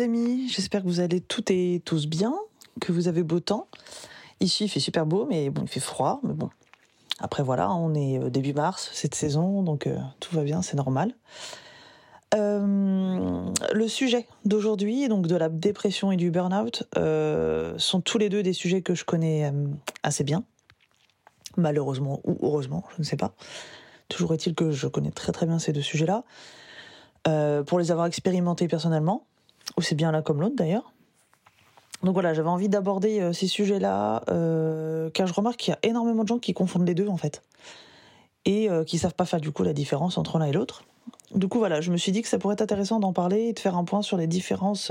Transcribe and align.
amis, 0.00 0.48
j'espère 0.48 0.82
que 0.82 0.88
vous 0.88 1.00
allez 1.00 1.20
toutes 1.20 1.50
et 1.50 1.82
tous 1.84 2.06
bien, 2.06 2.34
que 2.80 2.92
vous 2.92 3.08
avez 3.08 3.22
beau 3.22 3.40
temps. 3.40 3.68
Ici 4.40 4.64
il 4.64 4.68
fait 4.68 4.80
super 4.80 5.06
beau, 5.06 5.26
mais 5.26 5.50
bon, 5.50 5.62
il 5.62 5.68
fait 5.68 5.80
froid, 5.80 6.20
mais 6.22 6.34
bon. 6.34 6.50
Après 7.22 7.44
voilà, 7.44 7.70
on 7.72 7.94
est 7.94 8.18
euh, 8.18 8.30
début 8.30 8.52
mars, 8.52 8.90
cette 8.92 9.14
saison, 9.14 9.62
donc 9.62 9.86
euh, 9.86 9.96
tout 10.18 10.34
va 10.34 10.42
bien, 10.42 10.60
c'est 10.60 10.76
normal. 10.76 11.14
Euh, 12.34 13.46
le 13.72 13.88
sujet 13.88 14.26
d'aujourd'hui, 14.44 15.06
donc 15.08 15.26
de 15.26 15.36
la 15.36 15.48
dépression 15.48 16.10
et 16.10 16.16
du 16.16 16.30
burn-out, 16.30 16.84
sont 17.78 18.00
tous 18.00 18.18
les 18.18 18.28
deux 18.28 18.42
des 18.42 18.52
sujets 18.52 18.82
que 18.82 18.94
je 18.94 19.04
connais 19.04 19.52
assez 20.02 20.24
bien. 20.24 20.42
Malheureusement 21.56 22.20
ou 22.24 22.38
heureusement, 22.42 22.84
je 22.96 23.02
ne 23.02 23.04
sais 23.04 23.16
pas. 23.16 23.34
Toujours 24.08 24.32
est-il 24.32 24.54
que 24.54 24.70
je 24.70 24.88
connais 24.88 25.10
très 25.10 25.32
très 25.32 25.46
bien 25.46 25.58
ces 25.58 25.72
deux 25.74 25.82
sujets-là. 25.82 26.24
Pour 27.64 27.78
les 27.78 27.90
avoir 27.90 28.06
expérimentés 28.06 28.66
personnellement, 28.66 29.26
aussi 29.82 29.94
bien 29.94 30.12
l'un 30.12 30.22
comme 30.22 30.40
l'autre 30.40 30.56
d'ailleurs. 30.56 30.92
Donc 32.02 32.14
voilà, 32.14 32.34
j'avais 32.34 32.48
envie 32.48 32.68
d'aborder 32.68 33.20
euh, 33.20 33.32
ces 33.32 33.46
sujets-là, 33.46 34.22
euh, 34.30 35.10
car 35.10 35.26
je 35.26 35.34
remarque 35.34 35.56
qu'il 35.56 35.72
y 35.72 35.74
a 35.74 35.78
énormément 35.82 36.22
de 36.22 36.28
gens 36.28 36.38
qui 36.38 36.54
confondent 36.54 36.86
les 36.86 36.94
deux 36.94 37.08
en 37.08 37.16
fait, 37.16 37.42
et 38.44 38.68
qui 38.86 38.98
savent 38.98 39.14
pas 39.14 39.24
faire 39.24 39.40
du 39.40 39.52
coup 39.52 39.62
la 39.62 39.72
différence 39.72 40.18
entre 40.18 40.38
l'un 40.38 40.46
et 40.46 40.52
l'autre. 40.52 40.82
Du 41.32 41.48
coup 41.48 41.58
voilà, 41.58 41.80
je 41.80 41.90
me 41.92 41.96
suis 41.96 42.10
dit 42.12 42.22
que 42.22 42.28
ça 42.28 42.38
pourrait 42.38 42.54
être 42.54 42.62
intéressant 42.62 42.98
d'en 42.98 43.12
parler 43.12 43.42
et 43.42 43.52
de 43.52 43.58
faire 43.58 43.76
un 43.76 43.84
point 43.84 44.02
sur 44.02 44.16
les 44.16 44.26
différences 44.26 44.90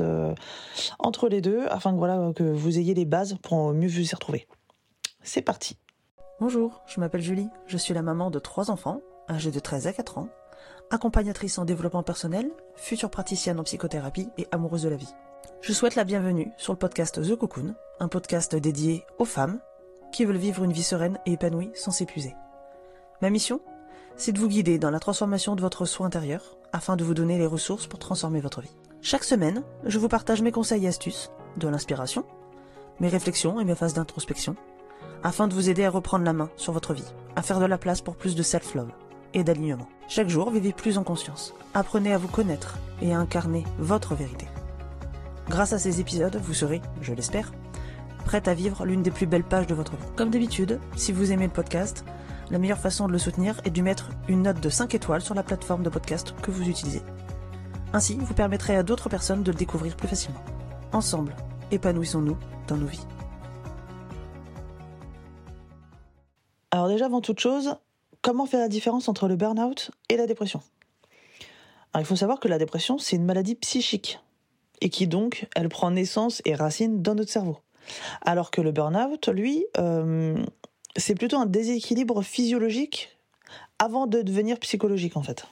entre 1.00 1.28
les 1.28 1.42
deux, 1.42 1.66
afin 1.69 1.92
que 1.92 1.97
voilà 1.97 2.31
que 2.34 2.44
vous 2.44 2.80
ayez 2.80 2.94
les 2.94 3.06
bases 3.06 3.38
pour 3.42 3.73
mieux 3.73 3.89
vous 3.89 4.09
y 4.09 4.16
retrouver. 4.16 4.47
C'est 5.22 5.42
parti. 5.42 5.78
Bonjour, 6.39 6.81
je 6.88 7.00
m'appelle 7.00 7.22
Julie, 7.22 7.50
je 7.67 7.78
suis 7.78 7.94
la 7.94 8.02
maman 8.02 8.31
de 8.31 8.39
trois 8.39 8.72
enfants, 8.72 9.02
âgés 9.30 9.52
de 9.52 9.59
13 9.59 9.88
à 9.88 9.94
4 9.94 10.17
ans, 10.17 10.30
accompagnatrice 10.92 11.58
en 11.58 11.66
développement 11.66 12.03
personnel, 12.03 12.52
future 12.75 13.09
praticienne 13.09 13.59
en 13.59 13.64
psychothérapie 13.64 14.30
et 14.38 14.47
amoureuse 14.52 14.84
de 14.84 14.89
la 14.89 14.97
vie. 14.97 15.14
Je 15.61 15.73
souhaite 15.73 15.95
la 15.95 16.03
bienvenue 16.03 16.52
sur 16.58 16.73
le 16.73 16.78
podcast 16.78 17.22
The 17.22 17.36
Cocoon, 17.36 17.75
un 18.00 18.08
podcast 18.08 18.56
dédié 18.56 19.06
aux 19.17 19.25
femmes 19.25 19.59
qui 20.12 20.25
veulent 20.25 20.36
vivre 20.36 20.64
une 20.64 20.73
vie 20.73 20.84
sereine 20.84 21.17
et 21.25 21.34
épanouie 21.34 21.72
sans 21.73 21.92
s'épuiser. 21.92 22.36
Ma 23.22 23.30
mission 23.30 23.62
C'est 24.17 24.34
de 24.34 24.39
vous 24.39 24.50
guider 24.50 24.78
dans 24.78 24.92
la 24.92 25.00
transformation 25.00 25.56
de 25.56 25.62
votre 25.62 25.86
soi 25.86 26.06
intérieur 26.06 26.58
afin 26.73 26.97
de 26.97 27.03
vous 27.03 27.14
donner 27.14 27.38
les 27.38 27.47
ressources 27.47 27.88
pour 27.88 28.00
transformer 28.00 28.42
votre 28.42 28.62
vie. 28.62 28.75
Chaque 29.02 29.23
semaine, 29.23 29.64
je 29.86 29.97
vous 29.97 30.09
partage 30.09 30.42
mes 30.42 30.52
conseils 30.52 30.86
et 30.86 30.89
astuces, 30.89 31.31
de 31.58 31.67
l'inspiration, 31.67 32.25
mes 33.00 33.08
réflexions 33.08 33.59
et 33.59 33.66
mes 33.66 33.75
phases 33.75 33.94
d'introspection, 33.94 34.56
afin 35.23 35.47
de 35.47 35.53
vous 35.53 35.69
aider 35.69 35.86
à 35.86 35.89
reprendre 35.89 36.25
la 36.25 36.34
main 36.34 36.50
sur 36.58 36.73
votre 36.73 36.94
vie, 36.94 37.14
à 37.36 37.42
faire 37.42 37.59
de 37.59 37.66
la 37.66 37.78
place 37.78 38.02
pour 38.02 38.16
plus 38.16 38.36
de 38.36 38.44
self-love 38.44 38.92
et 39.34 39.44
d'alignement. 39.44 39.88
Chaque 40.08 40.30
jour, 40.30 40.52
vivez 40.52 40.74
plus 40.74 40.98
en 40.98 41.04
conscience. 41.04 41.54
Apprenez 41.74 42.14
à 42.14 42.18
vous 42.18 42.28
connaître 42.28 42.78
et 43.02 43.14
à 43.14 43.20
incarner 43.20 43.64
votre 43.80 44.16
vérité. 44.16 44.48
Grâce 45.50 45.74
à 45.74 45.80
ces 45.80 46.00
épisodes, 46.00 46.40
vous 46.42 46.54
serez, 46.54 46.82
je 47.02 47.14
l'espère, 47.14 47.52
prête 48.26 48.48
à 48.48 48.54
vivre 48.54 48.86
l'une 48.86 49.04
des 49.04 49.12
plus 49.12 49.26
belles 49.26 49.44
pages 49.44 49.68
de 49.68 49.76
votre 49.76 49.94
vie. 49.94 50.12
Comme 50.16 50.30
d'habitude, 50.30 50.80
si 50.96 51.12
vous 51.12 51.32
aimez 51.32 51.46
le 51.46 51.52
podcast, 51.52 52.06
la 52.50 52.59
meilleure 52.59 52.78
façon 52.78 53.08
de 53.08 53.14
le 53.14 53.18
soutenir 53.18 53.59
est 53.64 53.70
de 53.70 53.82
mettre 53.82 54.09
une 54.28 54.44
note 54.44 54.59
de 54.59 54.70
5 54.70 54.94
étoiles 54.96 55.22
sur 55.22 55.36
la 55.36 55.44
plateforme 55.44 55.84
de 55.84 55.90
podcast 55.90 56.34
que 56.42 56.52
vous 56.52 56.68
utilisez. 56.68 57.02
Ainsi, 57.94 58.18
vous 58.20 58.34
permettrez 58.34 58.76
à 58.76 58.84
d'autres 58.84 59.09
personnes 59.09 59.44
de 59.44 59.52
le 59.52 59.58
découvrir 59.58 59.96
plus 59.96 60.08
facilement. 60.08 60.44
Ensemble, 60.94 61.36
épanouissons-nous 61.72 62.38
dans 62.68 62.78
nos 62.78 62.88
vies. 62.88 63.06
Alors 66.72 66.88
déjà, 66.88 67.06
avant 67.06 67.22
toute 67.22 67.40
chose, 67.40 67.75
Comment 68.22 68.46
faire 68.46 68.59
la 68.59 68.68
différence 68.68 69.09
entre 69.09 69.28
le 69.28 69.36
burn-out 69.36 69.92
et 70.09 70.18
la 70.18 70.28
dépression? 70.28 70.62
Il 71.98 72.06
faut 72.06 72.16
savoir 72.16 72.40
que 72.40 72.48
la 72.48 72.58
dépression, 72.58 72.98
c'est 72.98 73.16
une 73.16 73.26
maladie 73.26 73.56
psychique 73.56 74.20
et 74.80 74.90
qui 74.90 75.08
donc, 75.08 75.48
elle 75.56 75.70
prend 75.70 75.92
naissance 75.92 76.42
et 76.46 76.56
racine 76.56 77.02
dans 77.02 77.16
notre 77.16 77.32
cerveau. 77.32 77.58
Alors 78.22 78.52
que 78.52 78.62
le 78.62 78.72
burn-out, 78.72 79.28
lui, 79.28 79.66
euh, 79.78 80.36
c'est 80.96 81.16
plutôt 81.16 81.38
un 81.38 81.46
déséquilibre 81.46 82.22
physiologique 82.22 83.18
avant 83.80 84.08
de 84.08 84.22
devenir 84.22 84.59
psychologique 84.59 85.18
en 85.18 85.24
fait. 85.24 85.46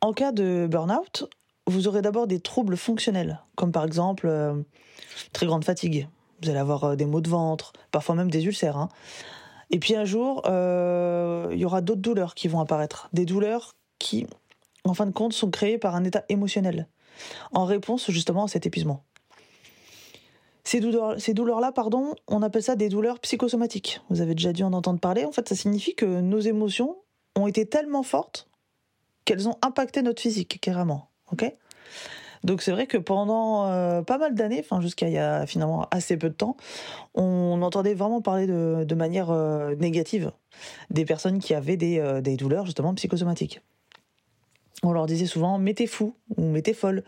En 0.00 0.12
cas 0.12 0.32
de 0.32 0.66
burn-out, 0.70 1.28
vous 1.66 1.86
aurez 1.86 2.02
d'abord 2.02 2.26
des 2.26 2.40
troubles 2.40 2.76
fonctionnels, 2.76 3.40
comme 3.54 3.72
par 3.72 3.84
exemple 3.84 4.26
euh, 4.26 4.54
très 5.32 5.46
grande 5.46 5.64
fatigue. 5.64 6.08
Vous 6.42 6.50
allez 6.50 6.58
avoir 6.58 6.84
euh, 6.84 6.96
des 6.96 7.06
maux 7.06 7.20
de 7.20 7.28
ventre, 7.28 7.72
parfois 7.92 8.14
même 8.14 8.30
des 8.30 8.44
ulcères. 8.44 8.76
Hein. 8.76 8.88
Et 9.72 9.78
puis 9.78 9.96
un 9.96 10.04
jour, 10.04 10.42
euh, 10.46 11.48
il 11.50 11.58
y 11.58 11.64
aura 11.64 11.80
d'autres 11.80 12.02
douleurs 12.02 12.34
qui 12.34 12.46
vont 12.46 12.60
apparaître. 12.60 13.08
Des 13.12 13.24
douleurs 13.24 13.74
qui, 13.98 14.26
en 14.84 14.94
fin 14.94 15.06
de 15.06 15.12
compte, 15.12 15.32
sont 15.32 15.50
créées 15.50 15.78
par 15.78 15.96
un 15.96 16.04
état 16.04 16.24
émotionnel, 16.28 16.88
en 17.52 17.64
réponse 17.64 18.10
justement 18.10 18.44
à 18.44 18.48
cet 18.48 18.66
épuisement. 18.66 19.02
Ces 20.64 20.80
douleurs, 20.80 21.18
ces 21.18 21.34
douleurs-là, 21.34 21.72
pardon, 21.72 22.14
on 22.28 22.42
appelle 22.42 22.62
ça 22.62 22.76
des 22.76 22.88
douleurs 22.88 23.18
psychosomatiques. 23.18 24.00
Vous 24.10 24.20
avez 24.20 24.34
déjà 24.34 24.52
dû 24.52 24.62
en 24.62 24.72
entendre 24.72 25.00
parler. 25.00 25.24
En 25.24 25.32
fait, 25.32 25.48
ça 25.48 25.56
signifie 25.56 25.94
que 25.94 26.20
nos 26.20 26.38
émotions 26.38 26.96
ont 27.34 27.46
été 27.46 27.66
tellement 27.66 28.02
fortes 28.02 28.48
qu'elles 29.24 29.48
ont 29.48 29.56
impacté 29.62 30.02
notre 30.02 30.22
physique, 30.22 30.60
carrément. 30.60 31.08
Ok? 31.32 31.52
Donc 32.44 32.62
c'est 32.62 32.72
vrai 32.72 32.86
que 32.86 32.98
pendant 32.98 33.70
euh, 33.70 34.02
pas 34.02 34.18
mal 34.18 34.34
d'années, 34.34 34.64
jusqu'à 34.80 35.08
il 35.08 35.12
y 35.12 35.18
a 35.18 35.46
finalement 35.46 35.86
assez 35.90 36.16
peu 36.16 36.28
de 36.28 36.34
temps, 36.34 36.56
on 37.14 37.62
entendait 37.62 37.94
vraiment 37.94 38.20
parler 38.20 38.46
de, 38.46 38.94
manière 38.94 39.30
euh, 39.30 39.74
négative 39.76 40.32
des 40.90 41.04
personnes 41.04 41.38
qui 41.38 41.54
avaient 41.54 41.76
des, 41.76 41.98
euh, 41.98 42.20
des, 42.20 42.36
douleurs 42.36 42.66
justement 42.66 42.94
psychosomatiques. 42.94 43.60
On 44.82 44.92
leur 44.92 45.06
disait 45.06 45.26
souvent 45.26 45.62
t'es 45.64 45.86
fou 45.86 46.16
ou 46.36 46.60
t'es 46.60 46.74
folle. 46.74 47.04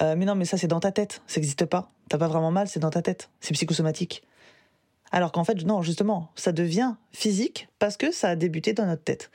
mais 0.00 0.24
non 0.24 0.34
mais 0.34 0.44
ça 0.44 0.56
c'est 0.56 0.66
dans 0.66 0.80
ta 0.80 0.90
tête, 0.90 1.22
ça 1.28 1.38
n'existe 1.38 1.64
pas. 1.64 1.92
T'as 2.08 2.18
pas 2.18 2.26
vraiment 2.26 2.50
mal, 2.50 2.66
c'est 2.66 2.80
dans 2.80 2.90
ta 2.90 3.02
tête, 3.02 3.30
c'est 3.40 3.54
psychosomatique. 3.54 4.24
Alors 5.12 5.30
qu'en 5.30 5.44
fait 5.44 5.64
non 5.64 5.82
justement, 5.82 6.30
ça 6.34 6.50
devient 6.50 6.94
physique 7.12 7.68
parce 7.78 7.96
que 7.96 8.10
ça 8.10 8.30
a 8.30 8.36
débuté 8.36 8.72
dans 8.72 8.86
notre 8.86 9.04
tête. 9.04 9.30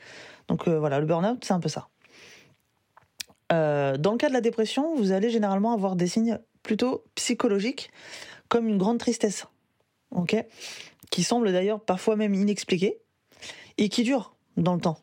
Donc 0.48 0.68
voilà, 0.68 1.00
le 1.00 1.06
burn-out 1.06 1.42
c'est 1.42 1.54
un 1.54 1.60
peu 1.60 1.70
ça. 1.70 1.88
Euh, 3.52 3.96
dans 3.96 4.12
le 4.12 4.18
cas 4.18 4.28
de 4.28 4.34
la 4.34 4.40
dépression, 4.40 4.94
vous 4.94 5.12
allez 5.12 5.30
généralement 5.30 5.72
avoir 5.72 5.96
des 5.96 6.06
signes 6.06 6.38
plutôt 6.62 7.04
psychologiques, 7.14 7.90
comme 8.48 8.68
une 8.68 8.78
grande 8.78 8.98
tristesse, 8.98 9.46
ok, 10.10 10.44
qui 11.10 11.22
semble 11.22 11.52
d'ailleurs 11.52 11.80
parfois 11.80 12.16
même 12.16 12.34
inexpliquée 12.34 12.98
et 13.78 13.88
qui 13.88 14.02
dure 14.02 14.34
dans 14.56 14.74
le 14.74 14.80
temps. 14.80 14.98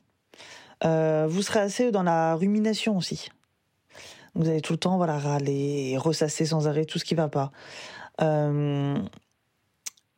Euh, 0.84 1.26
vous 1.28 1.42
serez 1.42 1.62
assez 1.62 1.92
dans 1.92 2.04
la 2.04 2.36
rumination 2.36 2.98
aussi. 2.98 3.30
Vous 4.36 4.50
allez 4.50 4.62
tout 4.62 4.74
le 4.74 4.80
temps 4.80 4.98
voilà 4.98 5.18
râler, 5.18 5.96
ressasser 5.98 6.46
sans 6.46 6.68
arrêt 6.68 6.86
tout 6.86 7.00
ce 7.00 7.06
qui 7.06 7.16
va 7.16 7.30
pas. 7.30 7.52
Euh, 8.22 8.98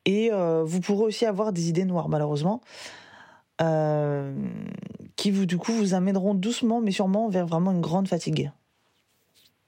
et 0.06 0.32
vous 0.32 0.80
pourrez 0.80 1.04
aussi 1.04 1.26
avoir 1.26 1.52
des 1.52 1.68
idées 1.68 1.84
noires 1.84 2.08
malheureusement 2.08 2.62
qui 5.18 5.32
vous, 5.32 5.46
du 5.46 5.58
coup, 5.58 5.74
vous 5.74 5.94
amèneront 5.94 6.34
doucement, 6.34 6.80
mais 6.80 6.92
sûrement 6.92 7.28
vers 7.28 7.46
vraiment 7.46 7.72
une 7.72 7.82
grande 7.82 8.08
fatigue. 8.08 8.52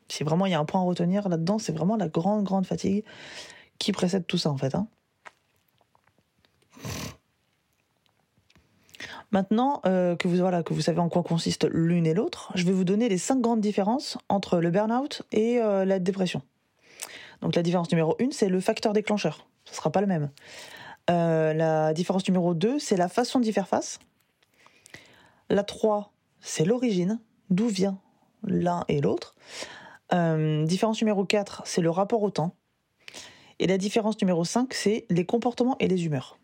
Si 0.08 0.24
vraiment 0.24 0.46
il 0.46 0.52
y 0.52 0.56
a 0.56 0.60
un 0.60 0.66
point 0.66 0.80
à 0.80 0.84
retenir 0.84 1.28
là-dedans, 1.28 1.60
c'est 1.60 1.74
vraiment 1.74 1.98
la 1.98 2.08
grande, 2.08 2.44
grande 2.44 2.66
fatigue 2.66 3.04
qui 3.78 3.92
précède 3.92 4.26
tout 4.26 4.38
ça, 4.38 4.50
en 4.50 4.58
fait. 4.58 4.76
Hein. 4.76 4.88
Maintenant 9.32 9.82
euh, 9.86 10.16
que, 10.16 10.28
vous, 10.28 10.38
voilà, 10.38 10.64
que 10.64 10.74
vous 10.74 10.82
savez 10.82 11.00
en 11.00 11.10
quoi 11.10 11.22
consiste 11.22 11.68
l'une 11.70 12.08
et 12.08 12.14
l'autre, 12.14 12.52
je 12.56 12.66
vais 12.66 12.72
vous 12.72 12.84
donner 12.84 13.10
les 13.10 13.20
cinq 13.20 13.42
grandes 13.42 13.62
différences 13.62 14.18
entre 14.28 14.60
le 14.60 14.72
burn-out 14.72 15.22
et 15.32 15.60
euh, 15.60 15.86
la 15.86 16.00
dépression. 16.00 16.42
Donc 17.42 17.56
la 17.56 17.62
différence 17.62 17.92
numéro 17.92 18.16
une, 18.20 18.32
c'est 18.32 18.50
le 18.50 18.60
facteur 18.60 18.94
déclencheur. 18.94 19.48
Ce 19.66 19.72
ne 19.72 19.76
sera 19.76 19.92
pas 19.92 20.02
le 20.02 20.08
même. 20.08 20.30
Euh, 21.10 21.54
la 21.54 21.94
différence 21.94 22.28
numéro 22.28 22.54
deux, 22.54 22.80
c'est 22.80 22.98
la 22.98 23.08
façon 23.08 23.40
d'y 23.40 23.54
faire 23.54 23.68
face. 23.68 24.00
La 25.50 25.64
3, 25.64 26.14
c'est 26.42 26.66
l'origine, 26.66 27.20
d'où 27.50 27.68
vient 27.68 28.00
l'un 28.44 28.86
et 28.88 29.02
l'autre. 29.02 29.36
Euh, 30.14 30.66
différence 30.66 31.02
numéro 31.02 31.26
4, 31.26 31.64
c'est 31.66 31.82
le 31.82 31.90
rapport 31.90 32.22
au 32.22 32.30
temps. 32.30 32.56
Et 33.60 33.68
la 33.68 33.78
différence 33.78 34.20
numéro 34.22 34.46
5, 34.46 34.74
c'est 34.74 35.06
les 35.10 35.26
comportements 35.26 35.76
et 35.80 35.88
les 35.88 36.06
humeurs. 36.06 36.38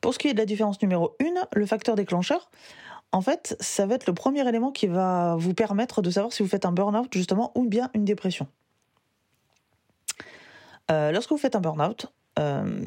Pour 0.00 0.14
ce 0.14 0.18
qui 0.18 0.28
est 0.28 0.32
de 0.32 0.38
la 0.38 0.46
différence 0.46 0.80
numéro 0.80 1.16
1, 1.20 1.48
le 1.52 1.66
facteur 1.66 1.96
déclencheur, 1.96 2.50
en 3.12 3.20
fait, 3.20 3.56
ça 3.60 3.86
va 3.86 3.94
être 3.94 4.06
le 4.06 4.14
premier 4.14 4.46
élément 4.48 4.70
qui 4.70 4.86
va 4.86 5.36
vous 5.36 5.54
permettre 5.54 6.02
de 6.02 6.10
savoir 6.10 6.32
si 6.32 6.42
vous 6.42 6.48
faites 6.48 6.64
un 6.64 6.72
burn-out 6.72 7.12
justement 7.12 7.52
ou 7.54 7.66
bien 7.66 7.90
une 7.94 8.04
dépression. 8.04 8.46
Euh, 10.90 11.10
lorsque 11.12 11.30
vous 11.30 11.38
faites 11.38 11.56
un 11.56 11.60
burn-out, 11.60 12.06
euh, 12.38 12.84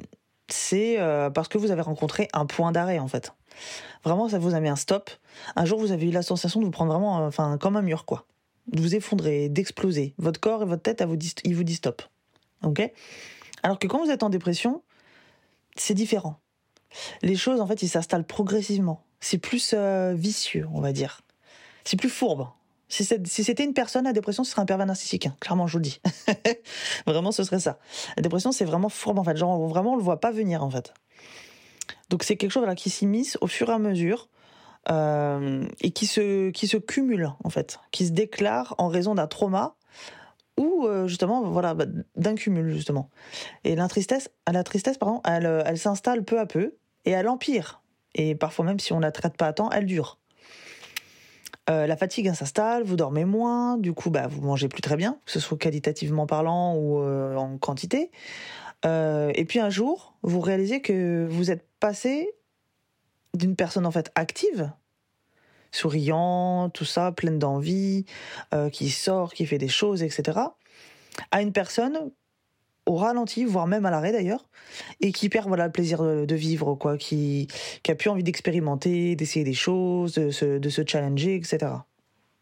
c'est 0.48 0.98
parce 1.34 1.48
que 1.48 1.58
vous 1.58 1.72
avez 1.72 1.82
rencontré 1.82 2.28
un 2.34 2.46
point 2.46 2.72
d'arrêt 2.72 3.00
en 3.00 3.08
fait. 3.08 3.34
Vraiment, 4.04 4.30
ça 4.30 4.40
vous 4.40 4.56
a 4.56 4.60
mis 4.60 4.70
un 4.70 4.76
stop. 4.76 5.10
Un 5.56 5.66
jour, 5.66 5.80
vous 5.80 5.92
avez 5.92 6.08
eu 6.08 6.12
la 6.12 6.22
sensation 6.22 6.60
de 6.60 6.66
vous 6.66 6.72
prendre 6.72 6.92
vraiment, 6.92 7.26
enfin, 7.26 7.58
comme 7.58 7.76
un 7.76 7.82
mur, 7.82 8.06
quoi. 8.06 8.26
De 8.68 8.82
vous 8.82 8.96
effondrer, 8.96 9.50
d'exploser. 9.50 10.14
Votre 10.18 10.40
corps 10.40 10.64
et 10.64 10.66
votre 10.66 10.82
tête, 10.82 11.04
vous 11.04 11.18
ils 11.44 11.56
vous 11.56 11.64
disent 11.64 11.78
stop. 11.78 12.02
Ok? 12.64 12.92
Alors 13.64 13.80
que 13.80 13.88
quand 13.88 14.04
vous 14.04 14.12
êtes 14.12 14.24
en 14.24 14.30
dépression, 14.30 14.82
c'est 15.76 15.94
différent. 15.94 16.40
Les 17.22 17.36
choses, 17.36 17.62
en 17.62 17.68
fait, 17.68 17.82
ils 17.84 17.90
s'installent 17.90 18.26
progressivement. 18.26 19.04
C'est 19.20 19.38
plus 19.38 19.74
euh, 19.74 20.14
vicieux, 20.14 20.68
on 20.74 20.82
va 20.82 20.92
dire. 20.92 21.22
C'est 21.84 21.98
plus 21.98 22.10
fourbe. 22.10 22.48
Si 22.90 23.06
c'était 23.06 23.64
une 23.64 23.74
personne, 23.74 24.04
la 24.04 24.12
dépression, 24.12 24.44
ce 24.44 24.52
serait 24.52 24.62
un 24.62 24.66
pervers 24.66 24.86
narcissique. 24.86 25.26
Hein. 25.26 25.36
Clairement, 25.40 25.66
je 25.66 25.74
vous 25.74 25.78
le 25.78 25.84
dis. 25.84 26.02
vraiment, 27.08 27.32
ce 27.32 27.46
serait 27.46 27.62
ça. 27.62 27.80
La 28.18 28.22
dépression, 28.22 28.52
c'est 28.52 28.66
vraiment 28.66 28.90
fourbe, 28.90 29.18
en 29.18 29.24
fait. 29.24 29.38
Genre, 29.38 29.66
vraiment, 29.70 29.94
on 29.94 29.96
le 29.96 30.04
voit 30.04 30.20
pas 30.20 30.32
venir, 30.32 30.62
en 30.62 30.70
fait. 30.70 30.94
Donc, 32.10 32.24
c'est 32.24 32.36
quelque 32.36 32.52
chose 32.52 32.68
qui 32.76 32.90
s'immisce 32.90 33.38
au 33.42 33.48
fur 33.48 33.70
et 33.70 33.74
à 33.74 33.80
mesure 33.80 34.30
euh, 34.90 35.66
et 35.82 35.92
qui 35.92 36.08
se, 36.08 36.50
qui 36.50 36.68
se 36.68 36.78
cumule, 36.78 37.32
en 37.44 37.50
fait. 37.50 37.80
Qui 37.92 38.08
se 38.08 38.12
déclare 38.12 38.76
en 38.78 38.88
raison 38.88 39.16
d'un 39.16 39.28
trauma 39.28 39.76
ou, 40.58 40.86
euh, 40.86 41.08
justement, 41.08 41.42
voilà, 41.50 41.74
bah, 41.74 41.86
d'un 42.16 42.36
cumul, 42.36 42.72
justement. 42.74 43.10
Et 43.64 43.76
la 43.76 43.88
tristesse, 43.88 44.30
la 44.52 44.64
tristesse 44.64 44.98
pardon, 44.98 45.22
elle, 45.26 45.64
elle 45.66 45.78
s'installe 45.78 46.24
peu 46.24 46.40
à 46.40 46.46
peu 46.46 46.76
et 47.06 47.12
elle 47.12 47.28
empire. 47.28 47.82
Et 48.16 48.36
parfois, 48.36 48.66
même 48.66 48.80
si 48.80 48.94
on 48.94 49.00
la 49.00 49.12
traite 49.12 49.38
pas 49.38 49.48
à 49.48 49.54
temps, 49.54 49.70
elle 49.72 49.86
dure. 49.86 50.20
Euh, 51.70 51.86
la 51.86 51.96
fatigue 51.96 52.28
hein, 52.28 52.34
s'installe, 52.34 52.84
vous 52.84 52.96
dormez 52.96 53.24
moins, 53.24 53.78
du 53.78 53.94
coup 53.94 54.10
bah, 54.10 54.28
vous 54.28 54.42
mangez 54.42 54.68
plus 54.68 54.82
très 54.82 54.98
bien, 54.98 55.18
que 55.26 55.32
ce 55.32 55.40
soit 55.40 55.58
qualitativement 55.58 56.26
parlant 56.26 56.76
ou 56.76 57.00
euh, 57.00 57.36
en 57.36 57.58
quantité. 57.58 58.12
Euh, 58.86 59.32
et 59.36 59.46
puis 59.46 59.60
un 59.60 59.70
jour, 59.70 60.16
vous 60.24 60.40
réalisez 60.40 60.82
que 60.82 61.28
vous 61.30 61.52
êtes 61.52 61.68
passé 61.80 62.32
d'une 63.34 63.56
personne 63.56 63.86
en 63.86 63.92
fait 63.92 64.12
active, 64.16 64.72
souriant, 65.72 66.70
tout 66.70 66.86
ça, 66.86 67.12
pleine 67.12 67.40
d'envie, 67.40 68.06
qui 68.74 68.90
sort, 68.90 69.34
qui 69.34 69.46
fait 69.46 69.58
des 69.58 69.70
choses, 69.70 70.04
etc., 70.04 70.38
à 71.32 71.42
une 71.42 71.54
personne 71.54 72.12
au 72.86 72.96
ralenti, 72.96 73.46
voire 73.46 73.68
même 73.68 73.86
à 73.86 73.92
l'arrêt 73.92 74.12
d'ailleurs, 74.12 74.50
et 75.00 75.12
qui 75.12 75.30
perd 75.30 75.48
voilà 75.48 75.66
le 75.66 75.72
plaisir 75.72 76.04
de, 76.04 76.36
vivre, 76.36 76.76
quoi, 76.76 76.98
qui, 76.98 77.48
qui 77.84 77.92
a 77.92 77.96
plus 77.96 78.10
envie 78.10 78.24
d'expérimenter, 78.24 79.16
d'essayer 79.16 79.46
des 79.46 79.54
choses, 79.54 80.14
de 80.14 80.32
se, 80.32 80.58
de 80.58 80.70
se 80.70 80.82
challenger, 80.86 81.36
etc. 81.36 81.72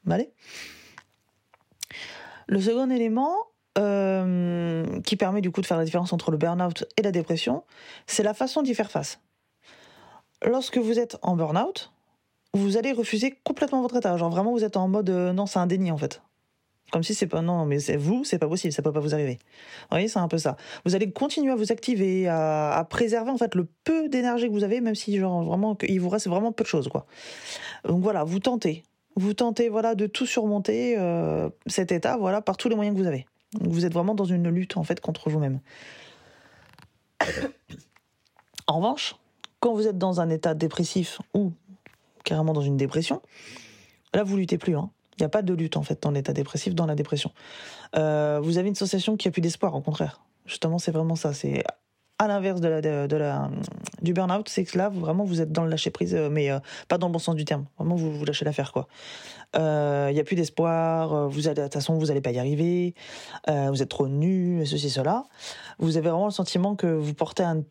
Allez 0.09 0.31
Le 2.47 2.59
second 2.61 2.89
élément 2.89 3.35
euh, 3.77 4.99
qui 5.01 5.15
permet 5.15 5.41
du 5.41 5.51
coup 5.51 5.61
de 5.61 5.65
faire 5.65 5.77
la 5.77 5.85
différence 5.85 6.11
entre 6.11 6.31
le 6.31 6.37
burn-out 6.37 6.85
et 6.97 7.01
la 7.01 7.11
dépression, 7.11 7.63
c'est 8.07 8.23
la 8.23 8.33
façon 8.33 8.61
d'y 8.61 8.73
faire 8.73 8.91
face. 8.91 9.19
Lorsque 10.43 10.77
vous 10.77 10.99
êtes 10.99 11.17
en 11.21 11.35
burn-out, 11.35 11.91
vous 12.53 12.77
allez 12.77 12.91
refuser 12.91 13.37
complètement 13.43 13.81
votre 13.81 13.97
état. 13.97 14.15
Genre 14.17 14.29
vraiment, 14.29 14.51
vous 14.51 14.63
êtes 14.63 14.77
en 14.77 14.87
mode 14.87 15.09
euh, 15.09 15.33
non, 15.33 15.45
c'est 15.45 15.59
un 15.59 15.67
déni 15.67 15.91
en 15.91 15.97
fait. 15.97 16.21
Comme 16.91 17.03
si 17.03 17.13
c'est 17.13 17.27
pas 17.27 17.41
non, 17.41 17.65
mais 17.65 17.79
c'est 17.79 17.97
vous, 17.97 18.23
c'est 18.23 18.39
pas 18.39 18.47
possible, 18.47 18.73
ça 18.73 18.81
peut 18.81 18.91
pas 18.91 18.99
vous 18.99 19.13
arriver. 19.13 19.37
Vous 19.81 19.87
voyez, 19.91 20.07
c'est 20.07 20.19
un 20.19 20.27
peu 20.27 20.39
ça. 20.39 20.57
Vous 20.85 20.95
allez 20.95 21.11
continuer 21.11 21.51
à 21.51 21.55
vous 21.55 21.71
activer, 21.71 22.27
à, 22.27 22.85
préserver 22.89 23.29
en 23.29 23.37
fait 23.37 23.53
le 23.53 23.67
peu 23.83 24.09
d'énergie 24.09 24.47
que 24.47 24.53
vous 24.53 24.63
avez, 24.63 24.81
même 24.81 24.95
si 24.95 25.17
genre 25.17 25.43
vraiment 25.43 25.77
il 25.87 25.99
vous 25.99 26.09
reste 26.09 26.27
vraiment 26.27 26.51
peu 26.51 26.63
de 26.63 26.69
choses 26.69 26.87
quoi. 26.87 27.05
Donc 27.85 28.01
voilà, 28.01 28.23
vous 28.23 28.39
tentez, 28.39 28.83
vous 29.15 29.35
tentez 29.35 29.69
voilà 29.69 29.93
de 29.93 30.07
tout 30.07 30.25
surmonter 30.25 30.95
euh, 30.97 31.49
cet 31.67 31.91
état 31.91 32.17
voilà 32.17 32.41
par 32.41 32.57
tous 32.57 32.69
les 32.69 32.75
moyens 32.75 32.97
que 32.97 33.01
vous 33.01 33.07
avez. 33.07 33.27
Vous 33.59 33.85
êtes 33.85 33.93
vraiment 33.93 34.15
dans 34.15 34.25
une 34.25 34.49
lutte 34.49 34.77
en 34.77 34.83
fait 34.83 34.99
contre 34.99 35.29
vous-même. 35.29 35.59
en 38.67 38.77
revanche, 38.77 39.15
quand 39.59 39.73
vous 39.73 39.87
êtes 39.87 39.97
dans 39.97 40.21
un 40.21 40.29
état 40.29 40.53
dépressif 40.53 41.19
ou 41.33 41.51
carrément 42.23 42.53
dans 42.53 42.61
une 42.61 42.77
dépression, 42.77 43.21
là 44.13 44.23
vous 44.23 44.37
luttez 44.37 44.57
plus. 44.57 44.77
Hein. 44.77 44.89
Il 45.17 45.23
n'y 45.23 45.25
a 45.25 45.29
pas 45.29 45.41
de 45.41 45.53
lutte 45.53 45.75
en 45.75 45.83
fait 45.83 46.01
dans 46.01 46.11
l'état 46.11 46.31
dépressif, 46.31 46.75
dans 46.75 46.85
la 46.85 46.95
dépression. 46.95 47.31
Euh, 47.95 48.39
vous 48.41 48.57
avez 48.57 48.69
une 48.69 48.75
sensation 48.75 49.17
qui 49.17 49.27
a 49.27 49.31
plus 49.31 49.41
d'espoir, 49.41 49.75
au 49.75 49.81
contraire. 49.81 50.21
Justement, 50.45 50.79
c'est 50.79 50.91
vraiment 50.91 51.15
ça. 51.15 51.31
À 52.19 52.27
l'inverse 52.27 52.61
de 52.61 52.67
la, 52.67 53.49
du 54.01 54.13
burn-out, 54.13 54.47
c'est 54.49 54.65
que 54.65 54.77
là, 54.77 54.89
vraiment, 54.89 55.23
vous 55.23 55.41
êtes 55.41 55.51
dans 55.51 55.63
le 55.63 55.69
lâcher 55.69 55.89
prise, 55.89 56.13
euh, 56.13 56.29
mais 56.29 56.51
euh, 56.51 56.59
pas 56.87 56.97
dans 56.97 57.07
le 57.07 57.13
bon 57.13 57.19
sens 57.19 57.35
du 57.35 57.45
terme. 57.45 57.65
Vraiment, 57.77 57.95
vous, 57.95 58.11
vous 58.11 58.25
lâchez 58.25 58.45
l'affaire, 58.45 58.71
quoi. 58.71 58.87
Il 59.55 60.13
n'y 60.13 60.19
a 60.19 60.23
plus 60.23 60.35
d'espoir, 60.35 61.27
vous 61.29 61.47
allez, 61.47 61.55
de 61.55 61.63
toute 61.63 61.73
façon, 61.73 61.97
vous 61.97 62.07
n'allez 62.07 62.21
pas 62.21 62.31
y 62.31 62.37
arriver, 62.37 62.93
vous 63.47 63.81
êtes 63.81 63.89
trop 63.89 64.07
nu, 64.07 64.63
ceci, 64.65 64.91
cela. 64.91 65.23
Vous 65.79 65.97
avez 65.97 66.09
vraiment 66.09 66.25
le 66.25 66.31
sentiment 66.31 66.75
que 66.75 66.85
vous 66.85 67.15
portez 67.15 67.43
un, 67.43 67.63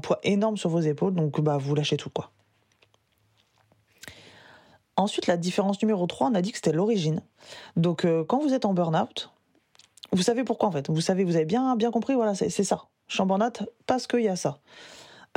poids 0.00 0.18
énorme 0.24 0.56
sur 0.56 0.70
vos 0.70 0.80
épaules, 0.80 1.14
donc 1.14 1.40
bah, 1.40 1.56
vous 1.56 1.76
lâchez 1.76 1.96
tout, 1.96 2.10
quoi. 2.10 2.32
Ensuite, 5.00 5.26
la 5.26 5.38
différence 5.38 5.80
numéro 5.80 6.06
3, 6.06 6.28
on 6.28 6.34
a 6.34 6.42
dit 6.42 6.50
que 6.50 6.58
c'était 6.58 6.72
l'origine. 6.72 7.22
Donc, 7.74 8.04
euh, 8.04 8.22
quand 8.22 8.38
vous 8.38 8.52
êtes 8.52 8.66
en 8.66 8.74
burn-out, 8.74 9.30
vous 10.12 10.22
savez 10.22 10.44
pourquoi 10.44 10.68
en 10.68 10.72
fait. 10.72 10.90
Vous 10.90 11.00
savez, 11.00 11.24
vous 11.24 11.36
avez 11.36 11.46
bien, 11.46 11.74
bien 11.74 11.90
compris, 11.90 12.14
voilà, 12.14 12.34
c'est 12.34 12.50
ça. 12.50 12.89
Burn-out 13.18 13.62
parce 13.86 14.06
qu'il 14.06 14.22
y 14.22 14.28
a 14.28 14.36
ça. 14.36 14.58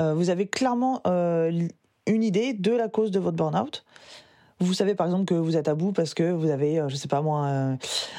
Euh, 0.01 0.13
vous 0.13 0.29
avez 0.29 0.47
clairement 0.47 1.01
euh, 1.07 1.67
une 2.07 2.23
idée 2.23 2.53
de 2.53 2.71
la 2.71 2.89
cause 2.89 3.11
de 3.11 3.19
votre 3.19 3.37
burn-out. 3.37 3.85
Vous 4.59 4.73
savez 4.73 4.95
par 4.95 5.07
exemple 5.07 5.25
que 5.25 5.33
vous 5.33 5.57
êtes 5.57 5.67
à 5.67 5.75
bout 5.75 5.91
parce 5.91 6.13
que 6.13 6.31
vous 6.31 6.49
avez, 6.49 6.81
je 6.87 6.95
sais 6.95 7.07
pas 7.07 7.21
moi, 7.21 7.75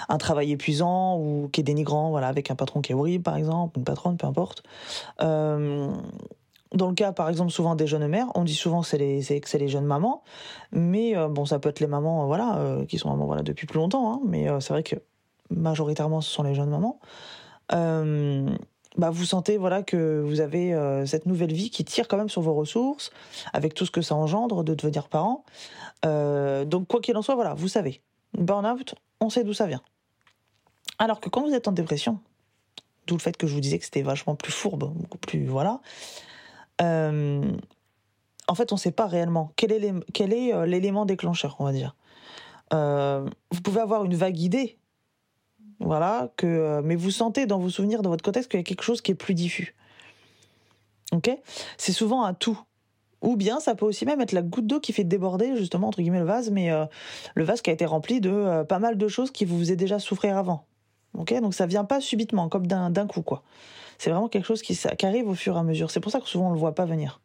un, 0.08 0.18
travail 0.18 0.52
épuisant 0.52 1.16
ou 1.18 1.48
qui 1.50 1.60
est 1.60 1.64
dénigrant, 1.64 2.10
voilà, 2.10 2.28
avec 2.28 2.50
un 2.50 2.54
patron 2.54 2.82
qui 2.82 2.92
est 2.92 2.94
horrible 2.94 3.24
par 3.24 3.36
exemple, 3.36 3.78
une 3.78 3.84
patronne, 3.84 4.16
peu 4.16 4.26
importe 4.26 4.62
dans 6.74 6.88
le 6.88 6.94
cas, 6.94 7.12
par 7.12 7.28
exemple, 7.28 7.50
souvent 7.50 7.74
des 7.74 7.86
jeunes 7.86 8.06
mères, 8.08 8.26
on 8.34 8.44
dit 8.44 8.54
souvent 8.54 8.82
que 8.82 8.88
c'est 8.88 8.98
les, 8.98 9.68
jeunes 9.68 9.86
mamans, 9.86 10.22
mais 10.72 11.16
euh, 11.16 11.28
bon, 11.28 11.44
ça 11.46 11.58
peut 11.58 11.68
être 11.68 11.80
les 11.80 11.86
mamans, 11.86 12.26
voilà, 12.26 12.58
euh, 12.58 12.84
qui 12.84 12.98
sont 12.98 13.08
mamans 13.10 13.26
voilà 13.26 13.42
depuis 13.42 13.66
plus 13.66 13.78
longtemps, 13.78 14.12
hein, 14.12 14.20
mais 14.26 14.48
euh, 14.48 14.60
c'est 14.60 14.72
vrai 14.72 14.82
que 14.82 14.96
majoritairement 15.50 16.20
ce 16.20 16.30
sont 16.30 16.42
les 16.42 16.54
jeunes 16.54 16.70
mamans. 16.70 17.00
Bah, 18.96 19.10
vous 19.10 19.24
sentez 19.24 19.56
voilà 19.56 19.82
que 19.82 20.22
vous 20.24 20.40
avez 20.40 20.74
cette 21.06 21.26
nouvelle 21.26 21.52
vie 21.52 21.70
qui 21.70 21.84
tire 21.84 22.08
quand 22.08 22.16
même 22.16 22.28
sur 22.28 22.42
vos 22.42 22.54
ressources, 22.54 23.10
avec 23.52 23.74
tout 23.74 23.86
ce 23.86 23.90
que 23.90 24.02
ça 24.02 24.14
engendre 24.14 24.64
de 24.64 24.74
devenir 24.74 25.08
parent. 25.08 25.44
donc 26.02 26.86
quoi 26.88 27.00
qu'il 27.00 27.16
en 27.16 27.22
soit, 27.22 27.34
voilà, 27.34 27.54
vous 27.54 27.68
savez, 27.68 28.02
burn-out, 28.38 28.94
on 29.20 29.30
sait 29.30 29.44
d'où 29.44 29.52
ça 29.52 29.66
vient. 29.66 29.82
Alors 30.98 31.20
que 31.20 31.28
quand 31.28 31.42
vous 31.42 31.54
êtes 31.54 31.68
en 31.68 31.72
dépression, 31.72 32.20
d'où 33.06 33.14
le 33.14 33.20
fait 33.20 33.36
que 33.36 33.46
je 33.46 33.54
vous 33.54 33.60
disais 33.60 33.78
que 33.78 33.84
c'était 33.84 34.02
vachement 34.02 34.34
plus 34.34 34.52
fourbe, 34.52 34.92
beaucoup 34.94 35.18
plus 35.18 35.46
voilà. 35.46 35.80
Euh, 36.80 37.42
en 38.46 38.54
fait, 38.54 38.72
on 38.72 38.74
ne 38.76 38.80
sait 38.80 38.92
pas 38.92 39.06
réellement 39.06 39.52
quel 39.56 39.72
est 39.72 40.54
euh, 40.54 40.66
l'élément 40.66 41.06
déclencheur, 41.06 41.56
on 41.58 41.64
va 41.64 41.72
dire. 41.72 41.96
Euh, 42.72 43.28
vous 43.50 43.60
pouvez 43.60 43.80
avoir 43.80 44.04
une 44.04 44.14
vague 44.14 44.38
idée, 44.38 44.78
voilà, 45.80 46.30
que, 46.36 46.80
mais 46.82 46.96
vous 46.96 47.10
sentez 47.10 47.46
dans 47.46 47.58
vos 47.58 47.70
souvenirs, 47.70 48.02
dans 48.02 48.10
votre 48.10 48.24
contexte, 48.24 48.50
qu'il 48.50 48.58
y 48.58 48.62
a 48.62 48.64
quelque 48.64 48.82
chose 48.82 49.00
qui 49.00 49.12
est 49.12 49.16
plus 49.16 49.34
diffus. 49.34 49.74
Ok? 51.12 51.30
C'est 51.76 51.92
souvent 51.92 52.24
un 52.24 52.34
tout. 52.34 52.58
Ou 53.22 53.36
bien 53.36 53.58
ça 53.58 53.74
peut 53.74 53.86
aussi 53.86 54.04
même 54.04 54.20
être 54.20 54.32
la 54.32 54.42
goutte 54.42 54.66
d'eau 54.66 54.80
qui 54.80 54.92
fait 54.92 55.04
déborder 55.04 55.56
justement 55.56 55.88
entre 55.88 56.02
guillemets 56.02 56.18
le 56.18 56.26
vase, 56.26 56.50
mais 56.50 56.68
le 57.34 57.44
vase 57.44 57.62
qui 57.62 57.70
a 57.70 57.72
été 57.72 57.86
rempli 57.86 58.20
de 58.20 58.64
pas 58.64 58.78
mal 58.78 58.98
de 58.98 59.08
choses 59.08 59.30
qui 59.30 59.46
vous 59.46 59.58
faisaient 59.58 59.76
déjà 59.76 59.98
souffrir 59.98 60.36
avant. 60.36 60.66
Donc 61.14 61.54
ça 61.54 61.66
vient 61.66 61.84
pas 61.84 62.00
subitement, 62.00 62.48
comme 62.48 62.66
d'un 62.66 63.06
coup 63.06 63.22
quoi. 63.22 63.42
C'est 63.98 64.10
vraiment 64.10 64.28
quelque 64.28 64.44
chose 64.44 64.62
qui, 64.62 64.78
arrive 65.02 65.28
au 65.28 65.34
fur 65.34 65.56
et 65.56 65.58
à 65.58 65.62
mesure. 65.62 65.90
C'est 65.90 66.00
pour 66.00 66.12
ça 66.12 66.20
que 66.20 66.28
souvent 66.28 66.46
on 66.46 66.50
ne 66.50 66.54
le 66.54 66.60
voit 66.60 66.74
pas 66.74 66.84
venir. 66.84 67.20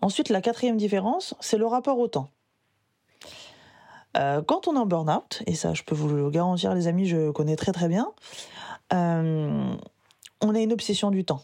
Ensuite, 0.00 0.28
la 0.28 0.42
quatrième 0.42 0.76
différence, 0.76 1.34
c'est 1.40 1.56
le 1.56 1.66
rapport 1.66 1.98
au 1.98 2.08
temps. 2.08 2.28
Euh, 4.16 4.42
quand 4.42 4.68
on 4.68 4.76
est 4.76 4.78
en 4.78 4.86
burn-out, 4.86 5.42
et 5.46 5.54
ça 5.54 5.74
je 5.74 5.82
peux 5.82 5.94
vous 5.94 6.08
le 6.08 6.30
garantir 6.30 6.74
les 6.74 6.86
amis, 6.86 7.06
je 7.06 7.30
connais 7.30 7.56
très 7.56 7.72
très 7.72 7.88
bien, 7.88 8.12
euh, 8.92 9.74
on 10.40 10.54
a 10.54 10.60
une 10.60 10.72
obsession 10.72 11.10
du 11.10 11.24
temps. 11.24 11.42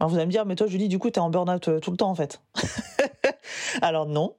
Alors 0.00 0.10
vous 0.10 0.16
allez 0.16 0.26
me 0.26 0.30
dire, 0.30 0.44
mais 0.46 0.56
toi 0.56 0.66
Julie, 0.66 0.88
du 0.88 0.98
coup, 0.98 1.10
tu 1.10 1.18
es 1.18 1.22
en 1.22 1.30
burn-out 1.30 1.68
euh, 1.68 1.80
tout 1.80 1.90
le 1.90 1.96
temps 1.96 2.10
en 2.10 2.14
fait. 2.14 2.42
Alors 3.82 4.06
non, 4.06 4.34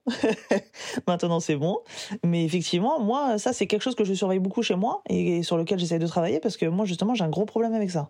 maintenant 1.08 1.40
c'est 1.40 1.56
bon. 1.56 1.80
Mais 2.24 2.44
effectivement, 2.46 3.00
moi, 3.00 3.38
ça 3.38 3.54
c'est 3.54 3.68
quelque 3.68 3.82
chose 3.82 3.96
que 3.96 4.04
je 4.04 4.14
surveille 4.14 4.40
beaucoup 4.40 4.64
chez 4.64 4.76
moi 4.76 5.02
et 5.10 5.44
sur 5.44 5.58
lequel 5.58 5.78
j'essaie 5.80 6.00
de 6.00 6.08
travailler 6.08 6.40
parce 6.40 6.58
que 6.58 6.66
moi 6.66 6.86
justement 6.86 7.14
j'ai 7.14 7.24
un 7.24 7.30
gros 7.30 7.46
problème 7.46 7.74
avec 7.74 7.92
ça. 7.92 8.10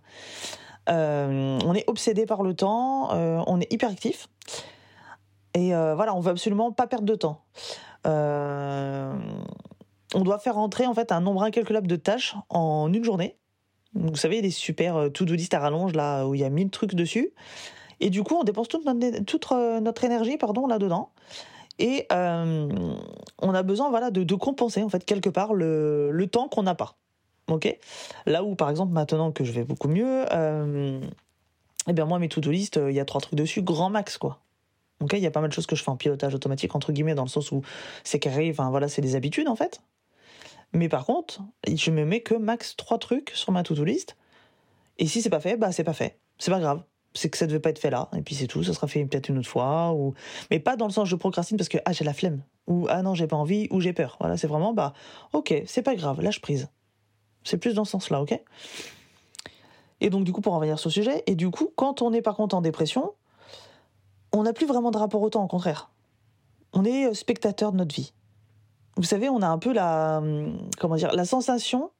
On 0.87 1.73
est 1.73 1.83
obsédé 1.87 2.27
par 2.27 2.43
le 2.43 2.53
temps, 2.53 3.09
on 3.11 3.59
est 3.59 3.73
hyperactif 3.73 4.29
et 5.55 5.69
voilà, 5.69 6.13
on 6.13 6.19
veut 6.19 6.31
absolument 6.31 6.71
pas 6.71 6.85
perdre 6.85 7.05
de 7.05 7.15
temps. 7.15 7.41
On 8.05 9.17
doit 10.21 10.39
faire 10.39 10.55
rentrer 10.55 10.85
en 10.85 10.93
fait 10.93 11.11
un 11.11 11.21
nombre 11.21 11.43
incalculable 11.43 11.87
de 11.87 11.95
tâches 11.95 12.35
en 12.49 12.91
une 12.93 13.03
journée 13.03 13.37
vous 13.95 14.15
savez, 14.15 14.41
les 14.41 14.51
super 14.51 14.97
euh, 14.97 15.09
to-do 15.09 15.33
list 15.33 15.53
à 15.53 15.59
rallonge, 15.59 15.93
là, 15.93 16.27
où 16.27 16.35
il 16.35 16.41
y 16.41 16.43
a 16.43 16.49
mille 16.49 16.69
trucs 16.69 16.95
dessus. 16.95 17.33
Et 18.01 18.09
du 18.09 18.23
coup, 18.23 18.35
on 18.35 18.43
dépense 18.43 18.67
toute 18.67 18.85
notre, 18.85 19.53
euh, 19.53 19.91
énergie 20.03 20.37
pardon, 20.37 20.67
là-dedans. 20.67 21.11
Et 21.79 22.05
euh, 22.11 22.69
on 23.41 23.53
a 23.53 23.63
besoin 23.63 23.89
voilà, 23.89 24.11
de, 24.11 24.23
de, 24.23 24.35
compenser, 24.35 24.83
en 24.83 24.89
fait, 24.89 25.05
quelque 25.05 25.29
part, 25.29 25.53
le, 25.53 26.25
temps 26.29 26.49
qu'on 26.49 26.63
n'a 26.63 26.75
pas. 26.75 26.95
OK? 27.49 27.77
Là 28.25 28.43
où, 28.43 28.55
par 28.55 28.69
exemple, 28.69 28.91
maintenant 28.91 29.31
que 29.31 29.43
je 29.43 29.51
vais 29.51 29.63
beaucoup 29.63 29.87
mieux, 29.87 30.25
euh, 30.31 30.99
eh 31.87 31.93
bien, 31.93 32.05
moi, 32.05 32.19
mes 32.19 32.27
to-do 32.27 32.51
list, 32.51 32.79
il 32.87 32.93
y 32.93 32.99
a 32.99 33.05
trois 33.05 33.21
trucs 33.21 33.35
dessus, 33.35 33.61
grand 33.61 33.89
max, 33.89 34.17
quoi. 34.17 34.39
OK 35.01 35.13
Il 35.13 35.19
y 35.19 35.27
a 35.27 35.31
pas 35.31 35.41
mal 35.41 35.49
de 35.49 35.53
choses 35.53 35.67
que 35.67 35.75
je 35.75 35.83
fais 35.83 35.91
en 35.91 35.97
pilotage 35.97 36.33
automatique, 36.33 36.73
entre 36.75 36.91
guillemets, 36.91 37.15
dans 37.15 37.23
le 37.23 37.29
sens 37.29 37.51
où 37.51 37.61
c'est 38.03 38.19
carré, 38.19 38.49
enfin, 38.51 38.69
voilà, 38.69 38.87
c'est 38.87 39.01
des 39.01 39.15
habitudes, 39.15 39.47
en 39.47 39.55
fait. 39.55 39.81
Mais 40.73 40.89
par 40.89 41.05
contre, 41.05 41.41
je 41.67 41.91
me 41.91 42.05
mets 42.05 42.21
que 42.21 42.35
max 42.35 42.75
trois 42.75 42.97
trucs 42.97 43.31
sur 43.31 43.51
ma 43.51 43.63
to-do 43.63 43.83
list. 43.83 44.17
Et 44.97 45.07
si 45.07 45.21
c'est 45.21 45.29
pas 45.29 45.39
fait, 45.39 45.57
bah 45.57 45.71
c'est 45.71 45.83
pas 45.83 45.93
fait. 45.93 46.19
C'est 46.37 46.51
pas 46.51 46.59
grave. 46.59 46.83
c'est 47.15 47.29
que 47.29 47.37
ça 47.37 47.47
devait 47.47 47.59
pas 47.59 47.69
être 47.69 47.79
fait 47.79 47.89
là, 47.89 48.09
et 48.15 48.21
puis 48.21 48.35
c'est 48.35 48.47
tout, 48.47 48.63
ça 48.63 48.73
sera 48.73 48.87
fait 48.87 49.03
peut-être 49.05 49.29
une 49.29 49.37
autre 49.37 49.47
fois, 49.47 49.93
ou 49.93 50.13
mais 50.51 50.59
pas 50.59 50.75
dans 50.75 50.85
le 50.85 50.91
sens 50.91 51.07
je 51.07 51.15
procrastine 51.15 51.57
parce 51.57 51.69
que 51.69 51.77
ah 51.85 51.93
j'ai 51.93 52.03
la 52.03 52.13
flemme, 52.13 52.43
ou 52.67 52.87
ah 52.89 53.01
non 53.01 53.15
j'ai 53.15 53.27
pas 53.27 53.37
envie, 53.37 53.67
ou 53.71 53.79
j'ai 53.79 53.93
peur. 53.93 54.17
Voilà, 54.19 54.37
c'est 54.37 54.47
vraiment 54.47 54.73
bah 54.73 54.93
ok, 55.33 55.63
c'est 55.65 55.81
pas 55.81 55.95
grave, 55.95 56.21
lâche 56.21 56.41
prise. 56.41 56.69
C'est 57.43 57.57
plus 57.57 57.73
dans 57.73 57.85
ce 57.85 57.91
sens-là, 57.91 58.21
ok? 58.21 58.39
Et 60.01 60.09
donc 60.09 60.25
du 60.25 60.33
coup 60.33 60.41
pour 60.41 60.53
en 60.53 60.57
revenir 60.57 60.77
sur 60.77 60.89
le 60.89 60.93
sujet, 60.93 61.23
et 61.25 61.35
du 61.35 61.49
coup 61.49 61.71
quand 61.75 62.01
on 62.01 62.11
est 62.11 62.21
par 62.21 62.35
contre 62.35 62.55
en 62.55 62.61
dépression, 62.61 63.13
on 64.39 64.43
n'a 64.43 64.53
plus 64.53 64.65
vraiment 64.65 64.91
de 64.91 64.97
rapport 64.97 65.21
au 65.21 65.29
temps, 65.29 65.43
au 65.43 65.47
contraire. 65.47 65.89
On 66.73 66.83
est 66.83 67.13
spectateur 67.13 67.71
de 67.71 67.77
notre 67.77 67.95
vie. 67.95 68.13
Vous 68.97 69.03
savez, 69.03 69.29
on 69.29 69.41
a 69.41 69.47
un 69.47 69.57
peu 69.57 69.73
la 69.73 70.17
hum, 70.19 70.57
comment 70.79 70.95
dire 70.95 71.13
la 71.13 71.25
sensation 71.25 71.91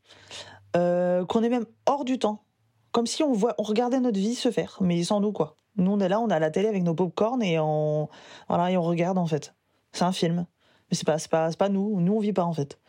euh, 0.76 1.26
qu'on 1.26 1.44
est 1.44 1.50
même 1.50 1.66
hors 1.86 2.06
du 2.06 2.20
temps 2.20 2.46
comme 2.96 3.08
si 3.08 3.24
on, 3.24 3.34
voit, 3.34 3.56
on 3.58 3.64
regardait 3.64 4.00
notre 4.00 4.18
vie 4.18 4.36
se 4.36 4.52
faire, 4.52 4.78
mais 4.80 5.04
sans 5.04 5.20
nous, 5.20 5.34
quoi. 5.34 5.58
Nous, 5.76 5.92
on 5.92 6.00
est 6.00 6.08
là, 6.08 6.22
on 6.22 6.30
a 6.30 6.40
la 6.40 6.50
télé 6.50 6.70
avec 6.70 6.82
nos 6.82 6.94
pop-corn 6.94 7.44
et 7.44 7.60
on, 7.60 8.08
voilà, 8.48 8.72
et 8.72 8.78
on 8.78 8.82
regarde, 8.82 9.18
en 9.18 9.26
fait. 9.26 9.54
C'est 9.92 10.06
un 10.06 10.14
film. 10.14 10.46
Mais 10.90 10.96
c'est 10.96 11.06
pas, 11.06 11.18
pas, 11.30 11.52
pas 11.52 11.68
nous. 11.68 12.00
Nous, 12.00 12.14
on 12.14 12.20
vit 12.20 12.32
pas, 12.32 12.46
en 12.46 12.54
fait. 12.54 12.80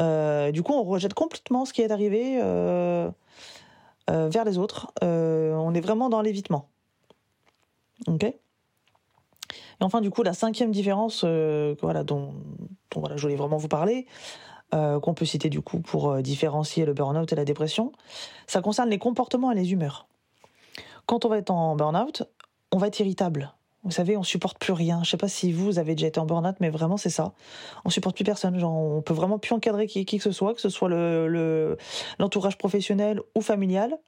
Euh, 0.00 0.52
du 0.52 0.62
coup, 0.62 0.74
on 0.74 0.82
rejette 0.82 1.14
complètement 1.14 1.64
ce 1.64 1.72
qui 1.72 1.80
est 1.80 1.90
arrivé 1.90 2.40
euh, 2.42 3.10
euh, 4.10 4.28
vers 4.28 4.44
les 4.44 4.58
autres. 4.58 4.92
on 5.00 5.72
est 5.74 5.80
vraiment 5.80 6.10
dans 6.10 6.20
l'évitement. 6.20 6.68
Ok? 8.06 8.34
Et 9.82 9.84
enfin, 9.84 10.00
du 10.00 10.10
coup, 10.10 10.22
la 10.22 10.32
cinquième 10.32 10.70
différence 10.70 11.24
voilà, 11.82 12.04
dont, 12.04 12.32
voilà, 12.94 13.16
je 13.16 13.22
voulais 13.22 13.36
vraiment 13.36 13.56
vous 13.58 13.68
parler, 13.68 14.06
euh, 14.74 15.00
qu'on 15.00 15.12
peut 15.12 15.26
citer 15.26 15.50
du 15.50 15.60
coup 15.60 15.80
pour 15.80 16.10
euh, 16.10 16.22
différencier 16.22 16.86
le 16.86 16.94
burn-out 16.94 17.30
et 17.30 17.36
la 17.36 17.44
dépression, 17.44 17.92
ça 18.46 18.62
concerne 18.62 18.88
les 18.88 18.98
comportements 18.98 19.52
et 19.52 19.54
les 19.54 19.70
humeurs. 19.72 20.06
Quand 21.04 21.26
on 21.26 21.28
va 21.28 21.36
être 21.36 21.50
en 21.50 21.76
burn-out, 21.76 22.22
on 22.70 22.78
va 22.78 22.86
être 22.86 22.98
irritable. 22.98 23.52
Vous 23.84 23.90
savez, 23.90 24.16
on 24.16 24.22
supporte 24.22 24.58
plus 24.58 24.72
rien. 24.72 25.02
Je 25.04 25.10
sais 25.10 25.18
pas 25.18 25.28
si 25.28 25.52
vous 25.52 25.78
avez 25.78 25.94
déjà 25.94 26.06
été 26.06 26.20
en 26.20 26.24
burn-out, 26.24 26.54
mais 26.60 26.70
vraiment 26.70 26.96
c'est 26.96 27.10
ça. 27.10 27.34
On 27.84 27.90
supporte 27.90 28.16
plus 28.16 28.24
personne. 28.24 28.58
Genre, 28.58 28.72
on 28.72 29.02
peut 29.02 29.12
vraiment 29.12 29.38
plus 29.38 29.52
encadrer 29.52 29.86
qui, 29.86 30.06
que 30.06 30.22
ce 30.22 30.32
soit, 30.32 30.54
que 30.54 30.60
ce 30.62 30.70
soit 30.70 30.88
le 30.88 31.76
l'entourage 32.18 32.56
professionnel 32.56 33.20
ou 33.34 33.42
familial. 33.42 33.98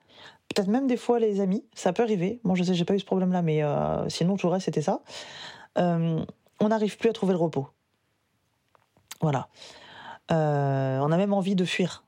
Peut-être 0.49 0.69
même 0.69 0.87
des 0.87 0.97
fois 0.97 1.19
les 1.19 1.41
amis. 1.41 1.65
Ça 1.75 1.93
peut 1.93 2.05
arriver. 2.05 2.41
Moi, 2.43 2.57
je 2.57 2.63
sais, 2.63 2.73
j'ai 2.73 2.87
pas 2.87 2.95
eu 2.95 3.01
ce 3.01 3.05
problème-là, 3.05 3.43
mais 3.43 3.63
euh, 3.63 4.09
sinon 4.09 4.39
tout 4.39 4.47
le 4.47 4.53
reste 4.55 4.65
c'était 4.65 4.81
ça. 4.81 5.03
On 5.77 6.69
n'arrive 6.69 6.97
plus 6.97 7.11
à 7.11 7.13
trouver 7.13 7.33
le 7.33 7.39
repos. 7.39 7.69
Voilà. 9.21 9.49
Euh, 10.31 10.99
on 11.01 11.11
a 11.13 11.17
même 11.17 11.33
envie 11.33 11.55
de 11.55 11.65
fuir. 11.65 12.05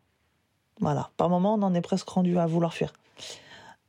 Voilà. 0.80 1.10
Par 1.16 1.28
moment, 1.28 1.54
on 1.54 1.62
en 1.62 1.74
est 1.74 1.80
presque 1.80 2.08
rendu 2.08 2.38
à 2.38 2.46
vouloir 2.46 2.74
fuir. 2.74 2.92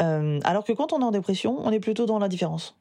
Euh, 0.01 0.39
alors 0.43 0.63
que 0.63 0.73
quand 0.73 0.93
on 0.93 1.01
est 1.01 1.03
en 1.03 1.11
dépression, 1.11 1.59
on 1.59 1.71
est 1.71 1.79
plutôt 1.79 2.05
dans 2.05 2.19
la 2.19 2.27
différence. 2.27 2.77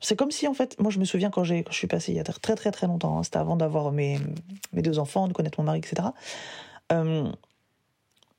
C'est 0.00 0.16
comme 0.16 0.30
si, 0.30 0.46
en 0.46 0.54
fait, 0.54 0.78
moi 0.78 0.90
je 0.90 0.98
me 0.98 1.04
souviens 1.04 1.30
quand, 1.30 1.44
je 1.44 1.62
suis 1.70 1.86
passée 1.86 2.12
il 2.12 2.16
y 2.16 2.20
a 2.20 2.24
très 2.24 2.54
très 2.54 2.70
très 2.70 2.86
longtemps, 2.86 3.18
hein, 3.18 3.22
c'était 3.22 3.38
avant 3.38 3.56
d'avoir 3.56 3.92
mes, 3.92 4.18
mes 4.72 4.82
deux 4.82 4.98
enfants, 4.98 5.26
de 5.26 5.32
connaître 5.32 5.58
mon 5.58 5.64
mari, 5.64 5.78
etc. 5.78 6.08
Euh, 6.92 7.30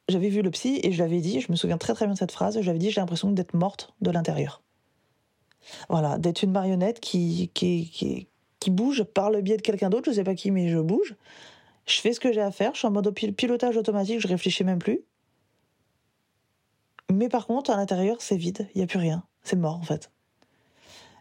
j'avais 0.08 0.30
vu 0.30 0.44
le 0.44 0.52
psy 0.52 0.80
et 0.84 0.92
je 0.92 1.00
l'avais 1.02 1.20
dit, 1.20 1.42
je 1.42 1.52
me 1.52 1.56
souviens 1.56 1.80
très 1.80 1.96
très 1.96 2.06
bien 2.06 2.14
de 2.14 2.20
cette 2.20 2.32
phrase, 2.32 2.62
j'avais 2.62 2.78
dit 2.78 2.92
j'ai 2.92 3.02
l'impression 3.02 3.32
d'être 3.32 3.56
morte 3.56 3.94
de 4.02 4.12
l'intérieur. 4.12 4.62
Voilà, 5.90 6.18
d'être 6.18 6.44
une 6.44 6.52
marionnette 6.52 7.00
qui, 7.00 7.52
qui, 7.54 7.90
qui, 7.90 8.28
qui, 8.60 8.72
bouge 8.72 9.04
par 9.04 9.30
le 9.30 9.42
biais 9.42 9.58
de 9.58 9.62
quelqu'un 9.62 9.90
d'autre, 9.90 10.10
je 10.10 10.16
sais 10.16 10.24
pas 10.24 10.36
qui, 10.36 10.52
mais 10.52 10.70
je 10.70 10.80
bouge. 10.80 11.16
Je 11.86 12.00
fais 12.00 12.14
ce 12.14 12.20
que 12.20 12.34
j'ai 12.34 12.42
à 12.42 12.52
faire, 12.52 12.74
je 12.74 12.80
suis 12.80 12.88
en 12.88 12.92
mode 12.92 13.14
pilotage 13.14 13.78
automatique, 13.78 14.20
je 14.20 14.28
réfléchis 14.28 14.64
même 14.64 14.80
plus. 14.80 15.02
Mais 17.12 17.30
par 17.30 17.48
contre, 17.48 17.72
à 17.72 17.78
l'intérieur, 17.78 18.18
c'est 18.20 18.36
vide, 18.36 18.68
il 18.76 18.80
n'y 18.80 18.84
a 18.84 18.88
plus 18.88 19.00
rien. 19.00 19.24
C'est 19.44 19.56
mort, 19.56 19.78
en 19.78 19.84
fait. 19.84 20.12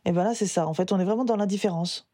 Et 0.05 0.13
ben 0.13 0.25
là, 0.25 0.35
c'est 0.35 0.47
ça. 0.47 0.67
En 0.67 0.75
fait, 0.75 0.93
on 0.93 0.99
est 0.99 1.05
vraiment 1.05 1.25
dans 1.25 1.37
l'indifférence. 1.37 2.09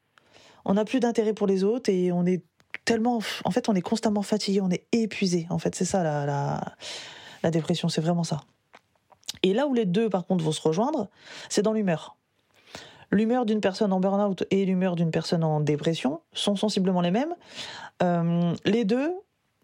On 0.65 0.75
n'a 0.75 0.85
plus 0.85 1.01
d'intérêt 1.01 1.35
pour 1.35 1.47
les 1.47 1.65
autres 1.65 1.91
et 1.91 2.13
on 2.13 2.25
est 2.27 2.43
tellement. 2.85 3.21
En 3.45 3.51
fait, 3.51 3.69
on 3.69 3.75
est 3.75 3.83
constamment 3.83 4.23
fatigué, 4.23 4.61
on 4.61 4.71
est 4.71 4.87
épuisé. 4.93 5.47
En 5.51 5.59
fait, 5.59 5.75
c'est 5.75 5.85
ça 5.85 6.03
la, 6.03 6.27
la, 6.27 6.75
la 7.43 7.51
dépression, 7.51 7.89
c'est 7.89 8.01
vraiment 8.01 8.25
ça. 8.25 8.41
Et 9.43 9.55
là 9.55 9.67
où 9.67 9.75
les 9.75 9.87
deux, 9.87 10.09
par 10.09 10.27
contre, 10.27 10.45
vont 10.45 10.53
se 10.53 10.61
rejoindre, 10.61 11.09
c'est 11.49 11.63
dans 11.63 11.73
l'humeur. 11.73 12.17
L'humeur 13.13 13.45
d'une 13.45 13.61
personne 13.61 13.93
en 13.93 14.01
burn-out 14.01 14.45
et 14.51 14.65
l'humeur 14.65 14.97
d'une 14.97 15.11
personne 15.11 15.45
en 15.45 15.61
dépression 15.61 16.23
sont 16.33 16.57
sensiblement 16.57 17.03
les 17.03 17.11
mêmes. 17.11 17.35
Euh, 18.03 18.55
les 18.65 18.87
deux 18.87 19.13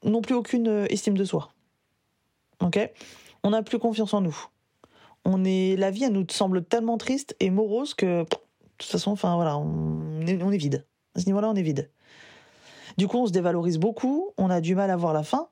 n'ont 0.05 0.21
plus 0.21 0.35
aucune 0.35 0.87
estime 0.91 1.17
de 1.17 1.25
soi. 1.25 1.49
On 2.61 3.51
n'a 3.51 3.63
plus 3.63 3.79
confiance 3.79 4.13
en 4.13 4.21
nous. 4.21 4.37
On 5.25 5.45
est, 5.45 5.77
la 5.77 5.91
vie, 5.91 6.05
elle 6.05 6.13
nous 6.13 6.27
semble 6.31 6.63
tellement 6.63 6.99
triste 6.99 7.35
et 7.41 7.49
morose 7.49 7.95
que, 7.95 8.23
de 8.23 8.29
toute 8.77 8.91
façon, 8.91 9.15
voilà, 9.15 9.57
on 9.57 10.27
est, 10.27 10.43
on 10.43 10.53
est 10.53 10.59
vide. 10.59 10.85
À 11.15 11.21
ce 11.21 11.27
niveau-là, 11.27 11.49
on 11.49 11.55
est 11.55 11.63
vide. 11.63 11.91
Du 12.99 13.09
coup, 13.09 13.17
on 13.17 13.27
se 13.27 13.33
dévalorise 13.33 13.79
beaucoup, 13.79 14.33
on 14.37 14.51
a 14.51 14.61
du 14.61 14.75
mal 14.75 14.91
à 14.91 14.97
voir 14.97 15.13
la 15.13 15.23
fin. 15.23 15.49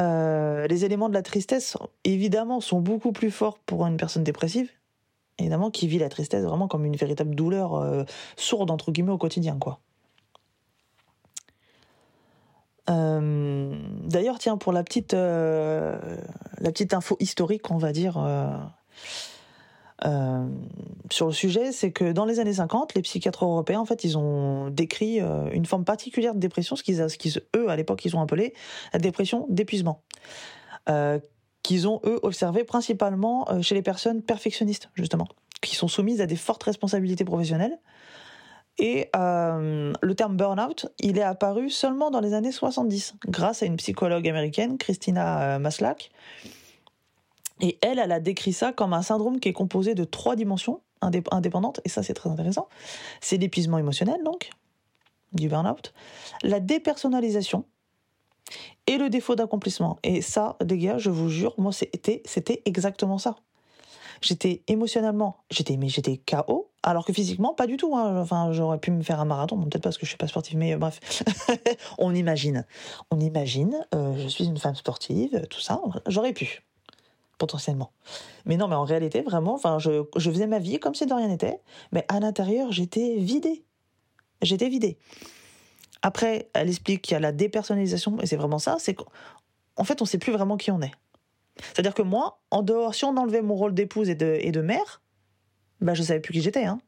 Euh, 0.00 0.66
les 0.66 0.84
éléments 0.84 1.08
de 1.08 1.14
la 1.14 1.22
tristesse, 1.22 1.76
évidemment, 2.02 2.60
sont 2.60 2.80
beaucoup 2.80 3.12
plus 3.12 3.30
forts 3.30 3.58
pour 3.60 3.86
une 3.86 3.96
personne 3.96 4.24
dépressive 4.24 4.70
évidemment, 5.38 5.70
qui 5.70 5.86
vit 5.88 5.98
la 5.98 6.08
tristesse 6.08 6.44
vraiment 6.44 6.68
comme 6.68 6.84
une 6.84 6.96
véritable 6.96 7.34
douleur 7.34 7.74
euh, 7.74 8.04
sourde, 8.36 8.70
entre 8.70 8.92
guillemets, 8.92 9.12
au 9.12 9.18
quotidien, 9.18 9.58
quoi. 9.58 9.80
Euh, 12.90 13.74
d'ailleurs, 14.02 14.38
tiens, 14.38 14.58
pour 14.58 14.72
la 14.72 14.82
petite, 14.84 15.14
euh, 15.14 15.98
la 16.58 16.70
petite 16.70 16.92
info 16.92 17.16
historique, 17.18 17.70
on 17.70 17.78
va 17.78 17.92
dire, 17.92 18.14
sur 21.10 21.26
le 21.26 21.32
sujet, 21.32 21.72
c'est 21.72 21.92
que 21.92 22.12
dans 22.12 22.26
les 22.26 22.40
années 22.40 22.52
50, 22.52 22.94
les 22.94 23.00
psychiatres 23.00 23.44
européens, 23.44 23.80
en 23.80 23.86
fait, 23.86 24.04
ils 24.04 24.18
ont 24.18 24.68
décrit 24.68 25.20
une 25.52 25.64
forme 25.64 25.84
particulière 25.84 26.34
de 26.34 26.40
dépression, 26.40 26.76
ce 26.76 26.82
qu'ils, 26.82 27.42
eux, 27.56 27.70
à 27.70 27.76
l'époque, 27.76 28.04
ils 28.04 28.14
ont 28.16 28.20
appelé 28.20 28.52
la 28.92 28.98
dépression 28.98 29.46
d'épuisement 29.48 30.02
qu'ils 31.64 31.88
ont, 31.88 32.00
eux, 32.04 32.20
observé 32.22 32.62
principalement 32.62 33.50
euh, 33.50 33.62
chez 33.62 33.74
les 33.74 33.82
personnes 33.82 34.22
perfectionnistes, 34.22 34.90
justement, 34.94 35.26
qui 35.62 35.74
sont 35.74 35.88
soumises 35.88 36.20
à 36.20 36.26
des 36.26 36.36
fortes 36.36 36.62
responsabilités 36.62 37.24
professionnelles. 37.24 37.80
Et 38.78 39.08
euh, 39.16 39.92
le 40.00 40.14
terme 40.14 40.36
burn-out, 40.36 40.86
il 41.00 41.18
est 41.18 41.22
apparu 41.22 41.70
seulement 41.70 42.10
dans 42.10 42.20
les 42.20 42.34
années 42.34 42.52
70, 42.52 43.14
grâce 43.26 43.62
à 43.62 43.66
une 43.66 43.76
psychologue 43.76 44.28
américaine, 44.28 44.78
Christina 44.78 45.54
euh, 45.54 45.58
Maslach. 45.58 46.10
Et 47.60 47.78
elle, 47.82 47.98
elle 47.98 48.12
a 48.12 48.20
décrit 48.20 48.52
ça 48.52 48.72
comme 48.72 48.92
un 48.92 49.02
syndrome 49.02 49.40
qui 49.40 49.48
est 49.48 49.52
composé 49.54 49.94
de 49.94 50.04
trois 50.04 50.36
dimensions 50.36 50.80
indépendantes, 51.00 51.80
et 51.84 51.88
ça 51.88 52.02
c'est 52.02 52.14
très 52.14 52.28
intéressant. 52.30 52.68
C'est 53.20 53.36
l'épuisement 53.36 53.78
émotionnel, 53.78 54.22
donc, 54.24 54.50
du 55.32 55.48
burn-out, 55.48 55.94
la 56.42 56.60
dépersonnalisation, 56.60 57.64
et 58.86 58.98
le 58.98 59.10
défaut 59.10 59.34
d'accomplissement. 59.34 59.98
Et 60.02 60.22
ça, 60.22 60.56
les 60.66 60.78
gars, 60.78 60.98
je 60.98 61.10
vous 61.10 61.28
jure, 61.28 61.54
moi, 61.58 61.72
c'était, 61.72 62.22
exactement 62.64 63.18
ça. 63.18 63.36
J'étais 64.20 64.62
émotionnellement, 64.68 65.38
j'étais, 65.50 65.76
mais 65.76 65.88
j'étais 65.88 66.18
KO, 66.18 66.70
alors 66.82 67.04
que 67.04 67.12
physiquement, 67.12 67.52
pas 67.52 67.66
du 67.66 67.76
tout. 67.76 67.94
Hein. 67.96 68.20
Enfin, 68.20 68.52
j'aurais 68.52 68.78
pu 68.78 68.90
me 68.90 69.02
faire 69.02 69.20
un 69.20 69.24
marathon, 69.24 69.60
peut-être 69.62 69.82
parce 69.82 69.98
que 69.98 70.06
je 70.06 70.10
suis 70.10 70.16
pas 70.16 70.28
sportive, 70.28 70.56
mais 70.56 70.74
euh, 70.74 70.78
bref, 70.78 71.00
on 71.98 72.14
imagine, 72.14 72.64
on 73.10 73.20
imagine. 73.20 73.84
Euh, 73.94 74.14
je 74.16 74.28
suis 74.28 74.44
une 74.44 74.56
femme 74.56 74.76
sportive, 74.76 75.46
tout 75.50 75.60
ça, 75.60 75.80
j'aurais 76.06 76.32
pu 76.32 76.62
potentiellement. 77.36 77.90
Mais 78.46 78.56
non, 78.56 78.68
mais 78.68 78.76
en 78.76 78.84
réalité, 78.84 79.20
vraiment, 79.22 79.54
enfin, 79.54 79.78
je, 79.78 80.04
je 80.16 80.30
faisais 80.30 80.46
ma 80.46 80.60
vie 80.60 80.78
comme 80.78 80.94
si 80.94 81.04
de 81.04 81.12
rien 81.12 81.28
n'était, 81.28 81.60
mais 81.92 82.04
à 82.08 82.20
l'intérieur, 82.20 82.70
j'étais 82.70 83.16
vidée. 83.16 83.64
J'étais 84.40 84.68
vidée. 84.68 84.98
Après, 86.04 86.50
elle 86.52 86.68
explique 86.68 87.00
qu'il 87.00 87.14
y 87.14 87.16
a 87.16 87.20
la 87.20 87.32
dépersonnalisation, 87.32 88.20
et 88.20 88.26
c'est 88.26 88.36
vraiment 88.36 88.58
ça, 88.58 88.76
c'est 88.78 88.92
qu'en 88.92 89.84
fait, 89.84 90.02
on 90.02 90.04
ne 90.04 90.08
sait 90.08 90.18
plus 90.18 90.32
vraiment 90.32 90.58
qui 90.58 90.70
on 90.70 90.82
est. 90.82 90.92
C'est-à-dire 91.56 91.94
que 91.94 92.02
moi, 92.02 92.42
en 92.50 92.62
dehors, 92.62 92.94
si 92.94 93.06
on 93.06 93.16
enlevait 93.16 93.40
mon 93.40 93.54
rôle 93.54 93.72
d'épouse 93.72 94.10
et 94.10 94.14
de, 94.14 94.60
mère, 94.60 95.00
bah, 95.80 95.94
je 95.94 96.02
savais 96.02 96.20
plus 96.20 96.34
qui 96.34 96.42
j'étais. 96.42 96.66
Hein. 96.66 96.78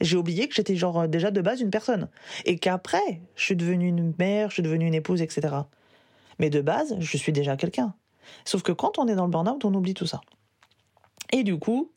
J'ai 0.00 0.16
oublié 0.16 0.48
que 0.48 0.56
j'étais 0.56 0.74
genre 0.74 1.02
euh, 1.02 1.06
déjà 1.06 1.30
de 1.30 1.40
base 1.40 1.60
une 1.60 1.70
personne. 1.70 2.08
Et 2.46 2.58
qu'après, 2.58 3.22
je 3.36 3.44
suis 3.44 3.54
devenue 3.54 3.86
une 3.86 4.12
mère, 4.18 4.48
je 4.48 4.54
suis 4.54 4.62
devenue 4.64 4.88
une 4.88 4.94
épouse, 4.94 5.22
etc. 5.22 5.54
Mais 6.40 6.50
de 6.50 6.60
base, 6.60 6.96
je 6.98 7.16
suis 7.16 7.32
déjà 7.32 7.56
quelqu'un. 7.56 7.94
Sauf 8.44 8.62
que 8.62 8.72
quand 8.72 8.98
on 8.98 9.06
est 9.06 9.14
dans 9.14 9.26
le 9.26 9.30
burn-out, 9.30 9.64
on 9.64 9.72
oublie 9.72 9.94
tout 9.94 10.06
ça. 10.06 10.20
Et 11.32 11.44
du 11.44 11.60
coup, 11.60 11.92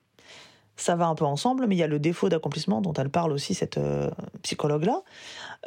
ça 0.81 0.95
va 0.95 1.07
un 1.07 1.15
peu 1.15 1.25
ensemble, 1.25 1.67
mais 1.67 1.75
il 1.75 1.79
y 1.79 1.83
a 1.83 1.87
le 1.87 1.99
défaut 1.99 2.29
d'accomplissement 2.29 2.81
dont 2.81 2.93
elle 2.93 3.09
parle 3.09 3.31
aussi, 3.31 3.53
cette 3.53 3.77
euh, 3.77 4.09
psychologue-là. 4.43 5.03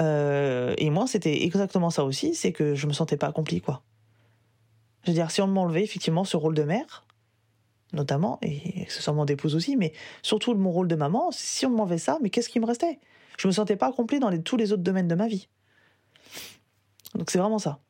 Euh, 0.01 0.75
et 0.79 0.91
moi, 0.91 1.07
c'était 1.07 1.45
exactement 1.45 1.91
ça 1.91 2.05
aussi, 2.05 2.35
c'est 2.35 2.53
que 2.53 2.75
je 2.75 2.87
me 2.87 2.93
sentais 2.93 3.17
pas 3.17 3.29
accomplie, 3.29 3.61
quoi. 3.61 3.83
Je 5.05 5.11
veux 5.11 5.15
dire, 5.15 5.31
si 5.31 5.43
on 5.43 5.49
m'enlevait 5.49 5.83
effectivement 5.83 6.25
ce 6.25 6.37
rôle 6.37 6.55
de 6.55 6.63
mère, 6.63 7.05
notamment, 7.93 8.39
et 8.43 8.83
accessoirement 8.83 9.25
d'épouse 9.25 9.55
aussi, 9.55 9.77
mais 9.77 9.93
surtout 10.23 10.55
mon 10.55 10.71
rôle 10.71 10.89
de 10.89 10.95
maman, 10.95 11.31
si 11.31 11.67
on 11.67 11.71
m'enlevait 11.71 11.99
ça, 11.99 12.19
mais 12.23 12.31
qu'est-ce 12.31 12.49
qui 12.49 12.61
me 12.61 12.67
restait? 12.67 13.01
Je 13.39 13.49
me 13.49 13.53
sentais 13.53 13.77
pas 13.77 13.89
accomplie 13.89 14.21
dans 14.21 14.37
tous 14.41 14.57
les 14.57 14.73
autres 14.73 14.83
domaines 14.83 15.09
de 15.09 15.15
ma 15.15 15.27
vie. 15.27 15.49
Donc 17.15 17.31
c'est 17.31 17.39
vraiment 17.39 17.59
ça. 17.59 17.81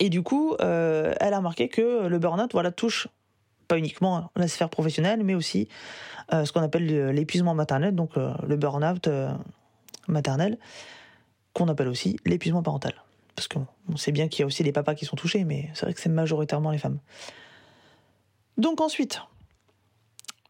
Et 0.00 0.08
du 0.08 0.22
coup, 0.22 0.54
euh, 0.60 1.14
elle 1.20 1.34
a 1.34 1.40
marqué 1.40 1.68
que 1.68 2.06
le 2.06 2.18
burn-out, 2.18 2.52
voilà, 2.52 2.72
touche 2.72 3.08
pas 3.66 3.78
uniquement 3.78 4.30
la 4.36 4.48
sphère 4.48 4.70
professionnelle, 4.70 5.22
mais 5.24 5.34
aussi 5.34 5.68
ce 6.30 6.50
qu'on 6.52 6.62
appelle 6.62 7.10
l'épuisement 7.10 7.54
maternel, 7.54 7.94
donc 7.94 8.16
le 8.16 8.56
burn-out 8.56 9.08
maternel, 10.08 10.58
qu'on 11.52 11.68
appelle 11.68 11.88
aussi 11.88 12.18
l'épuisement 12.24 12.62
parental. 12.62 12.94
Parce 13.34 13.48
qu'on 13.48 13.96
sait 13.96 14.12
bien 14.12 14.28
qu'il 14.28 14.40
y 14.40 14.42
a 14.42 14.46
aussi 14.46 14.62
les 14.62 14.72
papas 14.72 14.94
qui 14.94 15.04
sont 15.04 15.16
touchés, 15.16 15.44
mais 15.44 15.70
c'est 15.74 15.86
vrai 15.86 15.94
que 15.94 16.00
c'est 16.00 16.08
majoritairement 16.08 16.70
les 16.70 16.78
femmes. 16.78 16.98
Donc 18.56 18.80
ensuite, 18.80 19.20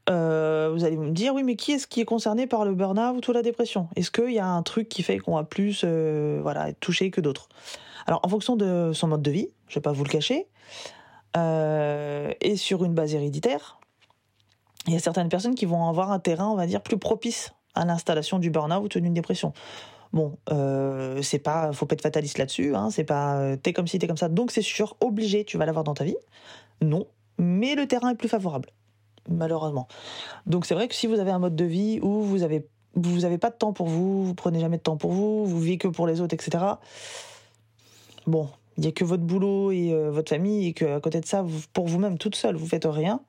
euh, 0.09 0.71
vous 0.73 0.85
allez 0.85 0.97
me 0.97 1.11
dire, 1.11 1.35
oui, 1.35 1.43
mais 1.43 1.57
qui 1.57 1.73
est-ce 1.73 1.87
qui 1.87 2.01
est 2.01 2.05
concerné 2.05 2.47
par 2.47 2.65
le 2.65 2.75
burn-out 2.75 3.27
ou 3.27 3.33
la 3.33 3.43
dépression? 3.43 3.89
Est-ce 3.97 4.11
qu'il 4.11 4.33
y 4.33 4.39
a 4.39 4.47
un 4.47 4.63
truc 4.63 4.89
qui 4.89 5.03
fait 5.03 5.19
qu'on 5.19 5.35
va 5.35 5.45
plus 5.45 5.83
euh, 5.85 6.39
voilà, 6.43 6.69
être 6.69 6.79
touché 6.79 7.11
que 7.11 7.21
d'autres? 7.21 7.49
Alors, 8.07 8.21
en 8.23 8.29
fonction 8.29 8.55
de 8.55 8.93
son 8.95 9.09
mode 9.09 9.23
de 9.23 9.31
vie, 9.31 9.49
je 9.67 9.73
ne 9.73 9.75
vais 9.77 9.83
pas 9.83 9.93
vous 9.93 10.05
le 10.05 10.09
cacher, 10.09 10.47
euh, 10.47 10.47
et 11.37 12.57
sur 12.57 12.85
une 12.85 12.95
base 12.95 13.15
héréditaire, 13.15 13.79
il 14.87 14.95
y 14.95 14.97
a 14.97 15.01
certaines 15.01 15.29
personnes 15.29 15.55
qui 15.55 15.67
vont 15.67 15.89
avoir 15.89 16.13
un 16.13 16.19
terrain, 16.19 16.49
on 16.49 16.57
va 16.57 16.67
dire, 16.67 16.81
plus 16.81 16.99
propice 16.99 17.53
à 17.75 17.85
l'installation 17.85 18.39
du 18.39 18.51
burn-out 18.51 18.95
ou 18.95 19.01
d'une 19.01 19.15
dépression. 19.15 19.53
Bon, 20.13 20.39
euh, 20.51 21.21
c'est 21.23 21.39
pas, 21.39 21.73
faut 21.73 21.85
pas 21.85 21.95
être 21.95 22.03
fataliste 22.03 22.39
là-dessus. 22.39 22.75
Hein, 22.75 22.91
c'est 22.91 23.05
pas, 23.05 23.57
t'es 23.63 23.73
comme 23.73 23.87
si 23.87 23.99
t'es 23.99 24.07
comme 24.07 24.17
ça, 24.17 24.29
donc 24.29 24.51
c'est 24.51 24.63
sûr, 24.63 24.97
obligé, 25.01 25.45
tu 25.45 25.59
vas 25.59 25.67
l'avoir 25.67 25.85
dans 25.85 25.95
ta 25.95 26.05
vie. 26.05 26.17
Non, 26.81 27.07
mais 27.39 27.75
le 27.75 27.87
terrain 27.87 28.11
est 28.11 28.17
plus 28.17 28.29
favorable 28.29 28.71
malheureusement. 29.29 29.89
Donc 30.47 30.67
c'est 30.67 30.75
vrai 30.75 30.89
que 30.89 30.95
si 30.95 31.07
vous 31.07 31.19
avez 31.19 31.31
un 31.31 31.39
mode 31.39 31.57
de 31.57 31.65
vie 31.65 31.99
où 32.03 32.23
vous 32.23 32.43
avez 32.43 32.67
vous 32.95 33.27
avez 33.27 33.37
pas 33.37 33.51
de 33.51 33.57
temps 33.57 33.75
pour 33.75 33.89
vous, 33.89 34.25
vous 34.25 34.35
prenez 34.35 34.59
jamais 34.59 34.79
de 34.79 34.83
temps 34.83 34.97
pour 34.97 35.13
vous, 35.13 35.45
vous 35.45 35.61
vivez 35.61 35.77
que 35.77 35.89
pour 35.89 36.07
les 36.07 36.23
autres, 36.23 36.35
etc. 36.35 36.65
Bon, 38.27 38.49
il 38.77 38.85
y 38.85 38.89
a 38.89 38.93
que 38.93 39.05
votre 39.05 39.23
boulot 39.23 39.73
et 39.73 39.93
euh, 39.93 40.11
votre 40.11 40.31
famille 40.31 40.69
et 40.69 40.73
que 40.73 40.85
à 40.97 41.01
côté 41.01 41.21
de 41.21 41.27
ça, 41.27 41.45
pour 41.73 41.87
vous-même 41.87 42.19
toute 42.19 42.35
seule, 42.35 42.57
vous 42.57 42.67
faites 42.67 42.87
rien. 42.87 43.21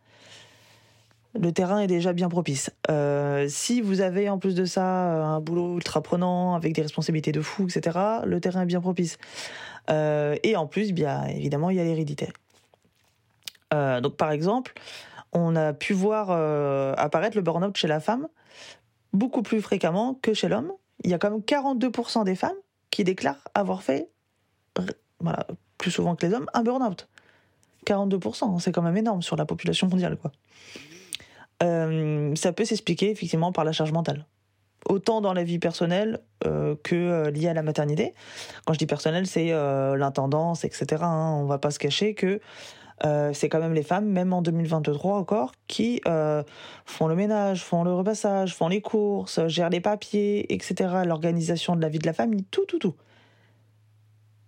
Le 1.39 1.51
terrain 1.51 1.79
est 1.79 1.87
déjà 1.87 2.13
bien 2.13 2.29
propice. 2.29 2.71
Euh, 2.89 3.45
si 3.47 3.81
vous 3.81 4.01
avez 4.01 4.29
en 4.29 4.39
plus 4.39 4.55
de 4.55 4.65
ça 4.65 4.83
un 4.83 5.39
boulot 5.39 5.75
ultra 5.75 6.01
prenant 6.01 6.55
avec 6.55 6.73
des 6.73 6.81
responsabilités 6.81 7.31
de 7.31 7.41
fou, 7.41 7.67
etc., 7.67 7.97
le 8.25 8.39
terrain 8.39 8.61
est 8.61 8.65
bien 8.65 8.81
propice. 8.81 9.17
Euh, 9.89 10.35
et 10.43 10.55
en 10.55 10.65
plus, 10.65 10.93
bien 10.93 11.25
évidemment, 11.25 11.69
il 11.69 11.77
y 11.77 11.79
a 11.79 11.83
l'hérédité. 11.83 12.29
donc 13.71 14.15
par 14.15 14.31
exemple, 14.31 14.73
on 15.33 15.55
a 15.55 15.73
pu 15.73 15.93
voir 15.93 16.27
euh, 16.31 16.93
apparaître 16.97 17.37
le 17.37 17.43
burn-out 17.43 17.75
chez 17.75 17.87
la 17.87 17.99
femme 17.99 18.27
beaucoup 19.13 19.41
plus 19.41 19.61
fréquemment 19.61 20.15
que 20.21 20.33
chez 20.33 20.47
l'homme. 20.47 20.71
Il 21.03 21.11
y 21.11 21.13
a 21.13 21.17
quand 21.17 21.29
même 21.29 21.41
42% 21.41 22.23
des 22.23 22.35
femmes 22.35 22.57
qui 22.91 23.03
déclarent 23.03 23.47
avoir 23.53 23.83
fait, 23.83 24.09
voilà, 25.19 25.47
plus 25.77 25.91
souvent 25.91 26.15
que 26.15 26.25
les 26.25 26.33
hommes, 26.33 26.47
un 26.53 26.63
burn-out. 26.63 27.07
42%, 27.85 28.59
c'est 28.59 28.71
quand 28.71 28.81
même 28.81 28.97
énorme 28.97 29.21
sur 29.21 29.35
la 29.35 29.45
population 29.45 29.87
mondiale. 29.87 30.17
Quoi. 30.17 30.31
Euh, 31.63 32.35
ça 32.35 32.51
peut 32.51 32.65
s'expliquer 32.65 33.11
effectivement 33.11 33.51
par 33.51 33.63
la 33.63 33.71
charge 33.71 33.91
mentale. 33.91 34.25
Autant 34.85 35.21
dans 35.21 35.33
la 35.33 35.43
vie 35.43 35.59
personnelle 35.59 36.19
euh, 36.45 36.75
que 36.83 37.29
liée 37.29 37.47
à 37.47 37.53
la 37.53 37.63
maternité. 37.63 38.13
Quand 38.65 38.73
je 38.73 38.79
dis 38.79 38.85
personnelle, 38.85 39.27
c'est 39.27 39.51
l'intendance, 39.51 40.65
etc. 40.65 41.01
Hein. 41.01 41.39
On 41.41 41.45
va 41.45 41.57
pas 41.57 41.71
se 41.71 41.79
cacher 41.79 42.13
que 42.13 42.39
euh, 43.05 43.31
c'est 43.33 43.47
quand 43.49 43.59
même 43.59 43.73
les 43.73 43.83
femmes, 43.83 44.07
même 44.07 44.33
en 44.33 44.41
2023 44.41 45.17
encore, 45.17 45.51
qui 45.67 46.01
euh, 46.07 46.43
font 46.85 47.07
le 47.07 47.15
ménage, 47.15 47.63
font 47.63 47.83
le 47.83 47.93
repassage, 47.93 48.55
font 48.55 48.67
les 48.67 48.81
courses, 48.81 49.45
gèrent 49.47 49.69
les 49.69 49.81
papiers, 49.81 50.51
etc., 50.53 51.01
l'organisation 51.05 51.75
de 51.75 51.81
la 51.81 51.89
vie 51.89 51.99
de 51.99 52.07
la 52.07 52.13
famille, 52.13 52.43
tout, 52.45 52.65
tout, 52.65 52.79
tout. 52.79 52.95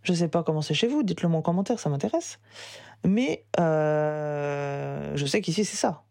Je 0.04 0.14
sais 0.14 0.28
pas 0.28 0.44
comment 0.44 0.62
c'est 0.62 0.74
chez 0.74 0.88
vous, 0.88 1.04
dites-le 1.04 1.30
moi 1.30 1.40
en 1.40 1.42
commentaire, 1.42 1.80
ça 1.80 1.90
m'intéresse. 1.90 2.40
Mais 3.06 3.46
euh, 3.60 5.12
je 5.16 5.26
sais 5.26 5.42
qu'ici 5.42 5.66
c'est 5.66 5.78
ça. 5.78 6.04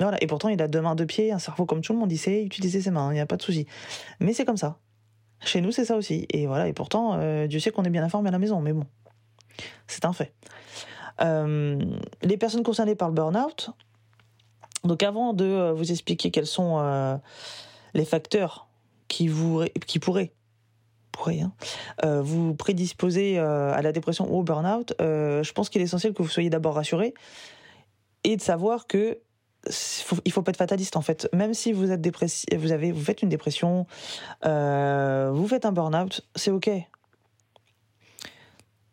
Voilà, 0.00 0.22
et 0.22 0.26
pourtant 0.26 0.48
il 0.48 0.60
a 0.60 0.68
deux 0.68 0.80
mains, 0.80 0.94
deux 0.94 1.06
pieds, 1.06 1.32
un 1.32 1.38
cerveau 1.38 1.66
comme 1.66 1.80
tout 1.80 1.92
le 1.92 1.98
monde, 1.98 2.10
il 2.10 2.18
sait 2.18 2.42
utiliser 2.42 2.80
ses 2.80 2.90
mains, 2.90 3.10
il 3.10 3.14
n'y 3.14 3.20
a 3.20 3.26
pas 3.26 3.36
de 3.36 3.42
souci. 3.42 3.66
Mais 4.20 4.32
c'est 4.32 4.44
comme 4.44 4.56
ça. 4.56 4.78
Chez 5.44 5.60
nous, 5.60 5.72
c'est 5.72 5.84
ça 5.84 5.96
aussi. 5.96 6.26
Et 6.30 6.46
voilà, 6.46 6.68
et 6.68 6.72
pourtant, 6.72 7.18
Dieu 7.46 7.58
sait 7.58 7.70
qu'on 7.70 7.82
est 7.82 7.90
bien 7.90 8.04
informé 8.04 8.28
à 8.28 8.32
la 8.32 8.38
maison, 8.38 8.60
mais 8.60 8.72
bon, 8.72 8.86
c'est 9.86 10.04
un 10.04 10.12
fait. 10.12 10.32
Euh, 11.20 11.78
les 12.22 12.36
personnes 12.36 12.62
concernées 12.62 12.94
par 12.94 13.08
le 13.08 13.14
burn-out, 13.14 13.70
donc 14.84 15.02
avant 15.02 15.32
de 15.34 15.44
euh, 15.44 15.72
vous 15.72 15.90
expliquer 15.92 16.30
quels 16.30 16.46
sont 16.46 16.78
euh, 16.80 17.16
les 17.94 18.04
facteurs 18.04 18.68
qui, 19.08 19.28
vous, 19.28 19.64
qui 19.86 19.98
pourraient, 19.98 20.32
pourraient 21.12 21.40
hein, 21.40 21.52
vous 22.22 22.54
prédisposer 22.54 23.38
à 23.38 23.80
la 23.82 23.92
dépression 23.92 24.32
ou 24.32 24.38
au 24.38 24.42
burn-out, 24.42 24.94
je 24.98 25.52
pense 25.52 25.68
qu'il 25.68 25.80
est 25.80 25.84
essentiel 25.84 26.14
que 26.14 26.22
vous 26.22 26.28
soyez 26.28 26.50
d'abord 26.50 26.74
rassuré 26.74 27.14
et 28.24 28.36
de 28.36 28.42
savoir 28.42 28.86
que 28.86 29.18
faut, 29.70 30.16
il 30.24 30.32
faut 30.32 30.42
pas 30.42 30.50
être 30.50 30.56
fataliste 30.56 30.96
en 30.96 31.02
fait. 31.02 31.28
Même 31.32 31.54
si 31.54 31.72
vous 31.72 31.90
êtes 31.90 32.00
dépressif, 32.00 32.46
vous 32.56 32.72
avez, 32.72 32.92
vous 32.92 33.04
faites 33.04 33.22
une 33.22 33.28
dépression, 33.28 33.86
vous 34.42 35.48
faites 35.48 35.66
un 35.66 35.72
burn-out, 35.72 36.22
c'est 36.34 36.50
ok 36.50 36.70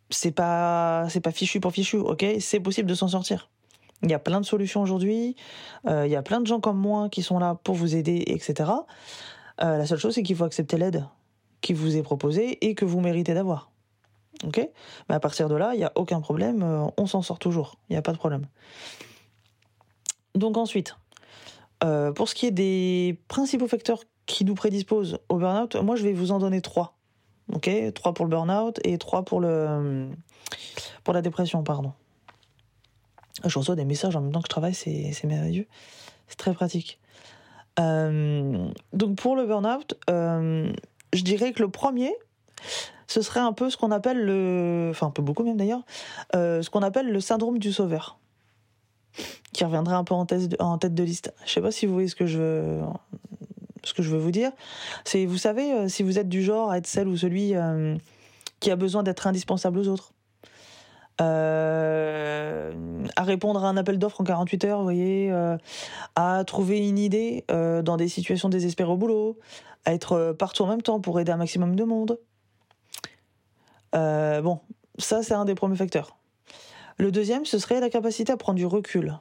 c'est 0.09 0.31
pas 0.31 1.07
c'est 1.09 1.21
pas 1.21 1.31
fichu 1.31 1.59
pour 1.59 1.71
fichu, 1.71 1.97
ok? 1.97 2.25
C'est 2.39 2.59
possible 2.59 2.89
de 2.89 2.95
s'en 2.95 3.07
sortir. 3.07 3.49
Il 4.01 4.09
y 4.09 4.13
a 4.13 4.19
plein 4.19 4.39
de 4.39 4.45
solutions 4.45 4.81
aujourd'hui. 4.81 5.35
Euh, 5.87 6.05
il 6.05 6.11
y 6.11 6.15
a 6.15 6.21
plein 6.21 6.39
de 6.39 6.47
gens 6.47 6.59
comme 6.59 6.77
moi 6.77 7.09
qui 7.09 7.21
sont 7.21 7.37
là 7.39 7.55
pour 7.55 7.75
vous 7.75 7.95
aider, 7.95 8.23
etc. 8.27 8.71
Euh, 9.61 9.77
la 9.77 9.85
seule 9.85 9.99
chose, 9.99 10.15
c'est 10.15 10.23
qu'il 10.23 10.35
faut 10.35 10.45
accepter 10.45 10.77
l'aide 10.77 11.05
qui 11.61 11.73
vous 11.73 11.97
est 11.97 12.03
proposée 12.03 12.65
et 12.65 12.75
que 12.75 12.85
vous 12.85 13.01
méritez 13.01 13.33
d'avoir. 13.33 13.71
Ok? 14.45 14.57
Mais 15.09 15.15
à 15.15 15.19
partir 15.19 15.49
de 15.49 15.55
là, 15.55 15.73
il 15.73 15.77
n'y 15.77 15.83
a 15.83 15.91
aucun 15.95 16.21
problème. 16.21 16.63
Euh, 16.63 16.85
on 16.97 17.05
s'en 17.05 17.21
sort 17.21 17.39
toujours. 17.39 17.77
Il 17.89 17.93
n'y 17.93 17.97
a 17.97 18.01
pas 18.01 18.13
de 18.13 18.17
problème. 18.17 18.45
Donc 20.35 20.57
ensuite, 20.57 20.95
pour 21.79 22.29
ce 22.29 22.35
qui 22.35 22.45
est 22.45 22.51
des 22.51 23.19
principaux 23.27 23.67
facteurs 23.67 24.03
qui 24.25 24.45
nous 24.45 24.53
prédisposent 24.53 25.19
au 25.27 25.37
burn-out, 25.37 25.75
moi 25.75 25.95
je 25.95 26.03
vais 26.03 26.13
vous 26.13 26.31
en 26.31 26.39
donner 26.39 26.61
trois. 26.61 26.99
Ok, 27.53 27.69
3 27.95 28.13
pour 28.13 28.25
le 28.25 28.29
burn-out 28.29 28.79
et 28.83 28.97
3 28.97 29.25
pour, 29.25 29.41
le, 29.41 30.07
pour 31.03 31.13
la 31.13 31.21
dépression, 31.21 31.63
pardon. 31.63 31.93
Je 33.43 33.57
reçois 33.57 33.75
des 33.75 33.85
messages 33.85 34.15
en 34.15 34.21
même 34.21 34.31
temps 34.31 34.41
que 34.41 34.47
je 34.47 34.49
travaille, 34.49 34.75
c'est 34.75 35.23
merveilleux. 35.23 35.65
C'est 36.27 36.37
très 36.37 36.53
pratique. 36.53 36.99
Euh, 37.79 38.67
donc 38.93 39.15
pour 39.15 39.35
le 39.35 39.47
burn-out, 39.47 39.95
euh, 40.09 40.71
je 41.13 41.23
dirais 41.23 41.53
que 41.53 41.61
le 41.61 41.69
premier, 41.69 42.13
ce 43.07 43.21
serait 43.21 43.39
un 43.39 43.53
peu 43.53 43.69
ce 43.69 43.77
qu'on 43.77 43.91
appelle 43.91 44.23
le, 44.23 44.89
enfin 44.91 45.07
un 45.07 45.11
peu 45.11 45.21
beaucoup 45.21 45.43
même 45.43 45.57
d'ailleurs, 45.57 45.83
euh, 46.35 46.61
ce 46.61 46.69
qu'on 46.69 46.83
appelle 46.83 47.11
le 47.11 47.19
syndrome 47.19 47.57
du 47.57 47.73
sauveur, 47.73 48.19
qui 49.51 49.63
reviendrait 49.63 49.95
un 49.95 50.03
peu 50.03 50.13
en, 50.13 50.25
tête 50.25 50.93
de 50.93 51.03
liste. 51.03 51.33
Je 51.45 51.51
sais 51.51 51.61
pas 51.61 51.71
si 51.71 51.85
vous 51.85 51.93
voyez 51.93 52.07
ce 52.07 52.15
que 52.15 52.27
je, 52.27 52.79
ce 53.83 53.93
que 53.93 54.03
je 54.03 54.09
veux 54.09 54.19
vous 54.19 54.31
dire, 54.31 54.51
c'est, 55.05 55.25
vous 55.25 55.37
savez, 55.37 55.73
euh, 55.73 55.87
si 55.87 56.03
vous 56.03 56.19
êtes 56.19 56.29
du 56.29 56.43
genre 56.43 56.69
à 56.69 56.77
être 56.77 56.87
celle 56.87 57.07
ou 57.07 57.17
celui 57.17 57.55
euh, 57.55 57.95
qui 58.59 58.71
a 58.71 58.75
besoin 58.75 59.03
d'être 59.03 59.25
indispensable 59.25 59.79
aux 59.79 59.87
autres, 59.87 60.13
euh, 61.21 62.73
à 63.15 63.23
répondre 63.23 63.63
à 63.63 63.69
un 63.69 63.77
appel 63.77 63.99
d'offres 63.99 64.21
en 64.21 64.23
48 64.23 64.65
heures, 64.65 64.83
voyez, 64.83 65.31
à 66.15 66.43
trouver 66.45 66.87
une 66.87 66.97
idée 66.97 67.45
dans 67.49 67.97
des 67.97 68.07
situations 68.07 68.49
désespérées 68.49 68.91
au 68.91 68.97
boulot, 68.97 69.37
à 69.85 69.93
être 69.93 70.35
partout 70.37 70.63
en 70.63 70.67
même 70.67 70.81
temps 70.81 70.99
pour 70.99 71.19
aider 71.19 71.31
un 71.31 71.37
maximum 71.37 71.75
de 71.75 71.83
monde. 71.83 72.19
bon, 73.93 74.59
ça 74.97 75.23
c'est 75.23 75.33
un 75.33 75.45
des 75.45 75.55
premiers 75.55 75.77
facteurs. 75.77 76.17
Le 76.97 77.11
deuxième, 77.11 77.45
ce 77.45 77.59
serait 77.59 77.79
la 77.79 77.89
capacité 77.89 78.31
à 78.31 78.37
prendre 78.37 78.57
du 78.57 78.65
recul. 78.65 79.19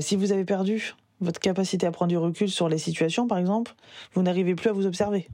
si 0.00 0.16
vous 0.16 0.32
avez 0.32 0.44
perdu 0.44 0.94
votre 1.20 1.40
capacité 1.40 1.86
à 1.86 1.90
prendre 1.90 2.10
du 2.10 2.16
recul 2.16 2.50
sur 2.50 2.68
les 2.68 2.78
situations, 2.78 3.26
par 3.26 3.38
exemple, 3.38 3.74
vous 4.12 4.22
n'arrivez 4.22 4.54
plus 4.54 4.70
à 4.70 4.72
vous 4.72 4.86
observer. 4.86 5.28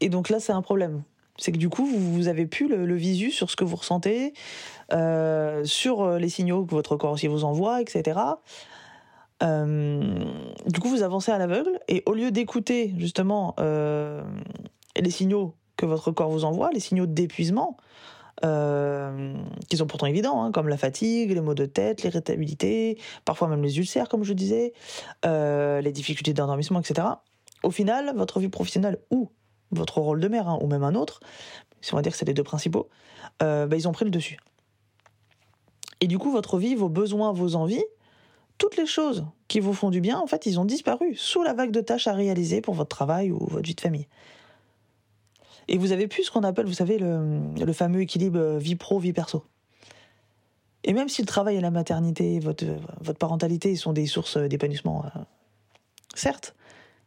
Et 0.00 0.08
donc 0.08 0.28
là, 0.28 0.40
c'est 0.40 0.52
un 0.52 0.62
problème. 0.62 1.02
C'est 1.40 1.52
que 1.52 1.58
du 1.58 1.68
coup, 1.68 1.86
vous 1.86 2.28
avez 2.28 2.46
plus 2.46 2.68
le, 2.68 2.94
visu 2.94 3.30
sur 3.30 3.50
ce 3.50 3.56
que 3.56 3.64
vous 3.64 3.76
ressentez, 3.76 4.34
euh, 4.92 5.64
sur 5.64 6.02
euh, 6.02 6.18
les 6.18 6.28
signaux 6.28 6.64
que 6.64 6.72
votre 6.72 6.96
corps 6.96 7.12
aussi 7.12 7.26
vous 7.26 7.44
envoie, 7.44 7.80
etc. 7.80 8.20
Euh, 9.42 10.24
du 10.66 10.80
coup, 10.80 10.88
vous 10.88 11.02
avancez 11.02 11.32
à 11.32 11.38
l'aveugle 11.38 11.80
et 11.88 12.02
au 12.06 12.12
lieu 12.12 12.30
d'écouter 12.30 12.94
justement 12.98 13.56
les 13.58 15.10
signaux 15.10 15.54
que 15.76 15.86
votre 15.86 16.10
corps 16.10 16.30
vous 16.30 16.44
envoie, 16.44 16.70
les 16.72 16.80
signaux 16.80 17.06
d'épuisement, 17.06 17.78
qui 18.42 19.76
sont 19.76 19.86
pourtant 19.86 20.06
évidents, 20.06 20.42
hein, 20.42 20.52
comme 20.52 20.68
la 20.68 20.76
fatigue, 20.76 21.32
les 21.32 21.40
maux 21.40 21.54
de 21.54 21.64
tête, 21.64 22.02
l'irritabilité, 22.02 22.98
parfois 23.24 23.48
même 23.48 23.62
les 23.62 23.78
ulcères, 23.78 24.10
comme 24.10 24.24
je 24.24 24.34
disais, 24.34 24.74
les 25.24 25.92
difficultés 25.92 26.34
d'endormissement, 26.34 26.80
etc. 26.80 27.08
Au 27.62 27.70
final, 27.70 28.12
votre 28.14 28.40
vie 28.40 28.48
professionnelle 28.48 28.98
ou 29.10 29.30
votre 29.72 29.98
rôle 29.98 30.20
de 30.20 30.28
mère, 30.28 30.48
hein, 30.48 30.58
ou 30.60 30.66
même 30.66 30.82
un 30.82 30.94
autre, 30.94 31.20
si 31.80 31.94
on 31.94 31.96
va 31.96 32.02
dire 32.02 32.12
que 32.12 32.18
c'est 32.18 32.24
les 32.24 32.34
deux 32.34 32.44
principaux, 32.44 32.88
euh, 33.42 33.66
bah, 33.66 33.76
ils 33.76 33.88
ont 33.88 33.92
pris 33.92 34.04
le 34.04 34.10
dessus. 34.10 34.38
Et 36.00 36.06
du 36.06 36.18
coup, 36.18 36.30
votre 36.30 36.58
vie, 36.58 36.74
vos 36.74 36.88
besoins, 36.88 37.32
vos 37.32 37.54
envies, 37.56 37.84
toutes 38.58 38.76
les 38.76 38.86
choses 38.86 39.26
qui 39.48 39.60
vous 39.60 39.72
font 39.72 39.90
du 39.90 40.00
bien, 40.00 40.18
en 40.18 40.26
fait, 40.26 40.46
ils 40.46 40.60
ont 40.60 40.64
disparu 40.64 41.14
sous 41.16 41.42
la 41.42 41.54
vague 41.54 41.70
de 41.70 41.80
tâches 41.80 42.06
à 42.06 42.12
réaliser 42.12 42.60
pour 42.60 42.74
votre 42.74 42.94
travail 42.94 43.30
ou 43.30 43.38
votre 43.46 43.66
vie 43.66 43.74
de 43.74 43.80
famille. 43.80 44.06
Et 45.68 45.78
vous 45.78 45.92
avez 45.92 46.08
plus 46.08 46.24
ce 46.24 46.30
qu'on 46.30 46.42
appelle, 46.42 46.66
vous 46.66 46.74
savez, 46.74 46.98
le, 46.98 47.72
fameux 47.72 48.00
équilibre 48.00 48.56
vie 48.58 48.76
pro, 48.76 48.98
vie 48.98 49.12
perso. 49.12 49.44
Et 50.82 50.92
même 50.92 51.08
si 51.08 51.22
le 51.22 51.26
travail 51.26 51.56
et 51.56 51.60
la 51.60 51.70
maternité, 51.70 52.40
votre, 52.40 52.64
parentalité 53.14 53.76
sont 53.76 53.92
des 53.92 54.06
sources 54.06 54.36
d'épanouissement, 54.36 55.04
euh, 55.04 55.18
certes, 56.14 56.54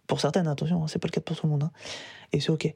pour 0.08 0.22
certaines, 0.22 0.48
attention, 0.48 0.84
hein, 0.84 0.88
c'est 0.88 1.00
pas 1.00 1.08
le 1.08 1.12
cas 1.12 1.22
pour 1.22 1.36
tout 1.36 1.46
le 1.46 1.52
monde, 1.52 1.64
hein, 1.64 1.72
et 2.34 2.40
c'est 2.40 2.50
ok. 2.50 2.74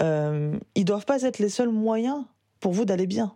Euh, 0.00 0.56
ils 0.74 0.84
doivent 0.84 1.06
pas 1.06 1.22
être 1.22 1.38
les 1.38 1.48
seuls 1.48 1.70
moyens 1.70 2.24
pour 2.60 2.72
vous 2.72 2.84
d'aller 2.84 3.06
bien, 3.06 3.34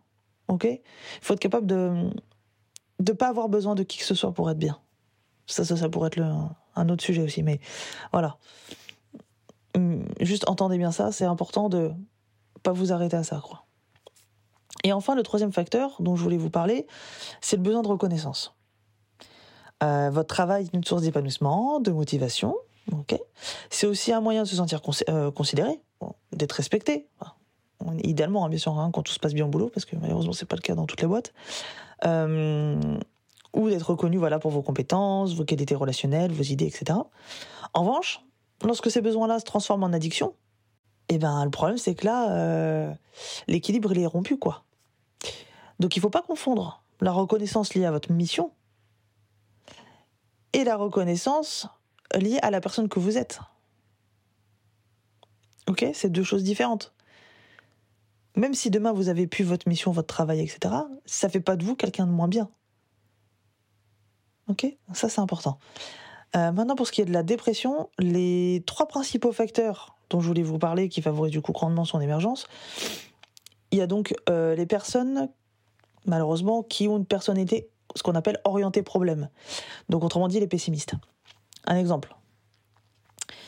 ok? 0.48 0.64
Il 0.64 0.80
faut 1.20 1.34
être 1.34 1.40
capable 1.40 1.66
de 1.66 2.10
ne 3.00 3.12
pas 3.12 3.28
avoir 3.28 3.48
besoin 3.48 3.74
de 3.74 3.82
qui 3.82 3.98
que 3.98 4.04
ce 4.04 4.14
soit 4.14 4.32
pour 4.32 4.50
être 4.50 4.58
bien. 4.58 4.78
Ça, 5.46 5.64
ça, 5.64 5.76
ça 5.76 5.88
pourrait 5.88 6.08
être 6.08 6.16
le, 6.16 6.30
un 6.76 6.88
autre 6.88 7.02
sujet 7.02 7.22
aussi, 7.22 7.42
mais 7.42 7.60
voilà. 8.12 8.36
Juste 10.20 10.48
entendez 10.48 10.78
bien 10.78 10.92
ça, 10.92 11.12
c'est 11.12 11.24
important 11.24 11.68
de 11.68 11.92
pas 12.62 12.72
vous 12.72 12.92
arrêter 12.92 13.16
à 13.16 13.24
ça, 13.24 13.40
quoi. 13.42 13.64
Et 14.84 14.92
enfin, 14.92 15.14
le 15.14 15.22
troisième 15.22 15.52
facteur 15.52 15.96
dont 16.00 16.16
je 16.16 16.22
voulais 16.22 16.36
vous 16.36 16.50
parler, 16.50 16.86
c'est 17.40 17.56
le 17.56 17.62
besoin 17.62 17.82
de 17.82 17.88
reconnaissance. 17.88 18.54
Euh, 19.82 20.10
votre 20.10 20.28
travail 20.28 20.64
est 20.64 20.76
une 20.76 20.84
source 20.84 21.02
d'épanouissement, 21.02 21.80
de 21.80 21.90
motivation. 21.90 22.56
Ok 22.90 23.18
c'est 23.70 23.86
aussi 23.86 24.12
un 24.12 24.20
moyen 24.20 24.42
de 24.42 24.48
se 24.48 24.56
sentir 24.56 24.80
euh, 25.08 25.30
considéré, 25.30 25.80
d'être 26.32 26.52
respecté. 26.52 27.08
idéalement, 28.02 28.44
hein, 28.44 28.48
bien 28.48 28.58
sûr, 28.58 28.78
hein, 28.78 28.90
quand 28.92 29.02
tout 29.02 29.12
se 29.12 29.18
passe 29.18 29.34
bien 29.34 29.46
au 29.46 29.48
boulot, 29.48 29.68
parce 29.68 29.84
que 29.84 29.96
malheureusement, 29.96 30.32
c'est 30.32 30.46
pas 30.46 30.56
le 30.56 30.62
cas 30.62 30.74
dans 30.74 30.86
toutes 30.86 31.00
les 31.00 31.06
boîtes. 31.06 31.32
Euh, 32.04 32.98
ou 33.54 33.68
d'être 33.68 33.90
reconnu 33.90 34.16
voilà, 34.16 34.38
pour 34.38 34.50
vos 34.50 34.62
compétences, 34.62 35.34
vos 35.34 35.44
qualités 35.44 35.74
relationnelles, 35.74 36.32
vos 36.32 36.42
idées, 36.42 36.66
etc. 36.66 36.98
En 37.74 37.82
revanche, 37.82 38.24
lorsque 38.64 38.90
ces 38.90 39.00
besoins-là 39.00 39.38
se 39.38 39.44
transforment 39.44 39.84
en 39.84 39.92
addiction, 39.92 40.34
eh 41.08 41.18
ben, 41.18 41.44
le 41.44 41.50
problème, 41.50 41.76
c'est 41.76 41.94
que 41.94 42.06
là, 42.06 42.94
l'équilibre, 43.46 43.92
il 43.92 44.00
est 44.00 44.06
rompu, 44.06 44.38
quoi. 44.38 44.64
Donc 45.80 45.96
il 45.96 45.98
ne 45.98 46.02
faut 46.02 46.10
pas 46.10 46.22
confondre 46.22 46.82
la 47.00 47.10
reconnaissance 47.10 47.74
liée 47.74 47.84
à 47.84 47.90
votre 47.90 48.12
mission 48.12 48.52
et 50.52 50.64
la 50.64 50.76
reconnaissance 50.76 51.66
liée 52.18 52.38
à 52.42 52.50
la 52.50 52.60
personne 52.60 52.88
que 52.88 52.98
vous 52.98 53.18
êtes. 53.18 53.40
Ok 55.68 55.86
C'est 55.94 56.10
deux 56.10 56.24
choses 56.24 56.42
différentes. 56.42 56.92
Même 58.36 58.54
si 58.54 58.70
demain 58.70 58.92
vous 58.92 59.08
avez 59.08 59.26
pu 59.26 59.42
votre 59.42 59.68
mission, 59.68 59.92
votre 59.92 60.08
travail, 60.08 60.40
etc., 60.40 60.74
ça 61.04 61.26
ne 61.26 61.32
fait 61.32 61.40
pas 61.40 61.56
de 61.56 61.64
vous 61.64 61.76
quelqu'un 61.76 62.06
de 62.06 62.12
moins 62.12 62.28
bien. 62.28 62.50
Ok 64.48 64.66
Ça 64.92 65.08
c'est 65.08 65.20
important. 65.20 65.58
Euh, 66.34 66.50
maintenant 66.52 66.74
pour 66.74 66.86
ce 66.86 66.92
qui 66.92 67.00
est 67.00 67.06
de 67.06 67.12
la 67.12 67.22
dépression, 67.22 67.90
les 67.98 68.62
trois 68.66 68.88
principaux 68.88 69.32
facteurs 69.32 69.96
dont 70.08 70.20
je 70.20 70.26
voulais 70.26 70.42
vous 70.42 70.58
parler 70.58 70.88
qui 70.88 71.02
favorisent 71.02 71.32
du 71.32 71.42
coup 71.42 71.52
grandement 71.52 71.84
son 71.84 72.00
émergence, 72.00 72.46
il 73.70 73.78
y 73.78 73.82
a 73.82 73.86
donc 73.86 74.14
euh, 74.28 74.54
les 74.54 74.66
personnes 74.66 75.28
malheureusement, 76.06 76.62
qui 76.62 76.88
ont 76.88 76.98
une 76.98 77.06
personnalité, 77.06 77.68
ce 77.94 78.02
qu'on 78.02 78.14
appelle 78.14 78.40
orientée 78.44 78.82
problème. 78.82 79.28
Donc, 79.88 80.04
autrement 80.04 80.28
dit, 80.28 80.40
les 80.40 80.46
pessimistes. 80.46 80.94
Un 81.66 81.76
exemple. 81.76 82.14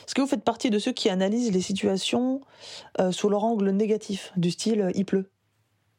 Est-ce 0.05 0.13
que 0.13 0.21
vous 0.21 0.27
faites 0.27 0.43
partie 0.43 0.69
de 0.69 0.77
ceux 0.77 0.91
qui 0.91 1.09
analysent 1.09 1.51
les 1.51 1.61
situations 1.61 2.41
euh, 2.99 3.11
sous 3.11 3.27
leur 3.27 3.43
angle 3.43 3.69
négatif, 3.71 4.31
du 4.37 4.51
style 4.51 4.81
euh, 4.81 4.91
il 4.93 5.05
pleut? 5.05 5.31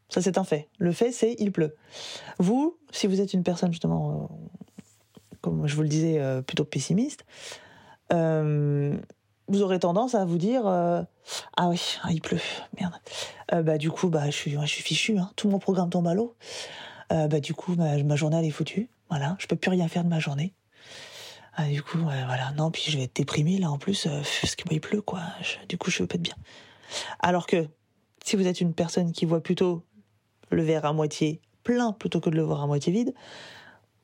Ça, 0.09 0.23
c'est 0.23 0.39
un 0.39 0.45
fait. 0.45 0.69
Le 0.79 0.93
fait, 0.93 1.11
c'est 1.11 1.35
il 1.41 1.51
pleut. 1.51 1.75
Vous, 2.39 2.79
si 2.93 3.09
vous 3.09 3.21
êtes 3.21 3.35
une 3.35 3.43
personne, 3.43 3.73
justement, 3.73 4.31
euh, 4.31 4.59
comme 5.41 5.67
je 5.67 5.75
vous 5.75 5.83
le 5.83 5.89
disais, 5.89 6.21
plutôt 6.47 6.65
pessimiste, 6.65 7.25
vous 8.11 9.63
aurez 9.63 9.79
tendance 9.79 10.15
à 10.15 10.25
vous 10.25 10.39
dire 10.39 10.67
ah 10.67 11.69
oui 11.69 11.99
ah, 12.03 12.09
il 12.11 12.21
pleut 12.21 12.41
merde 12.81 13.65
bah 13.65 13.79
du 13.79 13.91
coup 13.91 14.09
bah 14.09 14.27
je 14.27 14.37
suis 14.37 14.83
fichu 14.83 15.19
hein. 15.19 15.31
tout 15.37 15.49
mon 15.49 15.59
programme 15.59 15.91
tombe 15.91 16.07
à 16.07 16.15
l'eau 16.15 16.37
bah 17.11 17.41
du 17.41 17.55
coup 17.55 17.75
ma, 17.77 18.17
journée 18.17 18.39
elle 18.39 18.45
est 18.45 18.51
foutue 18.51 18.89
voilà 19.09 19.37
je 19.39 19.47
peux 19.47 19.57
plus 19.57 19.71
rien 19.71 19.87
faire 19.87 20.03
de 20.03 20.09
ma 20.09 20.19
journée 20.19 20.53
ah, 21.57 21.69
du 21.69 21.83
coup 21.83 21.99
voilà. 21.99 22.53
Non 22.53 22.71
puis 22.71 22.85
je 22.87 22.99
vais 22.99 23.05
être 23.05 23.17
déprimé 23.17 23.59
là 23.59 23.71
en 23.71 23.79
plus 23.79 24.07
parce 24.07 24.57
que 24.57 24.69
bah, 24.69 24.79
pleut 24.81 25.03
quoi. 25.03 25.21
Du 25.69 25.79
coup 25.79 25.91
je 25.91 26.05
pas 26.05 26.15
être 26.15 26.23
bien. 26.23 26.37
Alors 27.21 27.47
que 27.47 27.67
si 28.25 28.37
vous 28.37 28.47
êtes 28.47 28.61
une 28.61 28.75
personne 28.75 29.13
qui 29.13 29.25
voit 29.25 29.43
plutôt 29.43 29.85
le 30.51 30.63
verre 30.63 30.85
à 30.85 30.93
moitié 30.93 31.41
plein 31.65 31.93
plutôt 31.93 32.21
que 32.21 32.31
de 32.31 32.37
le 32.37 32.43
voir 32.43 32.63
à 32.63 32.67
moitié 32.67 32.93
vide 32.93 33.15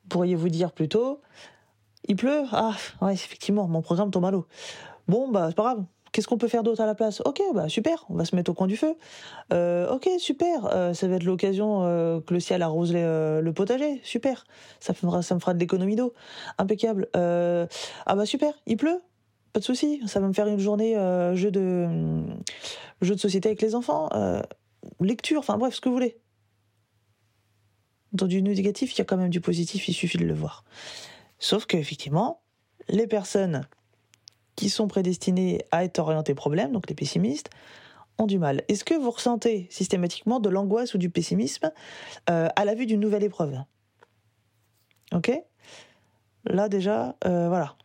pourriez 0.08 0.34
vous 0.34 0.48
dire 0.48 0.72
plutôt 0.72 1.20
il 2.08 2.16
pleut? 2.16 2.42
Ah 2.52 2.74
ouais 3.00 3.14
effectivement 3.14 3.68
mon 3.68 3.82
programme 3.82 4.10
tombe 4.10 4.24
à 4.24 4.30
l'eau. 4.30 4.46
Bon, 5.08 5.28
bah, 5.30 5.46
c'est 5.48 5.56
pas 5.56 5.74
grave. 5.74 5.84
Qu'est-ce 6.12 6.28
qu'on 6.28 6.36
peut 6.36 6.48
faire 6.48 6.62
d'autre 6.62 6.82
à 6.82 6.86
la 6.86 6.94
place? 6.94 7.22
Ok, 7.24 7.40
bah 7.54 7.70
super, 7.70 8.04
on 8.10 8.14
va 8.14 8.26
se 8.26 8.36
mettre 8.36 8.50
au 8.50 8.54
coin 8.54 8.66
du 8.66 8.76
feu. 8.76 8.96
Euh, 9.50 9.90
ok, 9.90 10.10
super, 10.18 10.66
euh, 10.66 10.92
ça 10.92 11.08
va 11.08 11.16
être 11.16 11.24
l'occasion 11.24 11.84
euh, 11.84 12.20
que 12.20 12.34
le 12.34 12.40
ciel 12.40 12.60
arrose 12.60 12.92
le 12.92 13.50
potager. 13.52 13.98
Super, 14.04 14.44
ça, 14.78 14.92
fera, 14.92 15.22
ça 15.22 15.34
me 15.34 15.40
fera 15.40 15.54
de 15.54 15.58
l'économie 15.58 15.96
d'eau. 15.96 16.12
Impeccable. 16.58 17.08
ah 17.14 17.66
bah 18.14 18.26
super, 18.26 18.52
il 18.66 18.76
pleut 18.76 19.00
Pas 19.54 19.60
de 19.60 19.64
souci, 19.64 20.02
ça 20.06 20.20
va 20.20 20.28
me 20.28 20.34
faire 20.34 20.46
une 20.48 20.58
journée 20.58 20.94
jeu, 21.34 21.50
de, 21.50 21.88
jeu 23.00 23.14
de 23.14 23.20
société 23.20 23.48
avec 23.48 23.62
les 23.62 23.74
enfants. 23.74 24.10
lecture, 25.00 25.38
enfin 25.38 25.56
bref, 25.56 25.74
ce 25.74 25.80
que 25.80 25.88
vous 25.88 25.94
voulez. 25.94 26.18
Dans 28.12 28.26
du 28.26 28.42
négatif, 28.42 28.92
il 28.94 28.98
y 28.98 29.00
a 29.00 29.04
quand 29.06 29.16
même 29.16 29.30
du 29.30 29.40
positif, 29.40 29.88
il 29.88 29.94
suffit 29.94 30.18
de 30.18 30.26
le 30.26 30.34
voir. 30.34 30.64
Sauf 31.38 31.64
qu'effectivement, 31.64 32.42
les 32.88 33.06
personnes 33.06 33.66
qui 34.56 34.68
sont 34.68 34.88
prédestinés 34.88 35.62
à 35.70 35.84
être 35.84 35.98
orientés 35.98 36.34
problème, 36.34 36.72
donc 36.72 36.88
les 36.88 36.94
pessimistes, 36.94 37.50
ont 38.18 38.26
du 38.26 38.38
mal. 38.38 38.62
Est-ce 38.68 38.84
que 38.84 38.94
vous 38.94 39.10
ressentez 39.10 39.66
systématiquement 39.70 40.40
de 40.40 40.48
l'angoisse 40.48 40.94
ou 40.94 40.98
du 40.98 41.10
pessimisme 41.10 41.70
euh, 42.30 42.48
à 42.54 42.64
la 42.64 42.74
vue 42.74 42.86
d'une 42.86 43.00
nouvelle 43.00 43.24
épreuve? 43.24 43.58
Ok? 45.12 45.32
Là 46.44 46.68
déjà, 46.68 47.16
euh, 47.24 47.48
voilà. 47.48 47.76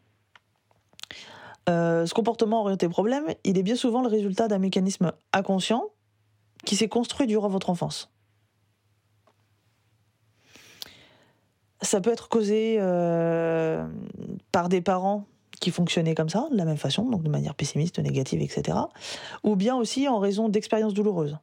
Euh, 1.70 2.06
ce 2.06 2.14
comportement 2.14 2.62
orienté 2.62 2.88
problème, 2.88 3.26
il 3.44 3.58
est 3.58 3.64
bien 3.64 3.76
souvent 3.76 4.02
le 4.02 4.08
résultat 4.08 4.48
d'un 4.48 4.60
mécanisme 4.60 5.12
inconscient 5.34 5.86
qui 6.66 6.76
s'est 6.76 6.88
construit 6.88 7.28
durant 7.28 7.50
votre 7.50 7.70
enfance. 7.70 8.12
Ça 11.82 12.02
peut 12.02 12.10
être 12.10 12.28
causé 12.28 12.78
par 14.52 14.68
des 14.68 14.82
parents 14.82 15.28
qui 15.60 15.72
fonctionnaient 15.72 16.16
comme 16.16 16.30
ça, 16.30 16.48
de 16.52 16.58
la 16.58 16.66
même 16.66 16.78
façon, 16.78 17.04
donc 17.04 17.24
de 17.24 17.30
manière 17.30 17.56
pessimiste, 17.56 18.00
négative, 18.00 18.42
etc. 18.42 18.78
Ou 19.44 19.56
bien 19.56 19.76
aussi 19.76 20.08
en 20.08 20.20
raison 20.20 20.50
d'expériences 20.50 20.94
douloureuses. 20.94 21.38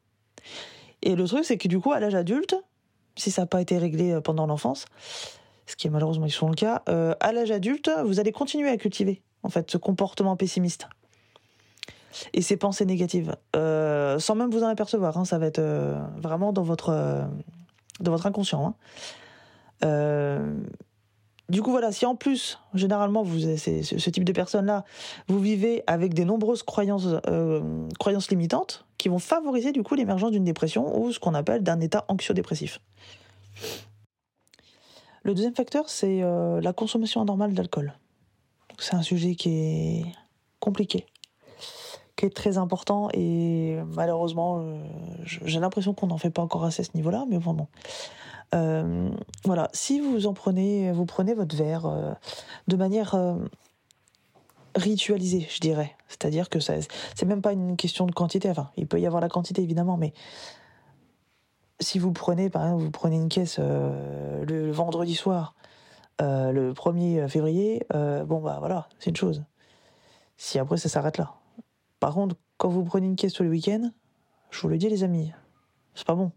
Et 1.03 1.16
le 1.16 1.27
truc, 1.27 1.44
c'est 1.44 1.59
que 1.59 1.68
du 1.68 1.81
coup, 1.81 1.92
à 1.92 2.00
l'âge 2.00 2.14
adulte, 2.14 2.57
si 3.16 3.31
ça 3.31 3.42
n'a 3.42 3.46
pas 3.46 3.61
été 3.61 3.79
réglé 3.79 4.12
euh, 4.12 4.20
pendant 4.20 4.46
l'enfance, 4.46 4.87
ce 5.66 5.77
qui 5.77 5.87
est 5.87 5.90
malheureusement 5.90 6.29
souvent 6.29 6.50
le 6.50 6.57
cas, 6.57 6.83
euh, 6.88 7.14
à 7.20 7.33
l'âge 7.33 7.50
adulte, 7.50 7.90
vous 8.05 8.20
allez 8.20 8.33
continuer 8.33 8.68
à 8.68 8.77
cultiver 8.77 9.22
en 9.42 9.48
fait 9.48 9.70
ce 9.70 9.79
comportement 9.79 10.37
pessimiste 10.37 10.88
et 12.33 12.42
ces 12.42 12.57
pensées 12.57 12.87
négatives, 12.87 13.37
euh, 13.57 14.18
sans 14.18 14.35
même 14.35 14.50
vous 14.50 14.62
en 14.62 14.68
apercevoir. 14.68 15.18
Hein, 15.18 15.24
ça 15.24 15.38
va 15.38 15.46
être 15.46 15.61
vraiment 16.16 16.53
dans 16.53 16.62
votre 16.62 17.27
dans 18.00 18.11
votre 18.12 18.27
inconscient. 18.27 18.74
Hein. 19.83 20.55
Du 21.50 21.61
coup, 21.61 21.70
voilà, 21.70 21.92
si 21.92 22.07
en 22.07 22.16
plus, 22.16 22.59
généralement, 22.72 23.22
vous, 23.22 23.38
ce, 23.38 24.11
type 24.11 24.24
de 24.24 24.33
personnes-là, 24.33 24.85
vous 25.28 25.38
vivez 25.38 25.85
avec 25.87 26.14
des 26.14 26.24
nombreuses 26.24 26.62
croyances, 26.62 27.07
euh, 27.28 27.87
croyances 27.98 28.30
limitantes 28.30 28.87
qui 28.96 29.11
vont 29.11 29.18
favoriser 29.18 29.72
du 29.72 29.83
coup 29.83 29.94
l'émergence 29.94 30.30
d'une 30.30 30.44
dépression 30.44 30.98
ou 30.98 31.12
ce 31.12 31.20
qu'on 31.20 31.35
appelle 31.35 31.62
d'un 31.62 31.80
état 31.80 32.07
anxio-dépressif. 32.09 32.80
Le 35.22 35.35
deuxième 35.35 35.54
facteur, 35.54 35.90
c'est 35.90 36.22
euh, 36.22 36.62
la 36.62 36.72
consommation 36.72 37.20
anormale 37.20 37.52
d'alcool. 37.52 37.92
C'est 38.78 38.94
un 38.94 39.02
sujet 39.02 39.35
qui 39.35 39.50
est 39.50 40.07
compliqué, 40.61 41.04
qui 42.16 42.24
est 42.24 42.35
très 42.35 42.57
important 42.57 43.09
et 43.12 43.76
malheureusement, 43.94 44.61
euh, 44.61 44.83
j'ai 45.24 45.61
l'impression 45.61 45.92
qu'on 45.92 46.07
n'en 46.07 46.18
fait 46.18 46.30
pas 46.30 46.42
encore 46.42 46.64
assez 46.64 46.80
à 46.80 46.85
ce 46.85 46.90
niveau-là, 46.94 47.26
mais 47.28 47.38
bon, 47.38 47.66
euh, 48.55 49.11
voilà, 49.45 49.69
si 49.73 50.01
vous 50.01 50.27
en 50.27 50.35
prenez, 50.35 50.93
vous 50.93 51.07
prenez 51.07 51.35
votre 51.35 51.57
verre 51.57 51.87
euh, 51.87 52.12
de 52.69 52.77
manière 52.77 53.14
euh, 53.14 53.37
ritualisée, 54.77 55.47
je 55.51 55.61
dirais. 55.61 55.97
C'est-à-dire 56.09 56.49
que 56.49 56.61
ça, 56.61 56.75
c'est 57.14 57.27
même 57.27 57.43
pas 57.43 57.53
une 57.53 57.77
question 57.77 58.07
de 58.07 58.12
quantité. 58.12 58.51
Enfin, 58.51 58.71
il 58.77 58.87
peut 58.87 59.01
y 59.01 59.07
avoir 59.07 59.21
la 59.21 59.29
quantité 59.29 59.62
évidemment, 59.62 59.97
mais 59.97 60.12
si 61.81 61.99
vous 61.99 62.12
prenez, 62.12 62.51
par 62.51 62.64
exemple, 62.64 62.83
vous 62.85 62.90
prenez 62.90 63.17
une 63.17 63.29
caisse 63.29 63.59
le 63.59 64.71
vendredi 64.71 65.14
soir, 65.14 65.55
le 66.21 66.73
1er 66.73 67.29
février, 67.29 67.85
bon 67.90 68.40
bah 68.40 68.57
voilà, 68.61 68.88
c'est 69.01 69.11
une 69.11 69.17
chose. 69.17 69.45
Si 70.37 70.59
après 70.59 70.77
ça 70.77 70.88
s'arrête 70.88 71.19
là. 71.19 71.35
Par 71.99 72.14
contre, 72.14 72.37
quand 72.59 72.69
vous 72.69 72.85
prenez 72.85 73.07
une 73.07 73.17
caisse 73.17 73.33
tous 73.33 73.43
les 73.43 73.49
week-ends, 73.49 73.90
je 74.51 74.61
vous 74.61 74.69
le 74.69 74.79
dis 74.79 74.88
les 74.88 75.03
amis, 75.03 75.33
c'est 75.95 76.07
pas 76.07 76.14
bon. 76.14 76.31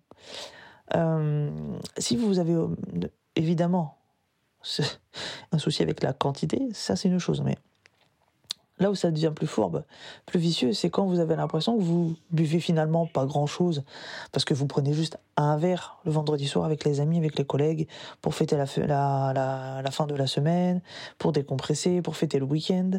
Euh, 0.95 1.49
si 1.97 2.15
vous 2.15 2.39
avez 2.39 2.53
euh, 2.53 2.67
évidemment 3.35 3.97
un 5.51 5.57
souci 5.57 5.83
avec 5.83 6.01
la 6.01 6.13
quantité, 6.13 6.67
ça 6.73 6.95
c'est 6.95 7.09
une 7.09 7.19
chose, 7.19 7.41
mais 7.41 7.57
Là 8.79 8.91
où 8.91 8.95
ça 8.95 9.09
devient 9.09 9.31
plus 9.35 9.47
fourbe, 9.47 9.83
plus 10.27 10.39
vicieux, 10.39 10.71
c'est 10.71 10.91
quand 10.91 11.07
vous 11.07 11.19
avez 11.19 11.35
l'impression 11.35 11.75
que 11.77 11.81
vous 11.81 12.15
buvez 12.29 12.59
finalement 12.59 13.07
pas 13.07 13.25
grand-chose, 13.25 13.83
parce 14.31 14.45
que 14.45 14.53
vous 14.53 14.67
prenez 14.67 14.93
juste 14.93 15.17
un 15.35 15.57
verre 15.57 15.97
le 16.05 16.11
vendredi 16.11 16.47
soir 16.47 16.65
avec 16.65 16.83
les 16.83 16.99
amis, 16.99 17.17
avec 17.17 17.39
les 17.39 17.45
collègues, 17.45 17.87
pour 18.21 18.35
fêter 18.35 18.55
la, 18.55 18.67
fin 18.67 20.05
de 20.05 20.15
la 20.15 20.27
semaine, 20.27 20.81
pour 21.17 21.31
décompresser, 21.31 22.03
pour 22.03 22.15
fêter 22.15 22.37
le 22.37 22.45
week-end. 22.45 22.91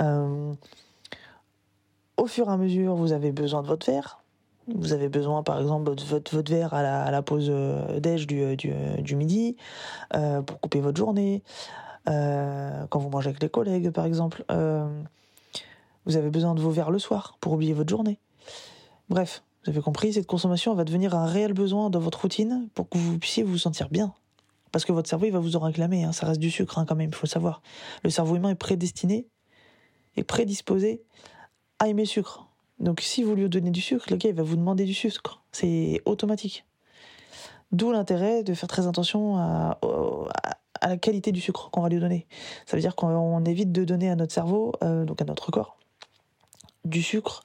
Euh, 0.00 0.52
au 2.18 2.26
fur 2.26 2.50
et 2.50 2.52
à 2.52 2.58
mesure, 2.58 2.94
vous 2.94 3.12
avez 3.12 3.32
besoin 3.32 3.62
de 3.62 3.68
votre 3.68 3.86
verre. 3.86 4.22
Vous 4.74 4.92
avez 4.92 5.08
besoin, 5.08 5.42
par 5.42 5.60
exemple, 5.60 5.94
de 5.94 6.02
votre, 6.02 6.42
verre 6.50 6.74
à 6.74 7.10
la, 7.10 7.22
pause 7.22 7.48
euh, 7.50 8.00
déj 8.00 8.26
du, 8.26 8.56
du, 8.56 8.72
du 8.98 9.16
midi, 9.16 9.56
euh, 10.14 10.42
pour 10.42 10.60
couper 10.60 10.80
votre 10.80 10.96
journée. 10.96 11.42
Euh, 12.08 12.86
quand 12.88 12.98
vous 12.98 13.08
mangez 13.08 13.28
avec 13.28 13.42
les 13.42 13.48
collègues, 13.48 13.90
par 13.90 14.04
exemple. 14.04 14.44
Euh, 14.50 14.88
vous 16.04 16.16
avez 16.16 16.30
besoin 16.30 16.54
de 16.54 16.60
vos 16.60 16.70
verres 16.70 16.92
le 16.92 17.00
soir 17.00 17.36
pour 17.40 17.52
oublier 17.52 17.72
votre 17.72 17.90
journée. 17.90 18.20
Bref, 19.08 19.42
vous 19.64 19.70
avez 19.70 19.80
compris, 19.80 20.12
cette 20.12 20.26
consommation 20.26 20.74
va 20.74 20.84
devenir 20.84 21.16
un 21.16 21.26
réel 21.26 21.52
besoin 21.52 21.90
dans 21.90 21.98
votre 21.98 22.20
routine 22.20 22.68
pour 22.74 22.88
que 22.88 22.96
vous 22.96 23.18
puissiez 23.18 23.42
vous 23.42 23.58
sentir 23.58 23.88
bien. 23.88 24.14
Parce 24.70 24.84
que 24.84 24.92
votre 24.92 25.08
cerveau, 25.08 25.26
il 25.26 25.32
va 25.32 25.40
vous 25.40 25.56
en 25.56 25.60
réclamer. 25.60 26.04
Hein. 26.04 26.12
Ça 26.12 26.26
reste 26.26 26.40
du 26.40 26.50
sucre, 26.50 26.78
hein, 26.78 26.84
quand 26.86 26.94
même, 26.94 27.08
il 27.08 27.14
faut 27.14 27.26
le 27.26 27.30
savoir. 27.30 27.60
Le 28.04 28.10
cerveau 28.10 28.36
humain 28.36 28.50
est 28.50 28.54
prédestiné, 28.56 29.26
est 30.16 30.22
prédisposé 30.22 31.02
à 31.80 31.88
aimer 31.88 32.02
le 32.02 32.08
sucre. 32.08 32.45
Donc, 32.78 33.00
si 33.00 33.22
vous 33.22 33.34
lui 33.34 33.48
donnez 33.48 33.70
du 33.70 33.80
sucre, 33.80 34.06
le 34.10 34.16
gars, 34.16 34.28
il 34.28 34.34
va 34.34 34.42
vous 34.42 34.56
demander 34.56 34.84
du 34.84 34.94
sucre. 34.94 35.42
C'est 35.52 36.02
automatique. 36.04 36.64
D'où 37.72 37.90
l'intérêt 37.90 38.42
de 38.42 38.54
faire 38.54 38.68
très 38.68 38.86
attention 38.86 39.38
à, 39.38 39.78
la 40.82 40.96
qualité 40.96 41.32
du 41.32 41.40
sucre 41.40 41.70
qu'on 41.70 41.80
va 41.80 41.88
lui 41.88 41.98
donner. 41.98 42.26
Ça 42.66 42.76
veut 42.76 42.80
dire 42.80 42.94
qu'on 42.94 43.44
évite 43.44 43.72
de 43.72 43.84
donner 43.84 44.10
à 44.10 44.16
notre 44.16 44.32
cerveau, 44.32 44.72
euh, 44.84 45.04
donc 45.04 45.20
à 45.20 45.24
notre 45.24 45.50
corps, 45.50 45.78
du 46.84 47.02
sucre 47.02 47.42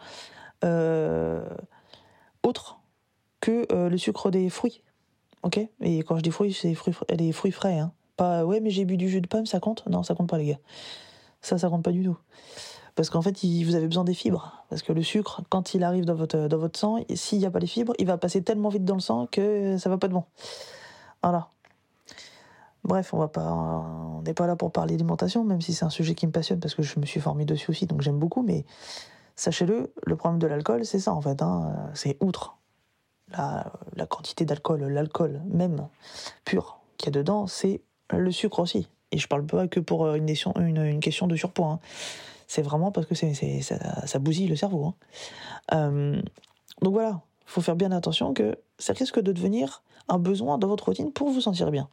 euh, 0.64 1.44
autre 2.44 2.80
que 3.40 3.66
euh, 3.72 3.90
le 3.90 3.98
sucre 3.98 4.30
des 4.30 4.50
fruits. 4.50 4.84
Ok? 5.44 5.60
Et 5.82 6.00
quand 6.00 6.18
je 6.18 6.22
dis 6.22 6.30
fruits, 6.30 6.54
c'est 6.54 6.76
fruits, 6.76 6.94
les 7.10 7.32
fruits 7.32 7.52
frais. 7.52 7.80
Hein. 7.80 7.94
Pas 8.16 8.46
ouais, 8.46 8.60
mais 8.60 8.70
j'ai 8.70 8.86
bu 8.86 8.98
du 8.98 9.10
jus 9.10 9.22
de 9.22 9.28
pomme, 9.28 9.46
ça 9.48 9.60
compte? 9.60 9.88
Non, 9.88 10.04
ça 10.04 10.14
compte 10.14 10.30
pas, 10.30 10.38
les 10.38 10.46
gars. 10.46 10.60
Ça, 11.42 11.58
ça 11.58 11.70
compte 11.70 11.84
pas 11.84 11.92
du 11.92 12.04
tout. 12.04 12.18
Parce 12.96 13.10
qu'en 13.10 13.22
fait, 13.22 13.38
vous 13.44 13.76
avez 13.76 13.88
besoin 13.88 14.04
des 14.04 14.14
fibres. 14.14 14.64
Parce 14.70 14.82
que 14.82 14.94
le 14.94 15.04
sucre, 15.04 15.42
quand 15.50 15.74
il 15.74 15.84
arrive 15.84 16.06
dans 16.06 16.16
votre, 16.16 16.48
dans 16.48 16.58
votre 16.58 16.78
sang, 16.78 17.00
s'il 17.14 17.40
n'y 17.40 17.46
a 17.46 17.52
pas 17.52 17.60
les 17.60 17.68
fibres, 17.68 17.94
il 18.00 18.06
va 18.06 18.18
passer 18.18 18.44
tellement 18.44 18.70
vite 18.70 18.86
dans 18.86 18.96
le 18.96 19.02
sang 19.02 19.28
que 19.28 19.78
ça 19.78 19.90
va 19.90 19.98
pas 19.98 20.08
de 20.08 20.14
bon. 20.14 20.24
Voilà. 21.24 21.50
Bref, 22.84 23.14
on 23.14 24.22
n'est 24.26 24.34
pas 24.34 24.48
là 24.48 24.56
pour 24.56 24.72
parler 24.72 24.96
d'alimentation, 24.96 25.44
même 25.44 25.62
si 25.62 25.74
c'est 25.74 25.86
un 25.86 25.92
sujet 25.92 26.16
qui 26.16 26.26
me 26.26 26.32
passionne 26.32 26.60
parce 26.60 26.74
que 26.74 26.82
je 26.82 27.00
me 27.00 27.06
suis 27.06 27.20
formé 27.20 27.46
dessus 27.46 27.70
aussi, 27.70 27.86
donc 27.86 28.02
j'aime 28.02 28.18
beaucoup. 28.18 28.42
Mais 28.42 28.66
sachez-le, 29.36 29.94
le 30.04 30.16
problème 30.16 30.40
de 30.40 30.48
l'alcool, 30.48 30.84
c'est 30.86 31.00
ça 31.00 31.14
en 31.14 31.22
fait. 31.22 31.42
Hein, 31.44 31.92
c'est 31.94 32.18
outre 32.22 32.58
la, 33.30 33.72
la 33.96 34.06
quantité 34.08 34.46
d'alcool, 34.46 34.84
l'alcool 34.84 35.42
même 35.46 35.88
pur 36.44 36.80
qu'il 36.98 37.08
y 37.08 37.18
a 37.18 37.22
dedans, 37.22 37.46
c'est 37.46 37.82
le 38.12 38.32
sucre 38.32 38.60
aussi. 38.60 38.88
Et 39.12 39.18
je 39.18 39.28
parle 39.28 39.46
pas 39.46 39.68
que 39.68 39.80
pour 39.80 40.08
une 40.16 40.26
question, 40.26 40.54
une, 40.58 40.78
une 40.78 41.02
question 41.02 41.28
de 41.28 41.36
surpoids. 41.36 41.74
Hein. 41.74 41.80
C'est 42.52 42.62
vraiment 42.62 42.92
parce 42.92 43.08
que 43.08 43.16
ça, 43.16 44.20
bousille 44.20 44.48
le 44.48 44.56
cerveau. 44.58 44.86
Hein. 44.86 44.96
Euh, 45.74 46.22
donc 46.82 46.94
voilà, 46.94 47.22
il 47.44 47.52
faut 47.52 47.62
faire 47.62 47.78
bien 47.78 47.92
attention 47.92 48.34
que 48.34 48.58
ça 48.78 48.94
risque 48.94 49.22
de 49.22 49.32
devenir 49.32 49.84
un 50.10 50.20
besoin 50.20 50.58
dans 50.58 50.68
votre 50.68 50.86
routine 50.86 51.14
pour 51.14 51.30
vous 51.30 51.42
sentir 51.42 51.72
bien 51.72 51.88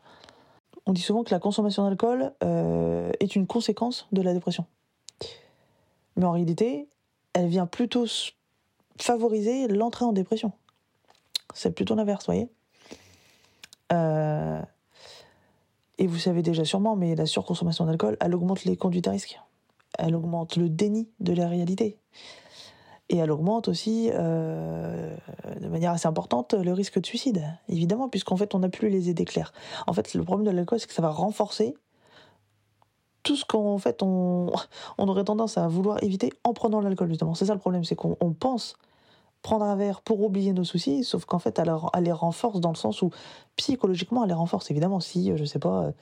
on 0.88 0.92
dit 0.92 1.02
souvent 1.02 1.22
que 1.22 1.30
la 1.30 1.38
consommation 1.38 1.84
d'alcool 1.84 2.32
euh, 2.42 3.12
est 3.20 3.36
une 3.36 3.46
conséquence 3.46 4.08
de 4.10 4.22
la 4.22 4.32
dépression. 4.32 4.64
Mais 6.16 6.24
en 6.24 6.32
réalité, 6.32 6.88
elle 7.34 7.48
vient 7.48 7.66
plutôt 7.66 8.06
favoriser 8.98 9.68
l'entrée 9.68 10.06
en 10.06 10.12
dépression. 10.12 10.50
C'est 11.52 11.74
plutôt 11.74 11.94
l'inverse, 11.94 12.24
voyez 12.24 12.48
euh, 13.92 14.62
Et 15.98 16.06
vous 16.06 16.18
savez 16.18 16.40
déjà 16.40 16.64
sûrement, 16.64 16.96
mais 16.96 17.14
la 17.14 17.26
surconsommation 17.26 17.84
d'alcool, 17.84 18.16
elle 18.20 18.34
augmente 18.34 18.64
les 18.64 18.76
conduites 18.78 19.08
à 19.08 19.10
risque. 19.10 19.38
Elle 19.98 20.16
augmente 20.16 20.56
le 20.56 20.68
déni 20.68 21.08
de 21.20 21.32
la 21.32 21.48
réalité. 21.48 21.98
Et 23.10 23.16
elle 23.16 23.30
augmente 23.30 23.68
aussi, 23.68 24.10
euh, 24.12 25.16
de 25.60 25.68
manière 25.68 25.92
assez 25.92 26.06
importante, 26.06 26.52
le 26.52 26.72
risque 26.72 27.00
de 27.00 27.06
suicide, 27.06 27.42
évidemment, 27.68 28.08
puisqu'en 28.08 28.36
fait, 28.36 28.54
on 28.54 28.58
n'a 28.58 28.68
plus 28.68 28.90
les 28.90 29.08
idées 29.08 29.24
claires. 29.24 29.52
En 29.86 29.94
fait, 29.94 30.12
le 30.12 30.22
problème 30.24 30.46
de 30.46 30.50
l'alcool, 30.50 30.78
c'est 30.78 30.88
que 30.88 30.92
ça 30.92 31.00
va 31.02 31.10
renforcer 31.10 31.74
tout 33.22 33.34
ce 33.34 33.46
qu'en 33.46 33.78
fait, 33.78 34.02
on, 34.02 34.52
aurait 34.98 35.24
tendance 35.24 35.56
à 35.56 35.68
vouloir 35.68 36.02
éviter 36.02 36.32
en 36.44 36.52
prenant 36.52 36.80
l'alcool, 36.80 37.08
justement. 37.08 37.34
C'est 37.34 37.46
ça 37.46 37.54
le 37.54 37.60
problème, 37.60 37.84
c'est 37.84 37.96
qu'on 37.96 38.14
pense 38.38 38.76
prendre 39.40 39.64
un 39.64 39.76
verre 39.76 40.02
pour 40.02 40.20
oublier 40.20 40.52
nos 40.52 40.64
soucis, 40.64 41.04
sauf 41.04 41.24
qu'en 41.24 41.38
fait, 41.38 41.58
elle, 41.58 41.72
les 42.02 42.12
renforce 42.12 42.60
dans 42.60 42.70
le 42.70 42.76
sens 42.76 43.00
où, 43.00 43.10
psychologiquement, 43.56 44.24
elle 44.24 44.28
les 44.28 44.34
renforce. 44.34 44.70
Évidemment, 44.70 45.00
si, 45.00 45.34
je 45.34 45.44
sais 45.44 45.60
pas... 45.60 45.92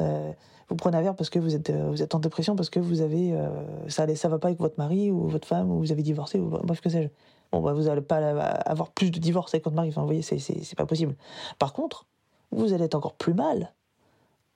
Euh, 0.00 0.32
vous 0.68 0.76
prenez 0.76 0.96
un 0.96 1.02
verre 1.02 1.14
parce 1.14 1.30
que 1.30 1.38
vous 1.38 1.54
êtes, 1.54 1.70
euh, 1.70 1.88
vous 1.90 2.02
êtes 2.02 2.14
en 2.14 2.18
dépression, 2.18 2.56
parce 2.56 2.70
que 2.70 2.80
vous 2.80 3.00
avez, 3.00 3.32
euh, 3.32 3.48
ça, 3.88 4.12
ça 4.16 4.28
va 4.28 4.38
pas 4.38 4.48
avec 4.48 4.58
votre 4.58 4.78
mari 4.78 5.10
ou 5.10 5.28
votre 5.28 5.46
femme, 5.46 5.70
ou 5.70 5.78
vous 5.78 5.92
avez 5.92 6.02
divorcé, 6.02 6.38
ou 6.38 6.48
bref, 6.48 6.80
que 6.80 6.88
sais-je. 6.88 7.08
Bon, 7.52 7.60
bah, 7.60 7.72
vous 7.72 7.84
n'allez 7.84 8.00
pas 8.00 8.16
avoir 8.16 8.90
plus 8.90 9.10
de 9.10 9.20
divorces 9.20 9.54
avec 9.54 9.64
votre 9.64 9.76
mari, 9.76 9.90
vous 9.90 10.04
voyez, 10.04 10.22
c'est 10.22 10.74
pas 10.76 10.86
possible. 10.86 11.14
Par 11.58 11.72
contre, 11.72 12.06
vous 12.50 12.72
allez 12.72 12.84
être 12.84 12.96
encore 12.96 13.14
plus 13.14 13.34
mal 13.34 13.72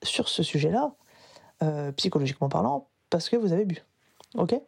sur 0.03 0.27
ce 0.27 0.43
sujet-là, 0.43 0.93
euh, 1.63 1.91
psychologiquement 1.93 2.49
parlant, 2.49 2.87
parce 3.09 3.29
que 3.29 3.37
vous 3.37 3.53
avez 3.53 3.65
bu. 3.65 3.83
Ok? 4.37 4.59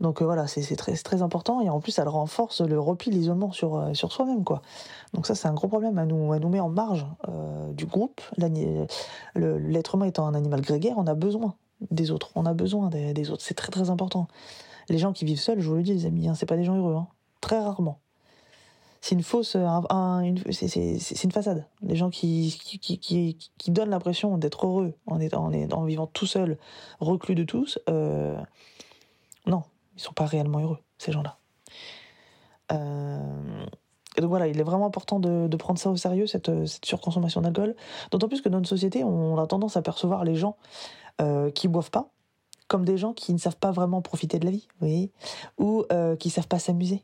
Donc 0.00 0.20
euh, 0.20 0.26
voilà, 0.26 0.46
c'est 0.46 0.76
très, 0.76 0.94
très 0.94 1.22
important 1.22 1.60
et 1.62 1.70
en 1.70 1.80
plus, 1.80 1.98
elle 1.98 2.08
renforce 2.08 2.60
le 2.60 2.78
repli, 2.78 3.10
l'isolement 3.10 3.52
sur, 3.52 3.76
euh, 3.76 3.94
sur 3.94 4.12
soi-même. 4.12 4.44
quoi. 4.44 4.60
Donc 5.14 5.26
ça, 5.26 5.34
c'est 5.34 5.48
un 5.48 5.54
gros 5.54 5.68
problème. 5.68 5.98
Elle 5.98 6.08
nous, 6.08 6.38
nous 6.38 6.48
met 6.48 6.60
en 6.60 6.68
marge 6.68 7.06
euh, 7.28 7.72
du 7.72 7.86
groupe. 7.86 8.20
L'être 8.36 9.94
humain 9.94 10.06
étant 10.06 10.26
un 10.26 10.34
animal 10.34 10.60
grégaire, 10.60 10.96
on 10.98 11.06
a 11.06 11.14
besoin 11.14 11.54
des 11.90 12.10
autres. 12.10 12.30
On 12.34 12.44
a 12.44 12.52
besoin 12.52 12.90
des, 12.90 13.30
autres. 13.30 13.42
C'est 13.42 13.54
très 13.54 13.70
très 13.70 13.88
important. 13.88 14.28
Les 14.88 14.98
gens 14.98 15.12
qui 15.12 15.24
vivent 15.24 15.40
seuls, 15.40 15.60
je 15.60 15.68
vous 15.68 15.76
le 15.76 15.82
dis, 15.82 15.94
les 15.94 16.06
amis, 16.06 16.28
hein, 16.28 16.34
c'est 16.34 16.46
pas 16.46 16.56
des 16.56 16.64
gens 16.64 16.76
heureux. 16.76 16.94
Hein. 16.94 17.08
Très 17.40 17.58
rarement. 17.58 18.00
C'est 19.00 19.14
une 19.14 19.22
fausse, 19.22 19.56
un, 19.56 20.20
une, 20.20 20.42
c'est 20.50 21.24
une 21.24 21.30
façade. 21.30 21.64
Les 21.82 21.94
gens 21.94 22.10
qui, 22.10 22.58
qui, 22.62 22.98
qui, 22.98 23.38
qui, 23.56 23.70
donnent 23.70 23.90
l'impression 23.90 24.36
d'être 24.36 24.66
heureux 24.66 24.94
en, 25.06 25.20
étant, 25.20 25.52
en, 25.52 25.84
vivant 25.84 26.08
tout 26.08 26.26
seul, 26.26 26.58
reclus 26.98 27.36
de 27.36 27.44
tous, 27.44 27.78
non, 29.46 29.62
ils 29.96 30.02
sont 30.02 30.12
pas 30.12 30.26
réellement 30.26 30.60
heureux, 30.60 30.78
ces 30.98 31.12
gens-là. 31.12 31.38
Euh, 32.72 33.66
et 34.16 34.20
donc 34.20 34.30
voilà, 34.30 34.46
il 34.46 34.58
est 34.58 34.64
vraiment 34.64 34.86
important 34.86 35.20
de, 35.20 35.54
prendre 35.56 35.78
ça 35.78 35.90
au 35.90 35.96
sérieux, 35.96 36.26
cette, 36.26 36.66
cette 36.66 36.84
surconsommation 36.84 37.40
d'alcool. 37.40 37.74
D'autant 38.10 38.28
plus 38.28 38.40
que 38.40 38.48
dans 38.48 38.58
notre 38.58 38.68
société, 38.68 39.04
on 39.04 39.38
a 39.38 39.46
tendance 39.46 39.76
à 39.76 39.82
percevoir 39.82 40.24
les 40.24 40.34
gens 40.34 40.56
euh, 41.20 41.50
qui 41.50 41.68
boivent 41.68 41.90
pas 41.90 42.10
comme 42.68 42.84
des 42.84 42.98
gens 42.98 43.12
qui 43.12 43.32
ne 43.32 43.38
savent 43.38 43.56
pas 43.56 43.70
vraiment 43.70 44.02
profiter 44.02 44.38
de 44.38 44.44
la 44.44 44.50
vie, 44.50 45.10
ou 45.58 45.84
euh, 45.92 46.16
qui 46.16 46.30
savent 46.30 46.48
pas 46.48 46.58
s'amuser. 46.58 47.00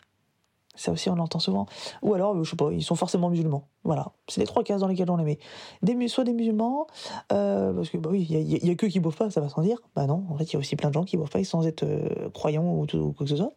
Ça 0.75 0.91
aussi, 0.91 1.11
on 1.11 1.15
l'entend 1.15 1.39
souvent. 1.39 1.67
Ou 2.03 2.15
alors, 2.15 2.43
je 2.43 2.51
sais 2.51 2.57
pas, 2.57 2.71
ils 2.73 2.83
sont 2.83 2.95
forcément 2.95 3.29
musulmans. 3.29 3.69
Voilà. 3.85 4.13
C'est 4.29 4.41
les 4.41 4.47
trois 4.47 4.63
cases 4.63 4.81
dans 4.81 4.87
lesquelles 4.87 5.11
on 5.11 5.17
les 5.17 5.25
met. 5.25 5.39
Des, 5.83 6.09
soit 6.09 6.25
des 6.25 6.33
musulmans, 6.33 6.87
euh, 7.33 7.73
parce 7.75 7.91
que, 7.91 7.99
bah 7.99 8.09
oui, 8.11 8.27
il 8.31 8.65
y, 8.67 8.71
a 8.71 8.75
que 8.75 8.87
qui 8.87 8.99
boivent 8.99 9.17
pas, 9.17 9.31
ça 9.31 9.41
va 9.41 9.49
sans 9.49 9.63
dire. 9.63 9.79
Bah 9.95 10.07
non, 10.07 10.25
en 10.31 10.37
fait, 10.37 10.45
il 10.45 10.53
y 10.55 10.57
a 10.57 10.59
aussi 10.59 10.77
plein 10.77 10.89
de 10.89 10.95
gens 10.95 11.05
qui 11.05 11.17
boivent 11.17 11.31
pas 11.31 11.45
sans 11.45 11.67
être 11.67 11.83
euh, 11.83 12.31
croyants 12.31 12.75
ou, 12.75 12.87
tout, 12.87 12.99
ou 12.99 13.13
quoi 13.13 13.27
que 13.27 13.31
ce 13.31 13.37
soit. 13.37 13.53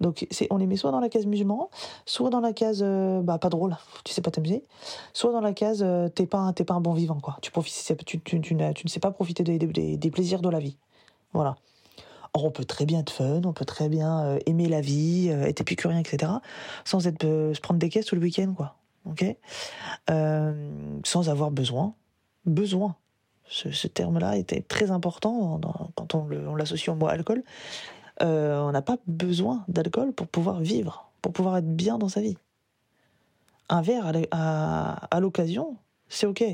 Donc, 0.00 0.26
on 0.50 0.56
les 0.58 0.66
met 0.66 0.76
soit 0.76 0.90
dans 0.90 1.00
la 1.00 1.08
case 1.08 1.26
musulman, 1.26 1.70
soit 2.04 2.30
dans 2.30 2.40
la 2.40 2.52
case, 2.52 2.82
euh, 2.82 3.22
bah, 3.22 3.38
pas 3.38 3.48
drôle, 3.48 3.76
tu 4.04 4.12
sais 4.12 4.20
pas 4.20 4.30
t'amuser, 4.30 4.64
soit 5.14 5.32
dans 5.32 5.40
la 5.40 5.54
case, 5.54 5.82
euh, 5.82 6.08
t'es 6.08 6.26
pas, 6.26 6.52
pas 6.52 6.74
un 6.74 6.80
bon 6.80 6.92
vivant, 6.92 7.18
quoi. 7.18 7.38
Tu, 7.40 7.50
profites, 7.50 7.96
tu, 8.04 8.20
tu, 8.20 8.40
tu, 8.40 8.54
ne 8.54 8.72
sais 8.86 9.00
pas 9.00 9.10
profiter 9.10 9.42
des 9.42 10.10
plaisirs 10.10 10.42
de 10.42 10.50
la 10.50 10.58
vie. 10.58 10.76
Voilà. 11.32 11.56
Or, 12.36 12.44
on 12.44 12.50
peut 12.50 12.66
très 12.66 12.84
bien 12.84 13.00
être 13.00 13.08
fun, 13.08 13.40
on 13.46 13.54
peut 13.54 13.64
très 13.64 13.88
bien 13.88 14.20
euh, 14.20 14.38
aimer 14.44 14.68
la 14.68 14.82
vie, 14.82 15.28
euh, 15.30 15.44
être 15.44 15.62
épicurien, 15.62 15.98
etc., 15.98 16.32
sans 16.84 17.06
être, 17.06 17.24
euh, 17.24 17.54
se 17.54 17.62
prendre 17.62 17.80
des 17.80 17.88
caisses 17.88 18.04
tout 18.04 18.14
le 18.14 18.20
week-end, 18.20 18.52
quoi. 18.54 18.76
Ok? 19.06 19.24
Sans 20.06 21.30
avoir 21.30 21.50
besoin. 21.50 21.94
Besoin. 22.44 22.96
Ce, 23.48 23.86
terme-là 23.86 24.36
était 24.36 24.60
très 24.60 24.90
important 24.90 25.58
quand 25.94 26.14
on 26.14 26.54
l'associe 26.56 26.88
au 26.88 26.98
mot 26.98 27.06
alcool. 27.06 27.42
On 28.20 28.70
n'a 28.70 28.82
pas 28.82 28.98
besoin 29.06 29.64
d'alcool 29.68 30.12
pour 30.12 30.26
pouvoir 30.26 30.60
vivre, 30.60 31.08
pour 31.22 31.32
pouvoir 31.32 31.56
être 31.56 31.74
bien 31.74 31.96
dans 31.96 32.08
sa 32.08 32.20
vie. 32.20 32.36
Un 33.70 33.80
verre 33.80 34.12
à 34.32 35.20
l'occasion, 35.20 35.76
c'est 36.08 36.26
ok. 36.26 36.44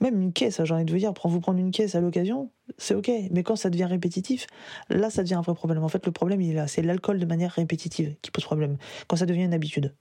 Même 0.00 0.20
une 0.20 0.32
caisse, 0.32 0.62
j'ai 0.64 0.74
envie 0.74 0.84
de 0.84 0.90
vous 0.90 0.98
dire, 0.98 1.12
vous 1.24 1.40
prendre 1.40 1.58
une 1.58 1.70
caisse 1.70 1.94
à 1.94 2.00
l'occasion, 2.00 2.50
c'est 2.78 2.94
ok. 2.94 3.10
Mais 3.30 3.42
quand 3.42 3.56
ça 3.56 3.68
devient 3.68 3.84
répétitif, 3.84 4.46
là, 4.88 5.10
ça 5.10 5.22
devient 5.22 5.34
un 5.34 5.42
vrai 5.42 5.54
problème. 5.54 5.84
En 5.84 5.88
fait, 5.88 6.06
le 6.06 6.12
problème, 6.12 6.40
il 6.40 6.52
est 6.52 6.54
là. 6.54 6.66
C'est 6.66 6.80
l'alcool 6.80 7.18
de 7.18 7.26
manière 7.26 7.52
répétitive 7.52 8.16
qui 8.22 8.30
pose 8.30 8.44
problème. 8.44 8.78
Quand 9.08 9.16
ça 9.16 9.26
devient 9.26 9.44
une 9.44 9.52
habitude. 9.52 9.94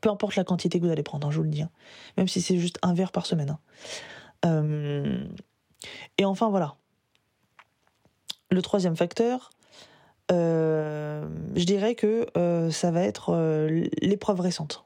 Peu 0.00 0.10
importe 0.10 0.34
la 0.34 0.44
quantité 0.44 0.80
que 0.80 0.84
vous 0.84 0.90
allez 0.90 1.04
prendre, 1.04 1.26
hein, 1.28 1.30
je 1.30 1.36
vous 1.36 1.44
le 1.44 1.50
dis. 1.50 1.62
Hein. 1.62 1.70
Même 2.16 2.26
si 2.26 2.42
c'est 2.42 2.58
juste 2.58 2.78
un 2.82 2.94
verre 2.94 3.12
par 3.12 3.26
semaine. 3.26 3.50
Hein. 3.50 3.60
Euh... 4.44 5.24
Et 6.18 6.24
enfin, 6.24 6.50
voilà. 6.50 6.74
Le 8.50 8.60
troisième 8.62 8.96
facteur, 8.96 9.50
euh, 10.32 11.28
je 11.54 11.64
dirais 11.64 11.94
que 11.94 12.26
euh, 12.36 12.70
ça 12.70 12.90
va 12.90 13.02
être 13.02 13.36
l'épreuve 14.02 14.40
récente. 14.40 14.84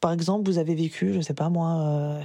Par 0.00 0.12
exemple, 0.12 0.48
vous 0.50 0.58
avez 0.58 0.74
vécu, 0.74 1.12
je 1.14 1.20
sais 1.20 1.34
pas 1.34 1.48
moi, 1.48 2.18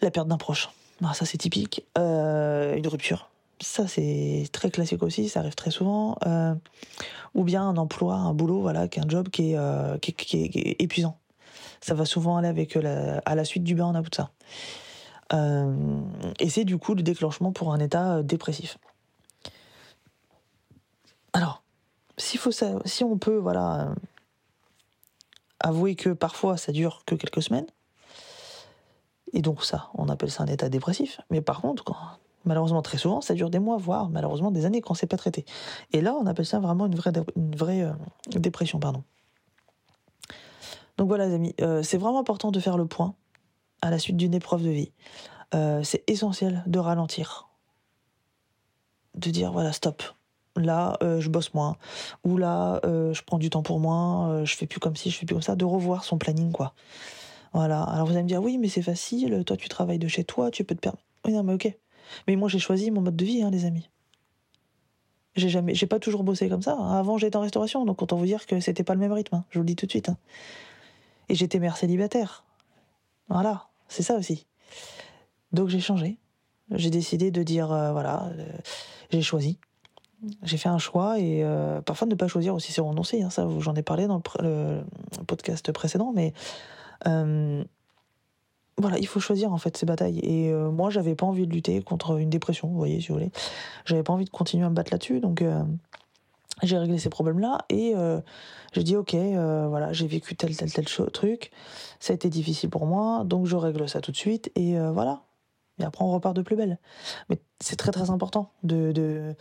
la 0.00 0.10
perte 0.10 0.28
d'un 0.28 0.36
proche. 0.36 0.70
Ah, 1.02 1.14
ça 1.14 1.24
c'est 1.24 1.38
typique. 1.38 1.84
une 1.96 2.86
rupture. 2.86 3.28
Ça 3.60 3.86
c'est 3.88 4.48
très 4.52 4.70
classique 4.70 5.02
aussi, 5.02 5.28
ça 5.28 5.40
arrive 5.40 5.54
très 5.54 5.70
souvent. 5.70 6.16
ou 7.34 7.44
bien 7.44 7.62
un 7.62 7.76
emploi, 7.76 8.14
un 8.14 8.34
boulot, 8.34 8.60
voilà, 8.60 8.88
qui 8.88 9.00
job 9.08 9.28
qui 9.28 9.54
est, 9.54 10.00
qui, 10.00 10.42
est, 10.44 10.82
épuisant. 10.82 11.16
Ça 11.80 11.94
va 11.94 12.04
souvent 12.04 12.36
aller 12.36 12.48
avec 12.48 12.76
à 12.76 13.34
la 13.34 13.44
suite 13.44 13.64
du 13.64 13.74
burn-out, 13.74 14.14
ça. 14.14 14.30
et 16.38 16.50
c'est 16.50 16.64
du 16.64 16.76
coup 16.78 16.94
le 16.94 17.02
déclenchement 17.02 17.52
pour 17.52 17.72
un 17.72 17.80
état 17.80 18.22
dépressif. 18.22 18.76
Alors, 21.32 21.62
faut 22.38 22.50
ça, 22.50 22.78
si 22.84 23.04
on 23.04 23.18
peut, 23.18 23.36
voilà, 23.36 23.94
euh, 25.64 25.68
avouer 25.68 25.94
que 25.94 26.10
parfois 26.10 26.56
ça 26.56 26.72
dure 26.72 27.02
que 27.06 27.14
quelques 27.14 27.42
semaines, 27.42 27.66
et 29.32 29.42
donc 29.42 29.64
ça, 29.64 29.90
on 29.94 30.08
appelle 30.08 30.30
ça 30.30 30.42
un 30.42 30.46
état 30.46 30.68
dépressif. 30.68 31.20
Mais 31.30 31.40
par 31.40 31.60
contre, 31.60 32.18
malheureusement 32.44 32.82
très 32.82 32.98
souvent, 32.98 33.20
ça 33.20 33.34
dure 33.34 33.50
des 33.50 33.58
mois, 33.58 33.76
voire 33.76 34.08
malheureusement 34.08 34.50
des 34.50 34.64
années 34.64 34.80
quand 34.80 34.94
c'est 34.94 35.06
pas 35.06 35.16
traité. 35.16 35.44
Et 35.92 36.00
là, 36.00 36.14
on 36.14 36.26
appelle 36.26 36.46
ça 36.46 36.58
vraiment 36.58 36.86
une 36.86 36.96
vraie, 36.96 37.82
euh, 37.82 37.92
dépression, 38.34 38.80
pardon. 38.80 39.04
Donc 40.98 41.08
voilà, 41.08 41.28
les 41.28 41.34
amis, 41.34 41.54
euh, 41.60 41.82
c'est 41.82 41.96
vraiment 41.96 42.18
important 42.18 42.50
de 42.50 42.60
faire 42.60 42.76
le 42.76 42.86
point 42.86 43.14
à 43.80 43.90
la 43.90 43.98
suite 43.98 44.16
d'une 44.16 44.34
épreuve 44.34 44.62
de 44.62 44.70
vie. 44.70 44.92
c'est 45.82 46.04
essentiel 46.06 46.62
de 46.66 46.78
ralentir, 46.78 47.48
de 49.14 49.30
dire 49.30 49.52
voilà, 49.52 49.72
stop 49.72 50.02
là 50.64 50.96
euh, 51.02 51.20
je 51.20 51.28
bosse 51.28 51.54
moins. 51.54 51.76
Ou 52.24 52.36
là 52.36 52.80
euh, 52.84 53.12
je 53.12 53.22
prends 53.22 53.38
du 53.38 53.50
temps 53.50 53.62
pour 53.62 53.80
moi 53.80 54.28
euh, 54.28 54.44
je 54.44 54.56
fais 54.56 54.66
plus 54.66 54.80
comme 54.80 54.96
ci 54.96 55.10
je 55.10 55.18
fais 55.18 55.26
plus 55.26 55.34
comme 55.34 55.42
ça. 55.42 55.56
De 55.56 55.64
revoir 55.64 56.04
son 56.04 56.18
planning 56.18 56.52
quoi. 56.52 56.74
Voilà. 57.52 57.82
Alors 57.82 58.06
vous 58.06 58.12
allez 58.12 58.22
me 58.22 58.28
dire 58.28 58.42
oui 58.42 58.58
mais 58.58 58.68
c'est 58.68 58.82
facile 58.82 59.44
toi 59.44 59.56
tu 59.56 59.68
travailles 59.68 59.98
de 59.98 60.08
chez 60.08 60.24
toi 60.24 60.50
tu 60.50 60.64
peux 60.64 60.74
te 60.74 60.80
permettre 60.80 61.04
oui 61.26 61.32
non 61.32 61.42
mais 61.42 61.54
ok. 61.54 61.76
Mais 62.26 62.36
moi 62.36 62.48
j'ai 62.48 62.58
choisi 62.58 62.90
mon 62.90 63.00
mode 63.00 63.16
de 63.16 63.24
vie 63.24 63.42
hein, 63.42 63.50
les 63.50 63.64
amis. 63.64 63.88
J'ai 65.36 65.48
jamais 65.48 65.74
j'ai 65.74 65.86
pas 65.86 65.98
toujours 65.98 66.24
bossé 66.24 66.48
comme 66.48 66.62
ça. 66.62 66.76
Avant 66.76 67.18
j'étais 67.18 67.36
en 67.36 67.42
restauration 67.42 67.84
donc 67.84 68.02
autant 68.02 68.16
vous 68.16 68.26
dire 68.26 68.46
que 68.46 68.60
c'était 68.60 68.84
pas 68.84 68.94
le 68.94 69.00
même 69.00 69.12
rythme 69.12 69.36
hein. 69.36 69.44
je 69.50 69.58
vous 69.58 69.62
le 69.62 69.66
dis 69.66 69.76
tout 69.76 69.86
de 69.86 69.90
suite 69.90 70.08
hein. 70.08 70.16
et 71.28 71.34
j'étais 71.34 71.58
mère 71.58 71.76
célibataire. 71.76 72.44
Voilà. 73.28 73.68
C'est 73.88 74.02
ça 74.02 74.16
aussi. 74.16 74.46
Donc 75.52 75.68
j'ai 75.68 75.80
changé. 75.80 76.18
J'ai 76.72 76.90
décidé 76.90 77.32
de 77.32 77.42
dire 77.42 77.68
voilà 77.68 78.30
j'ai 79.10 79.22
choisi 79.22 79.58
j'ai 80.42 80.56
fait 80.56 80.68
un 80.68 80.78
choix 80.78 81.18
et 81.18 81.42
euh, 81.42 81.80
parfois 81.80 82.06
ne 82.06 82.14
pas 82.14 82.28
choisir 82.28 82.54
aussi 82.54 82.72
c'est 82.72 82.80
renoncer. 82.80 83.22
Hein, 83.22 83.30
ça, 83.30 83.46
j'en 83.58 83.74
ai 83.74 83.82
parlé 83.82 84.06
dans 84.06 84.22
le, 84.40 84.82
podcast 85.26 85.72
précédent, 85.72 86.12
mais 86.14 86.32
euh, 87.06 87.64
voilà, 88.76 88.98
il 88.98 89.06
faut 89.06 89.20
choisir 89.20 89.52
en 89.52 89.58
fait 89.58 89.76
ces 89.76 89.86
batailles. 89.86 90.20
Et 90.22 90.50
euh, 90.50 90.70
moi, 90.70 90.90
j'avais 90.90 91.14
pas 91.14 91.26
envie 91.26 91.46
de 91.46 91.52
lutter 91.52 91.80
contre 91.82 92.18
une 92.18 92.30
dépression, 92.30 92.68
vous 92.68 92.76
voyez, 92.76 93.00
si 93.00 93.08
vous 93.08 93.14
voulez. 93.14 93.30
J'avais 93.84 94.02
pas 94.02 94.12
envie 94.12 94.24
de 94.24 94.30
continuer 94.30 94.64
à 94.64 94.70
me 94.70 94.74
battre 94.74 94.92
là-dessus, 94.92 95.20
donc 95.20 95.44
j'ai 96.62 96.76
réglé 96.76 96.98
ces 96.98 97.08
problèmes-là 97.08 97.58
et 97.70 97.94
j'ai 98.72 98.82
dit 98.82 98.96
ok, 98.96 99.14
voilà, 99.14 99.92
j'ai 99.92 100.06
vécu 100.06 100.36
tel 100.36 100.54
tel 100.56 100.72
tel 100.72 100.84
truc, 100.84 101.50
ça 101.98 102.12
a 102.12 102.14
été 102.14 102.28
difficile 102.28 102.70
pour 102.70 102.86
moi, 102.86 103.24
donc 103.24 103.46
je 103.46 103.56
règle 103.56 103.88
ça 103.88 104.00
tout 104.00 104.12
de 104.12 104.16
suite 104.16 104.50
et 104.54 104.78
voilà. 104.78 105.22
Et 105.80 105.84
après, 105.84 106.04
on 106.04 106.12
repart 106.12 106.36
de 106.36 106.42
plus 106.42 106.56
belle. 106.56 106.78
Mais 107.28 107.38
c'est 107.60 107.76
très 107.76 107.90
très 107.90 108.10
important 108.10 108.52
de, 108.62 108.92
euh, 108.96 109.32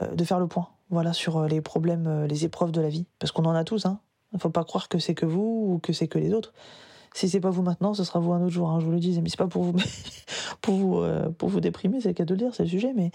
de 0.00 0.24
faire 0.24 0.40
le 0.40 0.46
point 0.46 0.68
voilà, 0.92 1.14
sur 1.14 1.38
euh, 1.38 1.48
les 1.48 1.60
problèmes, 1.60 2.06
euh, 2.06 2.26
les 2.26 2.44
épreuves 2.44 2.70
de 2.70 2.80
la 2.80 2.88
vie. 2.88 3.06
Parce 3.18 3.32
qu'on 3.32 3.46
en 3.46 3.54
a 3.54 3.64
tous. 3.64 3.86
Hein. 3.86 3.98
Il 4.32 4.36
ne 4.36 4.40
faut 4.40 4.50
pas 4.50 4.62
croire 4.62 4.88
que 4.88 4.98
c'est 4.98 5.14
que 5.14 5.26
vous 5.26 5.72
ou 5.72 5.78
que 5.78 5.92
c'est 5.92 6.06
que 6.06 6.18
les 6.18 6.32
autres. 6.32 6.52
Si 7.14 7.28
c'est 7.28 7.40
pas 7.40 7.50
vous 7.50 7.62
maintenant, 7.62 7.94
ce 7.94 8.04
sera 8.04 8.20
vous 8.20 8.32
un 8.32 8.42
autre 8.42 8.52
jour. 8.52 8.70
Hein, 8.70 8.78
je 8.78 8.84
vous 8.84 8.92
le 8.92 9.00
dis, 9.00 9.20
mais 9.20 9.28
c'est 9.28 9.38
pas 9.38 9.48
pour 9.48 9.64
vous, 9.64 9.74
pour 10.60 11.48
vous, 11.48 11.60
déprimer, 11.60 12.00
c'est 12.00 12.08
le 12.08 12.14
cas 12.14 12.24
de 12.24 12.32
le 12.32 12.38
dire, 12.38 12.54
c'est 12.54 12.62
le 12.62 12.70
sujet, 12.70 12.94
mais 12.94 13.10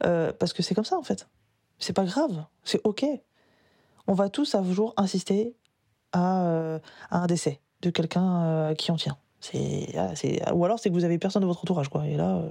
parce 0.00 0.52
que 0.52 0.62
c'est 0.62 0.74
comme 0.74 0.84
ça 0.84 0.98
en 0.98 1.02
fait. 1.02 1.28
C'est 1.78 1.94
pas 1.94 2.04
grave, 2.04 2.44
c'est 2.62 2.82
ok. 2.84 3.06
On 4.06 4.12
va 4.12 4.28
tous 4.28 4.54
un 4.54 4.70
jour 4.70 4.92
insister 4.98 5.56
à, 6.12 6.78
à 7.08 7.18
un 7.18 7.26
décès 7.26 7.62
de 7.80 7.88
quelqu'un 7.88 8.74
qui 8.74 8.92
en 8.92 8.96
tient. 8.96 9.16
C'est, 9.40 9.96
ah, 9.96 10.54
ou 10.54 10.66
alors 10.66 10.78
c'est 10.78 10.90
que 10.90 10.94
vous 10.94 11.04
avez 11.04 11.16
personne 11.16 11.40
de 11.40 11.46
votre 11.46 11.60
entourage, 11.62 11.88
quoi. 11.88 12.06
Et 12.06 12.16
là, 12.18 12.42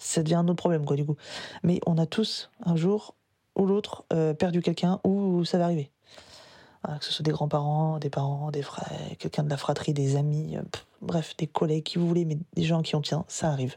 ça 0.00 0.22
devient 0.22 0.36
un 0.36 0.48
autre 0.48 0.56
problème, 0.56 0.84
quoi, 0.84 0.96
du 0.96 1.04
coup. 1.04 1.16
Mais 1.62 1.78
on 1.86 1.98
a 1.98 2.06
tous, 2.06 2.50
un 2.64 2.74
jour 2.74 3.14
ou 3.54 3.66
l'autre, 3.66 4.04
euh, 4.12 4.34
perdu 4.34 4.62
quelqu'un 4.62 4.98
ou 5.04 5.44
ça 5.44 5.58
va 5.58 5.64
arriver. 5.64 5.90
que 6.98 7.04
ce 7.04 7.12
soit 7.12 7.22
des 7.22 7.30
grands-parents, 7.30 7.98
des 7.98 8.08
parents, 8.08 8.50
des 8.50 8.62
frères, 8.62 8.90
quelqu'un 9.18 9.42
de 9.42 9.50
la 9.50 9.58
fratrie, 9.58 9.92
des 9.92 10.16
amis, 10.16 10.56
euh, 10.56 10.62
bref, 11.02 11.36
des 11.36 11.46
collègues, 11.46 11.84
qui 11.84 11.98
vous 11.98 12.08
voulez, 12.08 12.24
mais 12.24 12.38
des 12.54 12.62
gens 12.62 12.80
qui 12.82 12.96
ont 12.96 13.02
tient, 13.02 13.24
ça 13.28 13.50
arrive. 13.50 13.76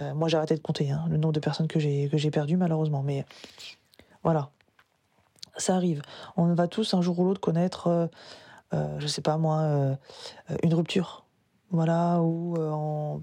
Euh, 0.00 0.14
moi, 0.14 0.28
j'ai 0.28 0.36
arrêté 0.36 0.54
de 0.54 0.60
compter 0.60 0.90
hein, 0.90 1.04
le 1.10 1.16
nombre 1.16 1.34
de 1.34 1.40
personnes 1.40 1.66
que 1.66 1.80
j'ai 1.80 2.08
que 2.08 2.16
j'ai 2.16 2.30
perdu 2.30 2.56
malheureusement, 2.56 3.02
mais 3.02 3.26
voilà, 4.22 4.50
ça 5.56 5.74
arrive. 5.74 6.02
On 6.36 6.54
va 6.54 6.68
tous 6.68 6.94
un 6.94 7.02
jour 7.02 7.18
ou 7.18 7.24
l'autre 7.24 7.40
connaître, 7.40 8.08
je 8.72 9.06
sais 9.06 9.20
pas 9.20 9.36
moi, 9.36 9.98
une 10.62 10.72
rupture, 10.72 11.26
voilà, 11.70 12.22
ou 12.22 12.56
en 12.56 13.20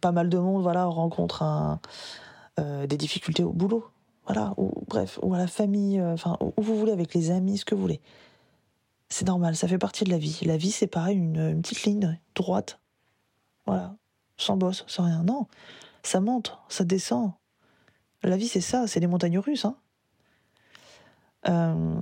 pas 0.00 0.12
mal 0.12 0.28
de 0.28 0.38
monde 0.38 0.62
voilà 0.62 0.84
rencontre 0.84 1.42
un, 1.42 1.80
euh, 2.60 2.86
des 2.86 2.96
difficultés 2.96 3.42
au 3.42 3.52
boulot 3.52 3.90
voilà 4.26 4.54
ou 4.56 4.72
bref 4.86 5.18
ou 5.22 5.34
à 5.34 5.38
la 5.38 5.48
famille 5.48 5.98
euh, 5.98 6.14
enfin 6.14 6.38
où 6.40 6.62
vous 6.62 6.78
voulez 6.78 6.92
avec 6.92 7.12
les 7.12 7.32
amis 7.32 7.58
ce 7.58 7.64
que 7.64 7.74
vous 7.74 7.80
voulez. 7.80 8.00
C'est 9.08 9.26
normal 9.26 9.56
ça 9.56 9.66
fait 9.66 9.78
partie 9.78 10.04
de 10.04 10.10
la 10.10 10.18
vie. 10.18 10.38
La 10.42 10.56
vie 10.56 10.70
c'est 10.70 10.86
pareil 10.86 11.16
une, 11.16 11.60
petite 11.60 11.82
ligne 11.82 12.18
droite 12.36 12.78
voilà 13.66 13.96
sans 14.36 14.56
bosse 14.56 14.84
sans 14.86 15.04
rien. 15.04 15.24
Non 15.24 15.48
ça 16.04 16.20
monte 16.20 16.56
ça 16.68 16.84
descend. 16.84 17.32
La 18.22 18.36
vie 18.36 18.48
c'est 18.48 18.60
ça 18.60 18.86
c'est 18.86 19.00
les 19.00 19.08
montagnes 19.08 19.38
russes 19.38 19.64
hein. 19.64 19.76
Euh, 21.48 22.00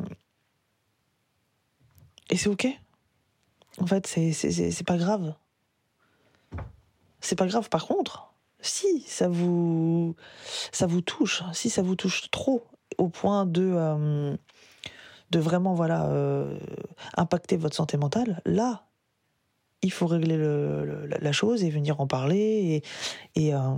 et 2.28 2.36
c'est 2.36 2.48
ok. 2.48 2.68
En 3.80 3.86
fait 3.86 4.06
c'est 4.06 4.86
pas 4.86 4.98
grave 4.98 5.34
c'est 7.22 7.36
pas 7.36 7.46
grave. 7.46 7.70
Par 7.70 7.86
contre, 7.86 8.32
si 8.60 9.04
ça 9.06 9.28
vous, 9.28 10.14
ça 10.70 10.86
vous 10.86 11.00
touche, 11.00 11.42
si 11.52 11.70
ça 11.70 11.82
vous 11.82 11.96
touche 11.96 12.30
trop 12.30 12.64
au 12.98 13.08
point 13.08 13.46
de, 13.46 13.72
euh, 13.74 14.36
de 15.30 15.38
vraiment 15.38 15.74
voilà, 15.74 16.06
euh, 16.06 16.58
impacter 17.16 17.56
votre 17.56 17.74
santé 17.74 17.96
mentale, 17.96 18.42
là, 18.44 18.86
il 19.82 19.90
faut 19.90 20.06
régler 20.06 20.36
la 20.38 21.32
chose 21.32 21.64
et 21.64 21.70
venir 21.70 22.00
en 22.00 22.06
parler 22.06 22.82
et, 23.34 23.46
et, 23.46 23.52
euh, 23.52 23.74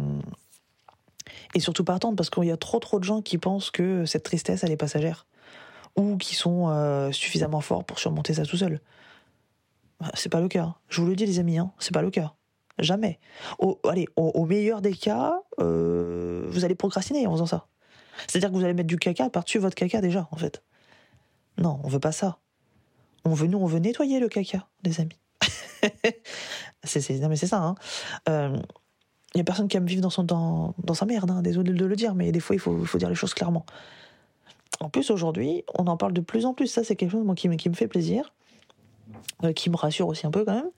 et 1.54 1.60
surtout 1.60 1.84
pas 1.84 1.94
attendre 1.94 2.16
parce 2.16 2.28
qu'il 2.28 2.44
y 2.44 2.50
a 2.50 2.58
trop 2.58 2.78
trop 2.78 2.98
de 2.98 3.04
gens 3.04 3.22
qui 3.22 3.38
pensent 3.38 3.70
que 3.70 4.04
cette 4.04 4.22
tristesse 4.22 4.64
elle 4.64 4.70
est 4.70 4.76
passagère 4.76 5.26
ou 5.96 6.18
qui 6.18 6.34
sont 6.34 7.10
suffisamment 7.10 7.62
forts 7.62 7.84
pour 7.84 7.98
surmonter 7.98 8.34
ça 8.34 8.44
tout 8.44 8.58
seul. 8.58 8.82
C'est 10.12 10.28
pas 10.28 10.40
le 10.40 10.48
cas. 10.48 10.74
Je 10.88 11.00
vous 11.00 11.06
le 11.06 11.16
dis 11.16 11.24
les 11.24 11.38
amis, 11.38 11.56
hein, 11.56 11.72
c'est 11.78 11.94
pas 11.94 12.02
le 12.02 12.10
cas. 12.10 12.34
Jamais. 12.78 13.20
Allez, 13.88 14.08
au, 14.16 14.44
meilleur 14.46 14.80
des 14.80 14.94
cas, 14.94 15.40
euh, 15.60 16.44
vous 16.48 16.64
allez 16.64 16.74
procrastiner 16.74 17.26
en 17.26 17.32
faisant 17.32 17.46
ça. 17.46 17.66
C'est-à-dire 18.26 18.50
que 18.50 18.54
vous 18.56 18.64
allez 18.64 18.74
mettre 18.74 18.88
du 18.88 18.96
caca 18.96 19.30
par-dessus 19.30 19.58
votre 19.58 19.74
caca 19.74 20.00
déjà, 20.00 20.28
en 20.30 20.36
fait. 20.36 20.62
Non, 21.58 21.80
on 21.84 21.88
veut 21.88 22.00
pas 22.00 22.12
ça. 22.12 22.38
On 23.24 23.32
veut, 23.34 23.46
nous, 23.46 23.58
on 23.58 23.66
veut 23.66 23.78
nettoyer 23.78 24.18
le 24.18 24.28
caca, 24.28 24.66
les 24.82 25.00
amis. 25.00 25.18
c'est, 26.84 27.08
non, 27.20 27.28
mais 27.28 27.36
c'est 27.36 27.46
ça. 27.46 27.62
Hein. 27.62 27.74
Euh, 28.28 28.56
il 29.34 29.38
y 29.38 29.40
a 29.40 29.44
personne 29.44 29.68
qui 29.68 29.76
aime 29.76 29.86
vivre 29.86 30.02
dans, 30.02 30.10
son, 30.10 30.24
dans, 30.24 30.94
sa 30.94 31.06
merde, 31.06 31.30
hein. 31.30 31.42
désolé 31.42 31.72
de 31.72 31.84
le 31.84 31.96
dire, 31.96 32.14
mais 32.14 32.32
des 32.32 32.40
fois, 32.40 32.54
il 32.56 32.58
faut, 32.58 32.84
faut 32.84 32.98
dire 32.98 33.08
les 33.08 33.14
choses 33.14 33.34
clairement. 33.34 33.66
En 34.80 34.88
plus, 34.88 35.10
aujourd'hui, 35.10 35.64
on 35.78 35.86
en 35.86 35.96
parle 35.96 36.12
de 36.12 36.20
plus 36.20 36.46
en 36.46 36.54
plus. 36.54 36.66
Ça, 36.66 36.84
c'est 36.84 36.96
quelque 36.96 37.12
chose 37.12 37.24
moi, 37.24 37.34
qui, 37.34 37.48
qui 37.56 37.68
me 37.68 37.74
fait 37.74 37.88
plaisir, 37.88 38.32
euh, 39.44 39.52
qui 39.52 39.70
me 39.70 39.76
rassure 39.76 40.08
aussi 40.08 40.26
un 40.26 40.30
peu 40.30 40.44
quand 40.44 40.54
même. 40.54 40.70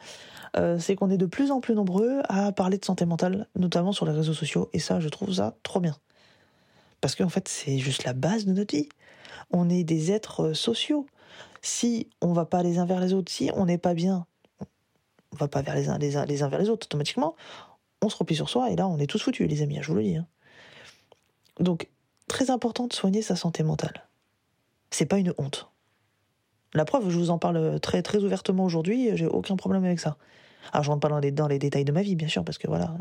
Euh, 0.59 0.79
c'est 0.79 0.97
qu'on 0.97 1.11
est 1.11 1.19
de 1.19 1.27
plus 1.27 1.51
en 1.51 1.61
plus 1.61 1.75
nombreux 1.75 2.23
à 2.29 2.51
parler 2.53 2.79
de 2.79 2.85
santé 2.85 3.05
mentale, 3.05 3.47
notamment 3.57 3.93
sur 3.93 4.07
les 4.07 4.13
réseaux 4.13 4.33
sociaux, 4.33 4.71
et 4.73 4.79
ça, 4.79 5.01
je 5.01 5.09
trouve 5.09 5.33
ça 5.35 5.57
trop 5.63 5.81
bien. 5.81 5.97
Parce 7.01 7.15
qu'en 7.15 7.29
fait, 7.29 7.47
c'est 7.49 7.79
juste 7.79 8.05
la 8.05 8.15
base 8.15 8.47
de 8.47 8.53
notre 8.53 8.75
vie. 8.75 8.89
On 9.51 9.69
est 9.69 9.85
des 9.85 10.13
êtres 10.13 10.49
euh, 10.49 10.55
sociaux. 10.55 11.07
Si 11.61 12.09
on 12.23 12.33
va 12.33 12.47
pas 12.47 12.63
les 12.63 12.79
uns 12.79 12.87
vers 12.87 13.01
les 13.01 13.13
autres, 13.13 13.31
si 13.31 13.51
on 13.55 13.67
n'est 13.67 13.79
pas 13.79 13.93
bien, 13.93 14.27
on 15.33 15.37
va 15.37 15.49
pas 15.49 15.61
vers 15.61 15.75
les 15.75 15.89
uns, 15.89 15.99
les 15.99 16.17
uns, 16.17 16.49
vers 16.49 16.59
les 16.59 16.71
autres 16.71 16.87
automatiquement, 16.87 17.37
on 18.03 18.09
se 18.09 18.17
replie 18.17 18.37
sur 18.37 18.49
soi, 18.49 18.71
et 18.71 18.77
là, 18.77 18.89
on 18.89 18.99
est 18.99 19.07
tous 19.07 19.23
foutus, 19.23 19.49
les 19.49 19.63
amis, 19.63 19.79
je 19.83 19.89
vous 19.89 19.97
le 19.97 20.03
dis. 20.03 20.17
Hein. 20.17 20.27
Donc, 21.61 21.89
très 22.29 22.51
important 22.51 22.87
de 22.87 22.93
soigner 22.93 23.21
sa 23.21 23.37
santé 23.37 23.63
mentale. 23.63 24.09
C'est 24.91 25.07
pas 25.07 25.19
une 25.19 25.35
honte. 25.39 25.69
La 26.73 26.85
preuve, 26.85 27.11
je 27.11 27.19
vous 27.19 27.31
en 27.31 27.39
parle 27.39 27.81
très, 27.81 28.03
très 28.03 28.23
ouvertement 28.23 28.65
aujourd'hui, 28.65 29.11
j'ai 29.17 29.27
aucun 29.27 29.57
problème 29.57 29.85
avec 29.85 30.01
ça. 30.01 30.17
Alors, 30.73 30.85
je 30.85 30.91
rentre 30.91 31.01
pas 31.01 31.09
dans 31.09 31.19
les, 31.19 31.33
dans 31.33 31.49
les 31.49 31.59
détails 31.59 31.85
de 31.85 31.93
ma 31.93 32.03
vie, 32.03 32.17
bien 32.17 32.29
sûr, 32.29 32.45
parce 32.45 32.59
que 32.59 32.67
voilà, 32.67 32.95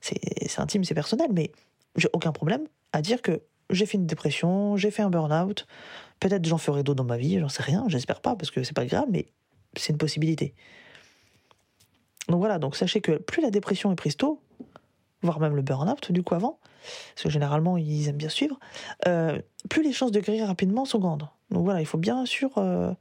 c'est 0.00 0.58
intime, 0.58 0.84
c'est 0.84 0.94
personnel, 0.94 1.30
mais 1.32 1.52
j'ai 1.96 2.08
aucun 2.12 2.32
problème 2.32 2.66
à 2.92 3.02
dire 3.02 3.22
que 3.22 3.42
j'ai 3.70 3.86
fait 3.86 3.96
une 3.96 4.06
dépression, 4.06 4.76
j'ai 4.76 4.90
fait 4.90 5.02
un 5.02 5.10
burn-out, 5.10 5.66
peut-être 6.20 6.44
j'en 6.44 6.58
ferai 6.58 6.82
d'autres 6.82 6.98
dans 6.98 7.04
ma 7.04 7.16
vie, 7.16 7.38
j'en 7.38 7.48
sais 7.48 7.62
rien, 7.62 7.84
j'espère 7.88 8.20
pas, 8.20 8.36
parce 8.36 8.50
que 8.50 8.62
c'est 8.62 8.74
pas 8.74 8.86
grave, 8.86 9.06
mais 9.10 9.26
c'est 9.76 9.92
une 9.92 9.98
possibilité. 9.98 10.54
Donc 12.28 12.38
voilà, 12.38 12.58
donc 12.58 12.76
sachez 12.76 13.00
que 13.00 13.12
plus 13.12 13.42
la 13.42 13.50
dépression 13.50 13.92
est 13.92 13.96
prise 13.96 14.16
tôt, 14.16 14.40
voire 15.22 15.40
même 15.40 15.56
le 15.56 15.62
burn-out 15.62 16.12
du 16.12 16.22
coup 16.22 16.34
avant, 16.34 16.58
parce 17.14 17.24
que 17.24 17.30
généralement 17.30 17.76
ils 17.76 18.08
aiment 18.08 18.16
bien 18.16 18.28
suivre, 18.28 18.58
euh, 19.08 19.40
plus 19.68 19.82
les 19.82 19.92
chances 19.92 20.12
de 20.12 20.20
guérir 20.20 20.46
rapidement 20.46 20.84
sont 20.84 20.98
grandes. 20.98 21.28
Donc 21.50 21.64
voilà, 21.64 21.80
il 21.80 21.86
faut 21.86 21.98
bien 21.98 22.26
sûr 22.26 22.50
euh, 22.58 22.92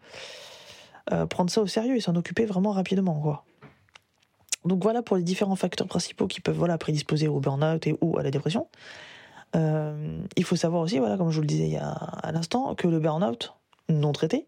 euh, 1.11 1.25
prendre 1.25 1.49
ça 1.49 1.61
au 1.61 1.67
sérieux 1.67 1.95
et 1.95 2.01
s'en 2.01 2.15
occuper 2.15 2.45
vraiment 2.45 2.71
rapidement. 2.71 3.19
Quoi. 3.19 3.45
Donc 4.65 4.83
voilà 4.83 5.01
pour 5.01 5.17
les 5.17 5.23
différents 5.23 5.55
facteurs 5.55 5.87
principaux 5.87 6.27
qui 6.27 6.41
peuvent 6.41 6.57
voilà, 6.57 6.77
prédisposer 6.77 7.27
au 7.27 7.39
burn-out 7.39 7.85
et 7.87 7.97
ou 8.01 8.17
à 8.17 8.23
la 8.23 8.31
dépression. 8.31 8.67
il 9.55 10.43
faut 10.43 10.55
savoir 10.55 10.81
aussi, 10.81 10.99
voilà, 10.99 11.17
comme 11.17 11.29
je 11.29 11.35
vous 11.35 11.41
le 11.41 11.47
disais 11.47 11.77
à 11.77 12.31
l'instant, 12.31 12.75
que 12.75 12.87
le 12.87 12.99
burn-out 12.99 13.53
non 13.89 14.11
traité 14.11 14.47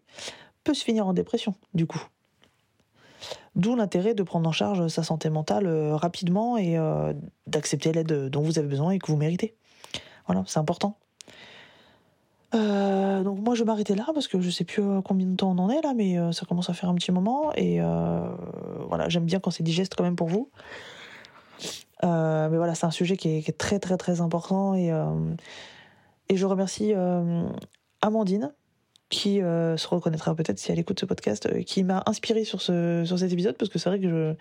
peut 0.64 0.74
se 0.74 0.84
finir 0.84 1.06
en 1.06 1.12
dépression, 1.12 1.54
du 1.74 1.86
coup. 1.86 2.02
D'où 3.54 3.74
l'intérêt 3.74 4.14
de 4.14 4.22
prendre 4.22 4.48
en 4.48 4.52
charge 4.52 4.88
sa 4.88 5.02
santé 5.02 5.30
mentale 5.30 5.66
euh, 5.66 5.96
rapidement 5.96 6.58
et 6.58 6.76
euh, 6.76 7.14
d'accepter 7.46 7.92
l'aide 7.92 8.28
dont 8.28 8.42
vous 8.42 8.58
avez 8.58 8.68
besoin 8.68 8.90
et 8.90 8.98
que 8.98 9.06
vous 9.06 9.16
méritez. 9.16 9.56
Voilà, 10.26 10.44
c'est 10.46 10.58
important. 10.58 10.98
Euh, 12.54 13.22
donc 13.22 13.40
moi 13.40 13.54
je 13.54 13.60
vais 13.60 13.66
m'arrêter 13.66 13.94
là 13.94 14.06
parce 14.14 14.28
que 14.28 14.40
je 14.40 14.50
sais 14.50 14.64
plus 14.64 14.82
combien 15.04 15.26
de 15.26 15.36
temps 15.36 15.50
on 15.50 15.58
en 15.58 15.70
est 15.70 15.82
là, 15.82 15.94
mais 15.94 16.16
ça 16.32 16.46
commence 16.46 16.70
à 16.70 16.74
faire 16.74 16.88
un 16.88 16.94
petit 16.94 17.12
moment 17.12 17.52
et 17.54 17.80
voilà 18.88 19.08
j'aime 19.08 19.24
bien 19.24 19.40
quand 19.40 19.50
c'est 19.50 19.64
digeste 19.64 19.94
quand 19.96 20.04
même 20.04 20.16
pour 20.16 20.28
vous. 20.28 20.48
mais 22.02 22.56
voilà 22.56 22.74
c'est 22.74 22.86
un 22.86 22.90
sujet 22.90 23.16
qui 23.16 23.28
est, 23.28 23.58
très 23.58 23.78
très 23.78 23.96
très 23.96 24.20
important 24.20 24.74
et 24.74 24.92
et 26.28 26.36
je 26.36 26.46
remercie 26.46 26.94
Amandine 28.00 28.52
qui 29.08 29.40
euh, 29.40 29.76
se 29.76 29.86
reconnaîtra 29.88 30.34
peut-être 30.34 30.58
si 30.58 30.72
elle 30.72 30.78
écoute 30.78 30.98
ce 30.98 31.06
podcast, 31.06 31.46
euh, 31.46 31.62
qui 31.62 31.84
m'a 31.84 32.02
inspiré 32.06 32.44
sur, 32.44 32.60
ce, 32.60 33.04
sur 33.04 33.18
cet 33.18 33.32
épisode, 33.32 33.56
parce 33.56 33.70
que 33.70 33.78
c'est 33.78 33.88
vrai 33.88 34.00
que 34.00 34.08
je... 34.08 34.34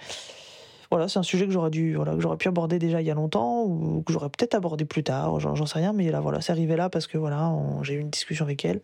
Voilà, 0.91 1.07
c'est 1.07 1.19
un 1.19 1.23
sujet 1.23 1.45
que 1.45 1.51
j'aurais 1.51 1.71
dû, 1.71 1.95
voilà, 1.95 2.13
que 2.13 2.21
j'aurais 2.21 2.37
pu 2.37 2.47
aborder 2.47 2.79
déjà 2.79 3.01
il 3.01 3.07
y 3.07 3.11
a 3.11 3.13
longtemps, 3.13 3.63
ou 3.63 4.03
que 4.03 4.13
j'aurais 4.13 4.29
peut-être 4.29 4.55
abordé 4.55 4.85
plus 4.85 5.03
tard, 5.03 5.39
j'en 5.39 5.65
sais 5.65 5.79
rien, 5.79 5.93
mais 5.93 6.11
là, 6.11 6.19
voilà, 6.19 6.41
c'est 6.41 6.51
arrivé 6.51 6.75
là 6.75 6.89
parce 6.89 7.07
que 7.07 7.17
voilà, 7.17 7.51
j'ai 7.81 7.95
eu 7.95 7.99
une 7.99 8.09
discussion 8.09 8.45
avec 8.45 8.63
elle, 8.65 8.81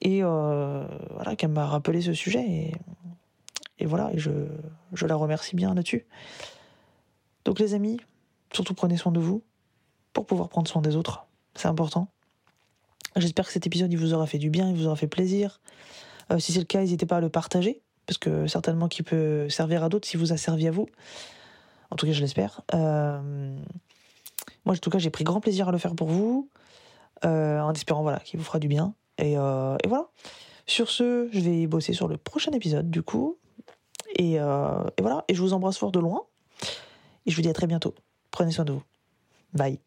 et 0.00 0.20
euh, 0.22 0.84
voilà, 1.10 1.36
qu'elle 1.36 1.50
m'a 1.50 1.66
rappelé 1.66 2.00
ce 2.00 2.12
sujet, 2.14 2.44
et, 2.48 2.72
et 3.78 3.86
voilà, 3.86 4.10
et 4.12 4.18
je, 4.18 4.30
je 4.92 5.06
la 5.06 5.14
remercie 5.14 5.54
bien 5.54 5.74
là-dessus. 5.74 6.06
Donc 7.44 7.58
les 7.58 7.74
amis, 7.74 7.98
surtout 8.52 8.74
prenez 8.74 8.96
soin 8.96 9.12
de 9.12 9.20
vous, 9.20 9.42
pour 10.12 10.26
pouvoir 10.26 10.48
prendre 10.48 10.68
soin 10.68 10.82
des 10.82 10.96
autres, 10.96 11.26
c'est 11.54 11.68
important. 11.68 12.08
J'espère 13.16 13.46
que 13.46 13.52
cet 13.52 13.66
épisode 13.66 13.92
il 13.92 13.98
vous 13.98 14.14
aura 14.14 14.26
fait 14.26 14.38
du 14.38 14.48
bien, 14.48 14.68
il 14.70 14.76
vous 14.76 14.86
aura 14.86 14.96
fait 14.96 15.06
plaisir. 15.06 15.60
Euh, 16.30 16.38
si 16.38 16.52
c'est 16.52 16.60
le 16.60 16.64
cas, 16.64 16.80
n'hésitez 16.80 17.04
pas 17.04 17.16
à 17.18 17.20
le 17.20 17.28
partager, 17.28 17.82
parce 18.06 18.18
que 18.18 18.46
certainement 18.46 18.88
qu'il 18.88 19.04
peut 19.04 19.48
servir 19.48 19.84
à 19.84 19.88
d'autres 19.88 20.08
si 20.08 20.16
vous 20.16 20.32
a 20.32 20.36
servi 20.36 20.66
à 20.66 20.70
vous. 20.70 20.86
En 21.90 21.96
tout 21.96 22.06
cas, 22.06 22.12
je 22.12 22.20
l'espère. 22.20 22.62
Euh, 22.74 23.56
moi, 24.64 24.74
en 24.74 24.78
tout 24.78 24.90
cas, 24.90 24.98
j'ai 24.98 25.10
pris 25.10 25.24
grand 25.24 25.40
plaisir 25.40 25.68
à 25.68 25.72
le 25.72 25.78
faire 25.78 25.94
pour 25.94 26.08
vous, 26.08 26.48
euh, 27.24 27.60
en 27.60 27.72
espérant 27.72 28.02
voilà, 28.02 28.20
qu'il 28.20 28.38
vous 28.38 28.44
fera 28.44 28.58
du 28.58 28.68
bien. 28.68 28.94
Et, 29.18 29.32
et, 29.32 29.88
voilà. 29.88 30.08
Sur 30.66 30.90
ce, 30.90 31.28
je 31.32 31.40
vais 31.40 31.66
bosser 31.66 31.92
sur 31.92 32.08
le 32.08 32.16
prochain 32.16 32.52
épisode, 32.52 32.90
du 32.90 33.02
coup. 33.02 33.38
Et 34.16 34.38
voilà. 34.38 35.24
Et 35.28 35.34
je 35.34 35.42
vous 35.42 35.52
embrasse 35.52 35.78
fort 35.78 35.92
de 35.92 36.00
loin. 36.00 36.22
Et 37.26 37.30
je 37.30 37.36
vous 37.36 37.42
dis 37.42 37.48
à 37.48 37.54
très 37.54 37.66
bientôt. 37.66 37.94
Prenez 38.30 38.52
soin 38.52 38.64
de 38.64 38.72
vous. 38.72 38.82
Bye. 39.52 39.78